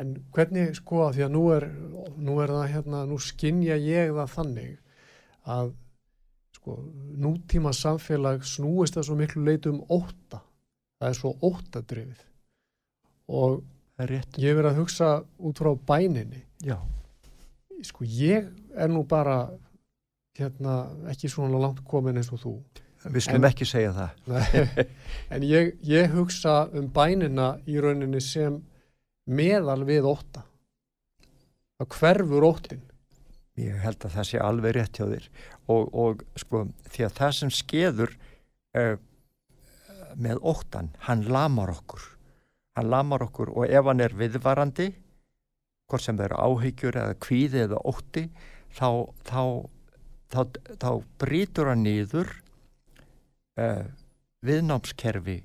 en 0.01 0.15
hvernig 0.33 0.75
sko 0.79 1.03
að 1.07 1.17
því 1.17 1.25
að 1.27 1.33
nú 1.35 1.43
er, 1.55 1.67
nú 2.17 2.39
er 2.41 2.53
það 2.55 2.71
hérna, 2.75 3.03
nú 3.09 3.19
skinnja 3.21 3.77
ég 3.81 4.13
það 4.17 4.33
þannig 4.35 4.73
að 5.57 5.73
sko 6.57 6.77
nútíma 7.21 7.73
samfélag 7.73 8.43
snúist 8.45 8.97
það 8.97 9.07
svo 9.07 9.17
miklu 9.19 9.45
leitu 9.45 9.73
um 9.73 9.83
óta 9.89 10.41
það 11.01 11.07
er 11.09 11.17
svo 11.17 11.35
ótadrifið 11.41 12.25
og 13.31 13.61
er 14.01 14.13
ég 14.41 14.55
verið 14.57 14.71
að 14.71 14.79
hugsa 14.81 15.09
út 15.39 15.59
frá 15.61 15.71
bæninni. 15.87 16.41
Já, 16.65 16.77
sko 17.85 18.05
ég 18.05 18.49
er 18.75 18.89
nú 18.91 19.03
bara 19.07 19.49
hérna 20.37 20.83
ekki 21.11 21.29
svona 21.29 21.59
langt 21.61 21.83
komin 21.87 22.17
eins 22.17 22.31
og 22.33 22.41
þú. 22.41 22.53
Við 23.05 23.25
skulum 23.25 23.45
En- 23.45 23.49
ekki 23.49 23.65
segja 23.65 23.93
það. 23.95 24.09
Nei, 24.29 24.85
en 25.33 25.45
ég, 25.45 25.71
ég 25.85 26.11
hugsa 26.13 26.67
um 26.77 26.89
bænina 26.93 27.55
í 27.65 27.79
rauninni 27.81 28.21
sem 28.21 28.59
meðal 29.31 29.81
við 29.87 30.07
ótta. 30.11 30.45
Það 31.79 31.93
hverfur 31.97 32.47
óttin. 32.47 32.81
Ég 33.59 33.77
held 33.83 34.05
að 34.05 34.15
það 34.15 34.27
sé 34.29 34.41
alveg 34.41 34.75
rétt 34.77 34.97
hjá 34.97 35.05
þér. 35.09 35.27
Og, 35.71 35.89
og 35.91 36.23
sko 36.39 36.65
því 36.91 37.05
að 37.07 37.15
það 37.19 37.35
sem 37.37 37.53
skeður 37.53 38.15
uh, 38.77 38.95
með 40.21 40.41
óttan, 40.43 40.91
hann 41.07 41.25
lamar 41.31 41.71
okkur. 41.73 42.03
Hann 42.77 42.91
lamar 42.91 43.25
okkur 43.27 43.51
og 43.55 43.67
ef 43.67 43.87
hann 43.87 44.03
er 44.03 44.15
viðvarandi 44.15 44.91
hvort 45.91 46.05
sem 46.05 46.15
það 46.15 46.29
eru 46.29 46.41
áhyggjur 46.47 46.99
eða 47.01 47.19
kvíði 47.25 47.63
eða 47.65 47.81
ótti 47.91 48.25
þá, 48.71 48.89
þá, 49.27 49.43
þá, 50.31 50.41
þá 50.79 50.91
brýtur 51.19 51.71
hann 51.71 51.83
nýður 51.83 52.31
uh, 53.59 53.83
viðnámskerfi 54.47 55.41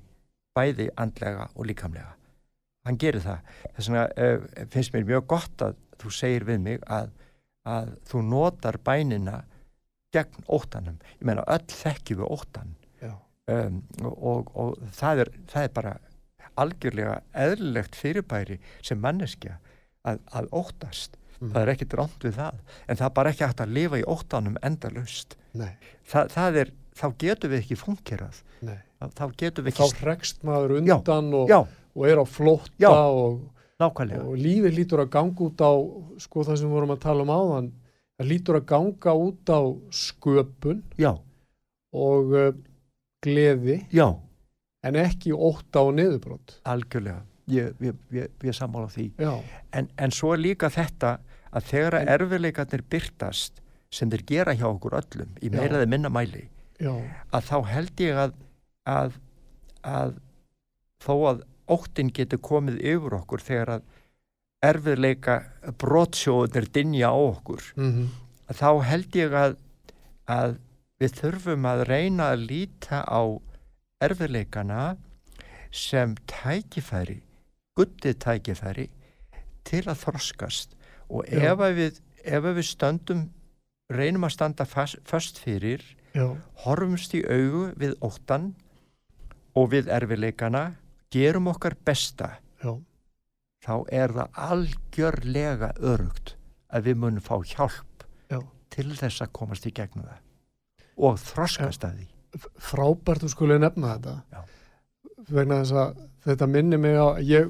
bæði 0.57 0.87
andlega 0.95 1.49
og 1.53 1.67
líkamlega 1.69 2.16
hann 2.87 2.97
gerir 3.01 3.23
það. 3.23 3.53
Þess 3.75 3.91
vegna 3.91 4.07
uh, 4.07 4.65
finnst 4.73 4.95
mér 4.95 5.07
mjög 5.11 5.27
gott 5.35 5.63
að 5.67 5.77
þú 6.01 6.13
segir 6.13 6.47
við 6.47 6.63
mig 6.65 6.81
að, 6.93 7.11
að 7.67 7.93
þú 8.09 8.23
notar 8.31 8.79
bænina 8.85 9.41
gegn 10.15 10.45
óttanum. 10.47 10.97
Ég 11.19 11.27
meina 11.29 11.45
öll 11.51 11.65
þekkjum 11.71 12.21
við 12.23 12.33
óttan 12.37 12.75
Já. 13.03 13.13
um, 13.53 13.79
og, 14.01 14.17
og, 14.17 14.51
og 14.55 14.91
það, 14.95 15.23
er, 15.25 15.33
það 15.51 15.67
er 15.67 15.73
bara 15.77 15.95
algjörlega 16.57 17.15
eðlilegt 17.37 17.97
fyrirbæri 17.97 18.59
sem 18.85 18.99
manneskja 19.03 19.59
að, 20.07 20.21
að 20.33 20.51
óttast. 20.55 21.17
Mm. 21.37 21.51
það 21.53 21.61
er 21.61 21.69
ekkit 21.75 21.91
rámt 21.99 22.23
við 22.25 22.37
það. 22.39 22.61
En 22.89 22.97
það 22.97 23.07
er 23.07 23.15
bara 23.19 23.31
ekki 23.33 23.43
hægt 23.45 23.59
að 23.61 23.73
lifa 23.75 23.97
í 24.01 24.05
óttanum 24.09 24.55
endalaust. 24.65 25.35
Nei, 25.57 25.75
Þa, 26.09 26.23
það 26.33 26.55
er, 26.63 26.71
þá 26.97 27.05
getum 27.21 27.51
við 27.53 27.59
ekki 27.61 27.77
funkerað 27.77 28.39
nei. 28.65 28.79
þá, 28.97 29.05
þá 29.19 29.25
getum 29.43 29.67
við 29.67 29.75
þá 29.77 29.83
ekki 29.85 30.01
hregst 30.01 30.47
maður 30.47 30.73
undan 30.79 31.29
og, 31.37 31.51
já, 31.51 31.59
og 31.97 32.05
er 32.07 32.21
á 32.21 32.25
flótta 32.29 32.91
og, 33.09 33.39
og 34.29 34.37
lífið 34.37 34.77
lítur 34.77 35.01
að 35.03 35.11
ganga 35.17 35.43
út 35.47 35.61
á 35.65 35.71
sko 36.21 36.45
það 36.45 36.59
sem 36.61 36.69
við 36.69 36.75
vorum 36.77 36.93
að 36.95 37.03
tala 37.03 37.25
um 37.25 37.33
áðan 37.33 37.67
það 38.17 38.29
lítur 38.31 38.59
að 38.59 38.67
ganga 38.71 39.13
út 39.27 39.51
á 39.53 39.61
sköpun 40.03 40.83
já, 41.01 41.11
og 41.97 42.33
uh, 42.37 42.51
gleði 43.25 43.79
já, 43.93 44.07
en 44.85 44.97
ekki 45.01 45.33
ótta 45.33 45.81
og 45.85 45.95
niðurbrot. 45.97 46.59
Algjörlega. 46.69 47.23
Ég, 47.47 47.73
ég, 47.79 47.95
ég, 48.11 48.31
ég 48.43 48.55
sammála 48.57 48.89
því. 48.91 49.05
En, 49.71 49.87
en 49.95 50.11
svo 50.11 50.33
er 50.35 50.41
líka 50.43 50.67
þetta 50.73 51.13
að 51.55 51.69
þegar 51.69 51.95
að 51.95 52.01
En- 52.03 52.11
erfiðleikarnir 52.17 52.83
byrtast 52.91 53.61
sem 53.93 54.09
þeir 54.11 54.23
gera 54.27 54.55
hjá 54.57 54.65
okkur 54.67 54.97
öllum 54.99 55.37
í 55.39 55.49
meiraði 55.53 55.87
minna 55.87 56.09
mæli 56.11 56.43
já, 56.83 56.91
að 57.31 57.45
þá 57.47 57.57
held 57.71 58.01
ég 58.03 58.17
að, 58.25 58.33
að, 58.83 59.13
að 59.87 60.17
þó 61.05 61.13
að 61.31 61.45
óttin 61.67 62.13
getur 62.13 62.41
komið 62.43 62.79
yfir 62.81 63.17
okkur 63.19 63.43
þegar 63.43 63.73
að 63.77 63.89
erfiðleika 64.67 65.35
brotsjóðunir 65.79 66.71
dinja 66.73 67.11
á 67.13 67.17
okkur. 67.17 67.61
Mm 67.75 68.07
að 68.47 68.61
þá 68.61 68.69
held 68.87 69.17
ég 69.17 69.35
að, 69.35 69.57
að 70.31 70.55
við 71.01 71.15
þurfum 71.19 71.67
að 71.69 71.83
reyna 71.91 72.31
að 72.33 72.45
líta 72.51 73.03
á 73.03 73.21
erfiðleikana 74.03 74.95
sem 75.73 76.15
tækifæri 76.29 77.21
guttið 77.77 78.17
tækifæri 78.23 78.87
til 79.67 79.83
að 79.85 79.99
þroskast. 80.05 80.73
Og 81.11 81.27
ef 81.27 81.61
við, 81.75 81.99
ef 82.23 82.47
við 82.47 82.65
stöndum 82.65 83.27
reynum 83.91 84.25
að 84.27 84.35
standa 84.35 84.65
fast, 84.67 84.99
fast 85.07 85.39
fyrir 85.39 85.83
já, 86.15 86.33
horfumst 86.63 87.13
í 87.15 87.21
augu 87.23 87.67
við 87.79 87.93
óttan 88.03 88.53
og 89.57 89.71
við 89.75 89.91
erfiðleikana 89.93 90.71
gerum 91.13 91.47
okkar 91.53 91.75
besta 91.87 92.29
já, 92.63 92.73
þá 93.65 93.73
er 93.93 94.13
það 94.17 94.41
algjörlega 94.49 95.71
örugt 95.79 96.35
að 96.73 96.89
við 96.89 96.99
munum 97.03 97.23
fá 97.23 97.37
hjálp 97.47 98.05
já. 98.31 98.41
til 98.73 98.89
þess 98.97 99.23
að 99.23 99.33
komast 99.39 99.67
í 99.69 99.71
gegnum 99.75 100.07
það. 100.07 100.21
Og 100.97 101.17
þroskast 101.21 101.85
að 101.85 101.99
því. 102.01 102.07
Frábært 102.59 103.23
þú 103.23 103.29
skulle 103.31 103.59
nefna 103.61 103.95
þetta. 103.95 104.15
Já. 104.33 104.41
vegna 105.33 105.61
þess 105.61 105.75
að 105.81 106.01
þetta 106.27 106.47
minni 106.51 106.77
mig 106.81 106.97
á 106.99 107.07
ég, 107.23 107.47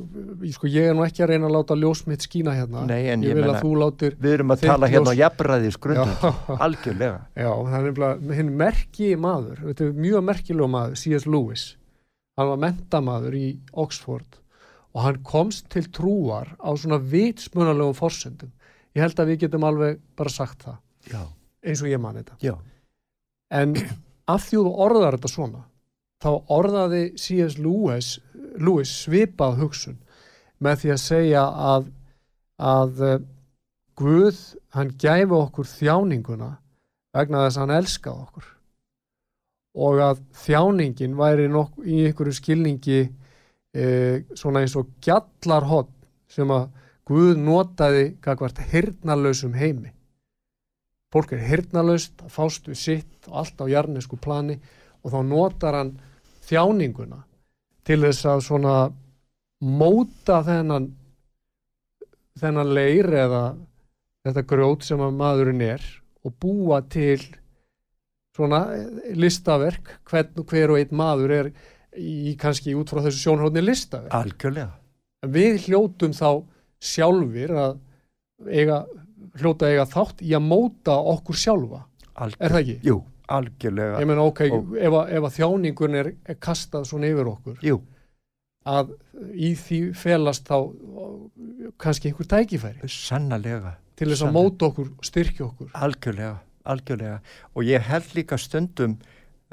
sko, 0.54 0.70
ég 0.70 0.90
er 0.92 0.96
nú 0.98 1.04
ekki 1.06 1.24
að 1.26 1.32
reyna 1.34 1.48
að 1.50 1.56
láta 1.58 1.78
ljós 1.78 2.04
mitt 2.10 2.24
skína 2.26 2.54
hérna. 2.56 2.86
Nei, 2.90 3.08
en 3.12 3.24
ég 3.26 3.34
ég 3.34 3.40
vil 3.40 3.50
að 3.50 3.60
þú 3.64 3.72
látir 3.82 4.16
við 4.22 4.36
erum 4.38 4.54
að 4.54 4.64
tala 4.68 4.90
hérna 4.92 5.12
á 5.12 5.14
ljós- 5.14 5.22
jafnræði 5.24 5.72
já, 5.72 5.76
skrundum, 5.76 6.14
algjörlega. 6.68 7.20
Já, 7.34 7.50
það 7.50 7.78
er 7.80 7.88
nefnilega 7.88 8.38
hinn 8.40 8.52
merki 8.62 9.10
maður, 9.28 9.64
þetta 9.66 9.88
er 9.88 10.00
mjög 10.06 10.26
merkilegu 10.30 10.70
maður 10.78 11.02
C.S. 11.04 11.28
Lewis, 11.30 11.66
hann 12.38 12.52
var 12.54 12.62
mentamaður 12.62 13.38
í 13.38 13.48
Oxford 13.74 14.40
og 14.94 15.04
hann 15.04 15.22
komst 15.26 15.68
til 15.74 15.86
trúar 15.94 16.56
á 16.58 16.70
svona 16.78 16.98
vitsmunalegum 16.98 17.98
forsendum. 17.98 18.54
Ég 18.96 19.04
held 19.06 19.20
að 19.20 19.34
við 19.34 19.44
getum 19.46 19.66
alveg 19.68 20.00
bara 20.18 20.34
sagt 20.34 20.66
það 20.66 20.78
Já, 21.12 21.22
eins 21.64 21.84
og 21.84 21.92
ég 21.92 22.02
man 22.02 22.18
þetta. 22.18 22.38
Já, 22.42 22.56
En 23.54 23.76
af 24.28 24.44
því 24.48 24.60
þú 24.66 24.74
orðar 24.84 25.16
þetta 25.16 25.32
svona, 25.32 25.62
þá 26.24 26.30
orðaði 26.52 27.04
C.S. 27.16 27.58
Lewis, 27.62 28.18
Lewis 28.60 28.92
svipað 29.06 29.62
hugsun 29.62 29.98
með 30.64 30.82
því 30.82 30.94
að 30.96 31.02
segja 31.04 31.44
að, 31.74 31.90
að 32.58 33.04
eh, 33.08 33.20
Guð, 33.98 34.40
hann 34.76 34.92
gæfi 35.02 35.34
okkur 35.34 35.70
þjáninguna 35.72 36.52
vegna 37.18 37.46
þess 37.46 37.58
að 37.58 37.64
hann 37.64 37.78
elskaði 37.80 38.26
okkur 38.28 38.50
og 39.78 40.02
að 40.02 40.24
þjáningin 40.46 41.16
væri 41.18 41.46
í 41.48 42.02
einhverju 42.08 42.34
skilningi 42.34 43.00
e, 43.04 43.86
svona 44.34 44.64
eins 44.64 44.76
og 44.80 44.90
gjallarhott 45.06 45.94
sem 46.34 46.50
að 46.52 46.70
Guð 47.08 47.38
notaði 47.40 48.18
gagvart 48.20 48.58
hirnalausum 48.68 49.54
heimi. 49.56 49.94
Fólk 51.14 51.32
er 51.38 51.46
hirnalaust 51.48 52.20
að 52.26 52.34
fást 52.36 52.68
við 52.68 52.80
sitt 52.82 53.30
og 53.30 53.38
allt 53.42 53.64
á 53.64 53.66
jarnesku 53.72 54.20
plani 54.20 54.58
og 55.06 55.14
þá 55.14 55.20
notar 55.24 55.78
hann 55.78 55.94
þjáninguna 56.50 57.22
til 57.88 58.02
þess 58.02 58.28
að 58.28 58.44
svona 58.50 58.74
móta 59.64 60.42
þennan 60.44 60.90
þennan 62.38 62.74
leir 62.76 63.08
eða 63.24 63.44
þetta 64.28 64.44
grjót 64.52 64.84
sem 64.84 65.00
að 65.02 65.16
maðurinn 65.22 65.64
er 65.64 65.86
og 66.28 66.36
búa 66.44 66.82
til 66.92 67.22
svona 68.38 68.62
eh, 68.78 69.16
listaverk 69.18 69.96
hvern 70.08 70.40
og 70.44 70.54
hver 70.54 70.74
og 70.76 70.80
einn 70.84 70.94
maður 71.02 71.34
er 71.42 71.50
í 71.98 72.36
kannski 72.38 72.76
út 72.78 72.92
frá 72.94 73.02
þessu 73.08 73.24
sjónhóðni 73.26 73.64
listaverk. 73.66 74.14
Algjörlega. 74.14 74.72
Við 75.34 75.64
hljótum 75.66 76.14
þá 76.14 76.30
sjálfir 76.78 77.52
að 77.58 77.78
eiga, 78.54 78.84
hljóta 79.42 79.72
eiga 79.72 79.86
þátt 79.90 80.22
í 80.22 80.36
að 80.38 80.44
móta 80.46 80.94
okkur 81.16 81.40
sjálfa, 81.42 81.80
er 81.82 82.22
algjörlega, 82.28 82.54
það 82.54 82.60
ekki? 82.62 82.76
jú, 82.86 82.98
algjörlega. 83.34 84.00
Ég 84.04 84.10
meina 84.12 84.26
ok, 84.30 84.42
Og- 84.54 84.76
ef, 84.78 84.94
að, 85.02 85.14
ef 85.18 85.28
að 85.32 85.36
þjáningun 85.40 85.98
er, 86.04 86.12
er 86.30 86.38
kastað 86.48 86.86
svona 86.92 87.10
yfir 87.10 87.32
okkur 87.34 87.58
jú, 87.66 87.80
að 88.68 88.94
í 89.34 89.52
því 89.58 89.80
felast 89.98 90.46
þá 90.46 90.58
kannski 91.82 92.12
einhver 92.12 92.30
tækifæri. 92.36 92.90
Sannarlega. 92.94 93.74
Til 93.98 94.12
þess 94.12 94.22
að 94.22 94.28
Sannlega. 94.28 94.38
móta 94.38 94.70
okkur, 94.70 94.90
styrkja 95.10 95.46
okkur. 95.48 95.70
Algjörlega, 95.74 96.36
algjörlega. 96.68 97.22
Og 97.56 97.68
ég 97.68 97.86
held 97.88 98.14
líka 98.18 98.40
stundum 98.40 98.98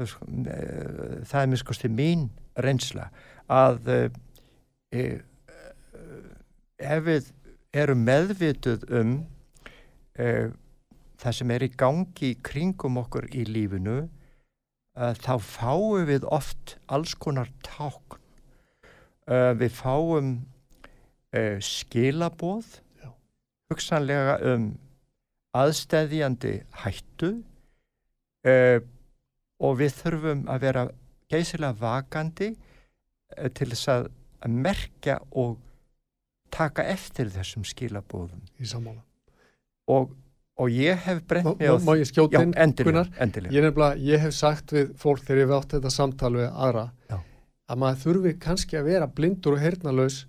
sko, 0.03 0.27
eh, 0.51 1.23
það 1.29 1.41
er 1.41 1.53
mér 1.53 1.63
skoðst 1.63 1.87
mín 1.91 2.27
reynsla 2.59 3.09
að 3.51 3.89
e, 3.93 4.01
e, 4.95 5.05
ef 6.79 7.07
við 7.07 7.31
erum 7.75 8.05
meðvituð 8.07 8.87
um 8.95 9.15
e, 10.19 10.51
það 11.21 11.39
sem 11.39 11.55
er 11.55 11.67
í 11.67 11.71
gangi 11.79 12.33
í 12.33 12.39
kringum 12.45 12.99
okkur 13.03 13.27
í 13.33 13.45
lífinu 13.49 14.03
uh, 14.05 15.15
þá 15.17 15.35
fáum 15.41 16.05
við 16.09 16.27
oft 16.29 16.77
alls 16.93 17.15
konar 17.17 17.49
tákn. 17.65 18.21
Við 19.25 19.71
fáum 19.73 20.35
skilaboð 21.65 22.67
hugsanlega 23.73 24.35
um 24.53 24.67
aðstæðjandi 25.55 26.55
hættu 26.83 27.31
uh, 28.49 28.79
og 29.65 29.79
við 29.81 29.97
þurfum 30.01 30.45
að 30.51 30.67
vera 30.67 30.85
geysilega 31.31 31.79
vakandi 31.81 32.51
uh, 32.55 33.49
til 33.55 33.71
þess 33.73 33.93
að, 33.95 34.11
að 34.45 34.59
merkja 34.67 35.21
og 35.31 35.57
taka 36.55 36.87
eftir 36.91 37.31
þessum 37.35 37.65
skilabóðum 37.67 38.45
í 38.63 38.69
sammála 38.69 39.03
og, 39.91 40.13
og 40.61 40.75
ég 40.75 41.01
hef 41.07 41.23
brent 41.29 41.59
á 41.59 41.75
má, 41.83 41.95
ég 41.99 42.09
skjóta 42.09 42.43
inn 42.43 42.55
endilega, 42.55 43.07
Gunnar? 43.11 43.49
ég, 43.51 43.81
ég 44.11 44.23
hef 44.23 44.37
sagt 44.37 44.75
við 44.75 44.93
fólk 45.01 45.25
þegar 45.25 45.43
ég 45.43 45.49
hef 45.49 45.57
átt 45.59 45.75
þetta 45.79 45.95
samtal 45.95 46.35
við 46.37 46.47
aðra 46.51 46.87
Já. 47.11 47.19
að 47.71 47.83
maður 47.83 48.05
þurfi 48.05 48.37
kannski 48.47 48.79
að 48.79 48.93
vera 48.93 49.11
blindur 49.11 49.59
og 49.59 49.65
heyrnalaus 49.65 50.21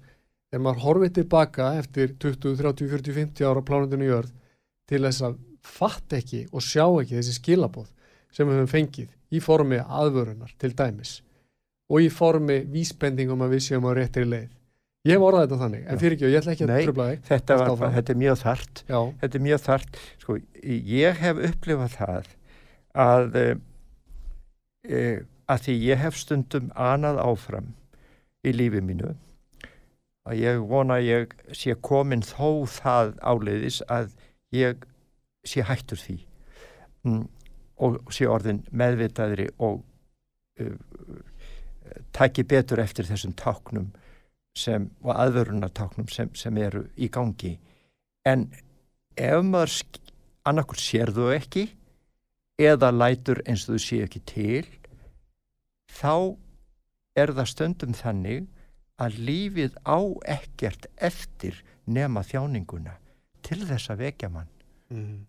þegar 0.50 0.66
maður 0.66 0.84
horfið 0.86 1.14
tilbaka 1.20 1.70
eftir 1.82 2.16
20, 2.18 2.58
30, 2.62 2.90
40, 2.96 3.16
50 3.22 3.50
ára 3.50 3.66
plánundinu 3.66 4.10
jörð 4.10 4.34
til 4.90 5.02
þess 5.06 5.26
að 5.26 5.38
fatta 5.66 6.20
ekki 6.20 6.46
og 6.52 6.64
sjá 6.64 6.86
ekki 6.88 7.18
þessi 7.18 7.38
skilabóð 7.40 7.88
sem 8.36 8.50
við 8.50 8.60
höfum 8.60 8.72
fengið 8.72 9.14
í 9.36 9.42
formi 9.44 9.80
aðvörunar 9.82 10.54
til 10.62 10.74
dæmis 10.78 11.20
og 11.90 12.06
í 12.06 12.12
formi 12.14 12.62
vísbendingum 12.72 13.44
að 13.46 13.56
við 13.56 13.66
séum 13.68 13.88
á 13.90 13.92
réttri 13.98 14.26
leið. 14.26 14.50
Ég 15.06 15.20
hef 15.20 15.26
orðað 15.28 15.44
þetta 15.44 15.58
þannig, 15.62 15.82
en 15.86 16.00
fyrir 16.02 16.16
ekki 16.16 16.26
og 16.26 16.32
ég 16.34 16.40
ætla 16.40 16.54
ekki 16.56 16.66
að 16.66 16.72
tröfla 16.88 17.06
þig. 17.12 17.20
Þetta, 17.28 17.58
þetta 17.94 18.14
er 18.14 18.20
mjög 18.22 18.40
þart 18.42 18.82
já, 18.88 19.00
þetta 19.22 19.38
er 19.38 19.44
mjög 19.46 19.60
þart 19.66 20.00
sko, 20.24 20.38
ég 20.96 21.20
hef 21.22 21.42
upplifað 21.50 21.92
það 22.00 22.32
að 23.06 23.38
e, 24.90 25.04
að 25.46 25.62
því 25.68 25.76
ég 25.84 26.02
hef 26.02 26.18
stundum 26.18 26.72
anað 26.74 27.22
áfram 27.22 27.70
í 28.46 28.54
lífi 28.56 28.82
mínu 28.82 29.14
að 30.26 30.42
ég 30.42 30.64
vona 30.66 30.98
að 30.98 31.10
ég 31.12 31.36
sé 31.54 31.76
komin 31.86 32.26
þó 32.26 32.66
það 32.70 33.14
áleiðis 33.22 33.82
að 33.86 34.10
ég 34.56 34.86
sé 35.46 35.66
hættur 35.66 36.00
því. 36.02 36.18
Mm, 37.06 37.26
og 37.86 38.00
sé 38.16 38.28
orðin 38.32 38.64
meðvitaðri 38.72 39.50
og 39.64 39.82
uh, 40.64 40.76
taki 42.16 42.46
betur 42.48 42.82
eftir 42.82 43.08
þessum 43.08 43.36
táknum 43.38 43.92
sem, 44.56 44.88
og 45.04 45.12
aðvörunartáknum 45.16 46.08
sem, 46.12 46.32
sem 46.36 46.58
eru 46.58 46.86
í 46.96 47.10
gangi. 47.12 47.58
En 48.26 48.48
ef 49.16 49.44
maður 49.44 49.76
annarkur 50.48 50.80
sér 50.80 51.12
þú 51.14 51.30
ekki 51.36 51.68
eða 52.62 52.92
lætur 52.96 53.42
eins 53.46 53.66
og 53.68 53.76
þú 53.76 53.84
sé 53.84 54.02
ekki 54.06 54.22
til 54.30 54.66
þá 55.92 56.36
er 57.20 57.34
það 57.36 57.52
stundum 57.52 57.96
þannig 57.96 58.46
að 59.02 59.18
lífið 59.28 59.76
á 59.84 60.00
ekkert 60.38 60.88
eftir 61.04 61.60
nema 61.86 62.24
þjáninguna 62.24 62.96
til 63.46 63.62
þess 63.68 63.94
að 63.94 64.04
vekja 64.06 64.32
mann 64.34 64.52
mm. 64.94 65.22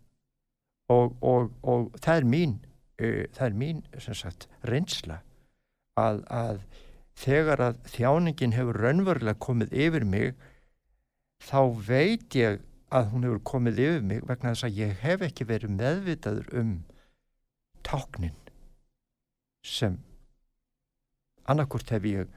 og, 0.95 1.17
og, 1.21 1.53
og 1.63 1.89
það 2.01 2.23
er 2.23 2.29
mín 2.35 2.59
uh, 3.03 3.23
það 3.37 3.47
er 3.49 3.59
mín 3.63 3.85
sagt 4.07 4.49
reynsla 4.67 5.21
að, 6.01 6.23
að 6.29 6.63
þegar 7.17 7.63
að 7.71 7.81
þjáningin 7.95 8.57
hefur 8.57 8.81
raunverulega 8.85 9.41
komið 9.41 9.77
yfir 9.87 10.09
mig 10.09 10.35
þá 11.47 11.61
veit 11.87 12.37
ég 12.37 12.61
að 12.95 13.09
hún 13.13 13.27
hefur 13.27 13.43
komið 13.53 13.81
yfir 13.87 14.05
mig 14.11 14.27
vegna 14.29 14.53
þess 14.53 14.69
að 14.69 14.81
ég 14.81 15.01
hef 15.03 15.25
ekki 15.27 15.49
verið 15.49 15.77
meðvitaður 15.77 16.53
um 16.61 16.75
táknin 17.87 18.37
sem 19.67 19.99
annarkort 21.47 21.91
hef 21.91 22.07
ég 22.07 22.31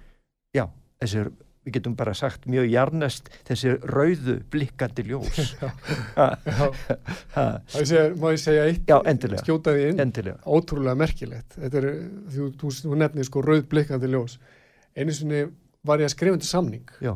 já, 0.56 0.66
þessi, 1.02 1.26
við 1.70 1.78
getum 1.78 1.96
bara 2.00 2.16
sagt 2.18 2.50
mjög 2.50 2.66
jarnest 2.74 3.30
þessi 3.48 3.76
rauðu 3.86 4.40
blikkandi 4.52 5.06
ljós. 5.08 5.40
Má 8.20 8.28
ég 8.34 8.42
segja, 8.42 8.66
eitt? 8.66 8.84
Já, 8.90 8.98
endilega. 9.08 9.44
skjóta 9.46 9.76
því 9.78 9.86
inn. 9.92 10.02
Endilega. 10.04 10.40
Ótrúlega 10.50 10.98
merkilegt. 11.00 11.56
Þetta 11.56 11.82
er, 11.82 11.88
þú, 12.34 12.50
þú, 12.60 12.74
þú 12.90 13.00
nefnir 13.04 13.30
sko 13.30 13.44
rauð 13.46 13.64
blikkandi 13.72 14.10
ljós. 14.12 14.36
Einu 14.98 15.16
sinni 15.16 15.46
var 15.86 16.02
ég 16.02 16.10
að 16.10 16.16
skrifa 16.16 16.38
undir 16.38 16.50
samning. 16.50 16.88
Já. 17.04 17.14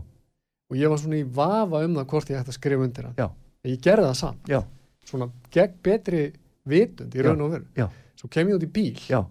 og 0.72 0.78
ég 0.80 0.90
var 0.90 0.98
svona 0.98 1.18
í 1.20 1.26
vafa 1.30 1.84
um 1.86 1.98
það 2.00 2.06
hvort 2.10 2.30
ég 2.32 2.40
ætti 2.40 2.54
að 2.54 2.58
skrifa 2.58 2.86
undir 2.88 3.06
hann. 3.10 3.18
Já. 3.20 3.28
en 3.64 3.72
ég 3.74 3.82
gerði 3.84 4.08
það 4.08 4.18
samt. 4.22 4.50
Já. 4.50 4.62
svona 5.06 5.28
gegn 5.54 5.76
betri 5.84 6.24
vitund 6.70 7.16
í 7.16 7.26
raun 7.26 7.44
og 7.46 7.52
veru. 7.58 7.90
Svo 8.18 8.30
kem 8.32 8.50
ég 8.50 8.58
út 8.58 8.66
í 8.66 8.72
bíl. 8.74 9.00
Já. 9.12 9.22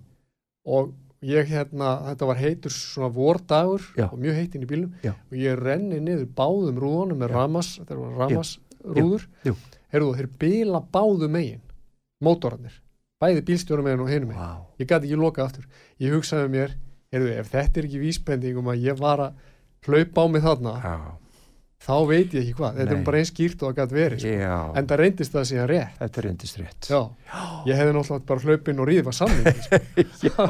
og 0.68 0.92
ég 1.22 1.50
hérna, 1.52 1.92
þetta 2.10 2.28
var 2.28 2.40
heitur 2.40 2.74
svona 2.74 3.10
vordagur 3.14 3.84
Já. 3.96 4.08
og 4.10 4.18
mjög 4.18 4.38
heitt 4.40 4.56
inn 4.56 4.64
í 4.66 4.70
bílnum 4.70 4.94
Já. 5.04 5.12
og 5.14 5.36
ég 5.38 5.58
renni 5.60 6.00
niður 6.02 6.26
báðum 6.36 6.80
rúðunum 6.82 7.22
með 7.22 7.34
ramas, 7.36 7.76
þetta 7.78 7.98
var 8.00 8.16
ramas 8.24 8.56
rúður, 8.82 9.28
heyrðu 9.94 10.14
þeir 10.18 10.30
bila 10.42 10.82
báðu 10.92 11.28
megin, 11.30 11.62
mótorarnir 12.22 12.80
bæði 13.22 13.44
bílstjóra 13.46 13.86
megin 13.86 14.02
og 14.02 14.10
hinum 14.10 14.32
megin 14.32 14.42
Vá. 14.42 14.66
ég 14.82 14.90
gæti 14.90 15.06
ekki 15.06 15.20
loka 15.20 15.46
aftur 15.46 15.68
ég 16.02 16.16
hugsaði 16.16 16.50
mér, 16.50 16.76
heyrðu, 17.14 17.34
ef 17.38 17.50
þetta 17.54 17.78
er 17.80 17.88
ekki 17.88 18.02
vísbending 18.02 18.58
um 18.58 18.72
að 18.72 18.86
ég 18.88 18.98
var 18.98 19.28
að 19.28 19.42
hlaupa 19.86 20.26
á 20.26 20.26
mig 20.26 20.42
þarna 20.42 20.74
Já. 20.82 20.96
Þá 21.82 21.94
veit 22.08 22.34
ég 22.36 22.42
ekki 22.44 22.54
hvað, 22.58 22.76
þetta 22.78 22.92
Nei. 22.92 22.98
er 23.00 23.06
bara 23.08 23.20
eins 23.22 23.30
skýrt 23.32 23.62
og 23.62 23.72
það 23.72 23.78
gæti 23.80 23.96
verið, 23.98 24.20
sko. 24.22 24.34
Já. 24.42 24.56
en 24.78 24.88
það 24.90 25.00
reyndist 25.02 25.32
það 25.36 25.46
síðan 25.50 25.68
rétt 25.72 25.96
Þetta 26.02 26.24
reyndist 26.26 26.58
rétt. 26.60 26.90
já, 26.92 27.00
ég 27.66 27.80
hefði 27.80 27.94
náttúrulega 27.96 28.26
bara 28.28 28.44
hlaupin 28.46 28.82
og 28.82 28.88
ríðið 28.90 29.08
var 29.08 29.16
samning 29.18 29.62
sko. 29.62 29.80
Já. 30.28 30.46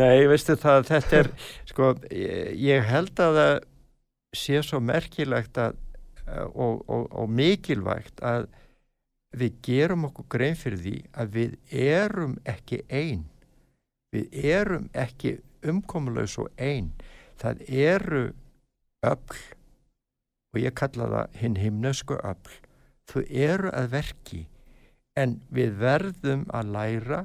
Nei, 0.00 0.16
veistu 0.30 0.56
það, 0.58 0.86
þetta 0.90 1.20
er, 1.20 1.30
sko, 1.70 1.90
ég, 2.10 2.48
ég 2.66 2.88
held 2.90 3.22
að 3.26 3.38
það 3.40 3.52
sé 4.40 4.62
svo 4.66 4.80
merkilegt 4.82 5.58
að, 5.58 5.78
og, 6.54 6.82
og, 6.86 7.06
og 7.10 7.30
mikilvægt 7.34 8.22
að 8.22 8.48
við 9.38 9.56
gerum 9.62 10.08
okkur 10.10 10.26
grein 10.34 10.58
fyrir 10.58 10.82
því 10.82 10.96
að 11.22 11.32
við 11.36 11.56
erum 11.70 12.34
ekki 12.50 12.80
einn. 12.90 13.24
Við 14.10 14.38
erum 14.50 14.88
ekki 14.98 15.36
umkomulegs 15.70 16.34
og 16.42 16.50
einn. 16.58 16.90
Það 17.38 17.60
eru 17.70 18.22
öll 19.06 19.38
og 20.54 20.60
ég 20.60 20.74
kalla 20.78 21.08
það 21.14 21.38
hinn 21.40 21.58
himnesku 21.60 22.18
öll. 22.18 22.56
Þau 23.10 23.22
eru 23.26 23.70
að 23.74 23.90
verki 23.94 24.44
en 25.18 25.38
við 25.50 25.76
verðum 25.80 26.46
að 26.54 26.72
læra 26.76 27.20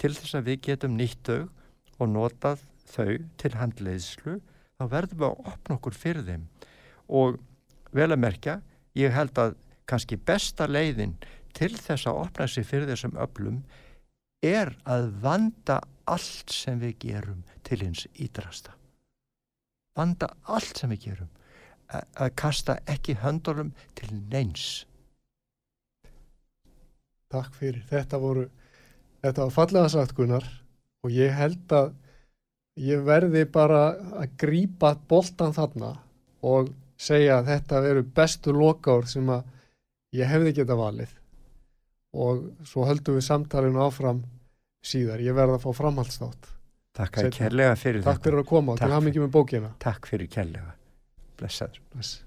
til 0.00 0.12
þess 0.16 0.38
að 0.38 0.50
við 0.50 0.62
getum 0.68 0.96
nýtt 0.96 1.28
þau 1.28 1.48
og 1.96 2.12
notað 2.12 2.64
þau 2.88 3.16
til 3.40 3.52
handleiðslu. 3.56 4.38
Þá 4.76 4.84
verðum 4.92 5.22
við 5.22 5.28
að 5.28 5.52
opna 5.52 5.76
okkur 5.78 5.96
fyrir 5.96 6.26
þeim. 6.26 6.46
Og 7.08 7.38
vel 7.96 8.10
að 8.10 8.22
merkja 8.22 8.60
ég 8.96 9.14
held 9.14 9.38
að 9.40 9.56
kannski 9.88 10.18
besta 10.18 10.66
leiðin 10.68 11.14
til 11.56 11.72
þess 11.76 12.08
að 12.08 12.22
opna 12.26 12.48
sig 12.50 12.66
fyrir 12.68 12.88
þessum 12.90 13.16
öflum 13.20 13.60
er 14.44 14.74
að 14.84 15.08
vanda 15.22 15.80
allt 16.06 16.52
sem 16.52 16.80
við 16.82 16.98
gerum 17.06 17.44
til 17.66 17.80
hins 17.82 18.04
ídrasta 18.14 18.74
vanda 19.96 20.28
allt 20.52 20.82
sem 20.82 20.92
við 20.92 21.08
gerum 21.08 21.30
að 21.90 22.30
kasta 22.38 22.78
ekki 22.90 23.16
höndunum 23.22 23.72
til 23.98 24.10
neins. 24.30 24.84
Takk 27.32 27.54
fyrir, 27.58 27.82
þetta 27.90 28.20
voru 28.22 28.46
þetta 29.24 29.46
var 29.46 29.54
fallega 29.54 29.90
sagt 29.90 30.14
Gunnar 30.16 30.46
og 31.02 31.14
ég 31.14 31.34
held 31.34 31.72
að 31.74 31.92
ég 32.80 33.02
verði 33.06 33.44
bara 33.50 33.88
að 34.20 34.34
grípa 34.38 34.94
boltan 35.08 35.54
þarna 35.56 35.96
og 36.46 36.70
segja 37.00 37.40
að 37.40 37.52
þetta 37.52 37.82
veru 37.84 38.04
bestu 38.16 38.54
lokár 38.54 39.06
sem 39.10 39.28
að 39.32 39.46
ég 40.16 40.28
hefði 40.30 40.54
geta 40.60 40.76
valið. 40.78 41.10
Og 42.16 42.46
svo 42.64 42.86
höldum 42.88 43.18
við 43.18 43.26
samtalinu 43.26 43.82
áfram 43.84 44.22
síðar, 44.86 45.20
ég 45.20 45.34
verði 45.36 45.58
að 45.58 45.66
fá 45.66 45.80
framhaldstátt 45.82 46.52
Takk 46.96 47.18
að 47.20 47.30
kærlega 47.36 47.76
fyrir 47.76 48.04
Takk 48.06 48.22
fyrir 48.24 48.40
að 48.40 48.48
koma 48.48 48.72
og 48.72 48.80
Takk 48.80 48.88
til 48.88 48.96
hamingi 48.96 49.20
með 49.20 49.32
bókina. 49.34 49.72
Takk 49.82 50.08
fyrir 50.08 50.30
kærlega. 50.32 50.75
para 51.36 51.46
achar. 51.46 51.70
Mas... 51.94 52.25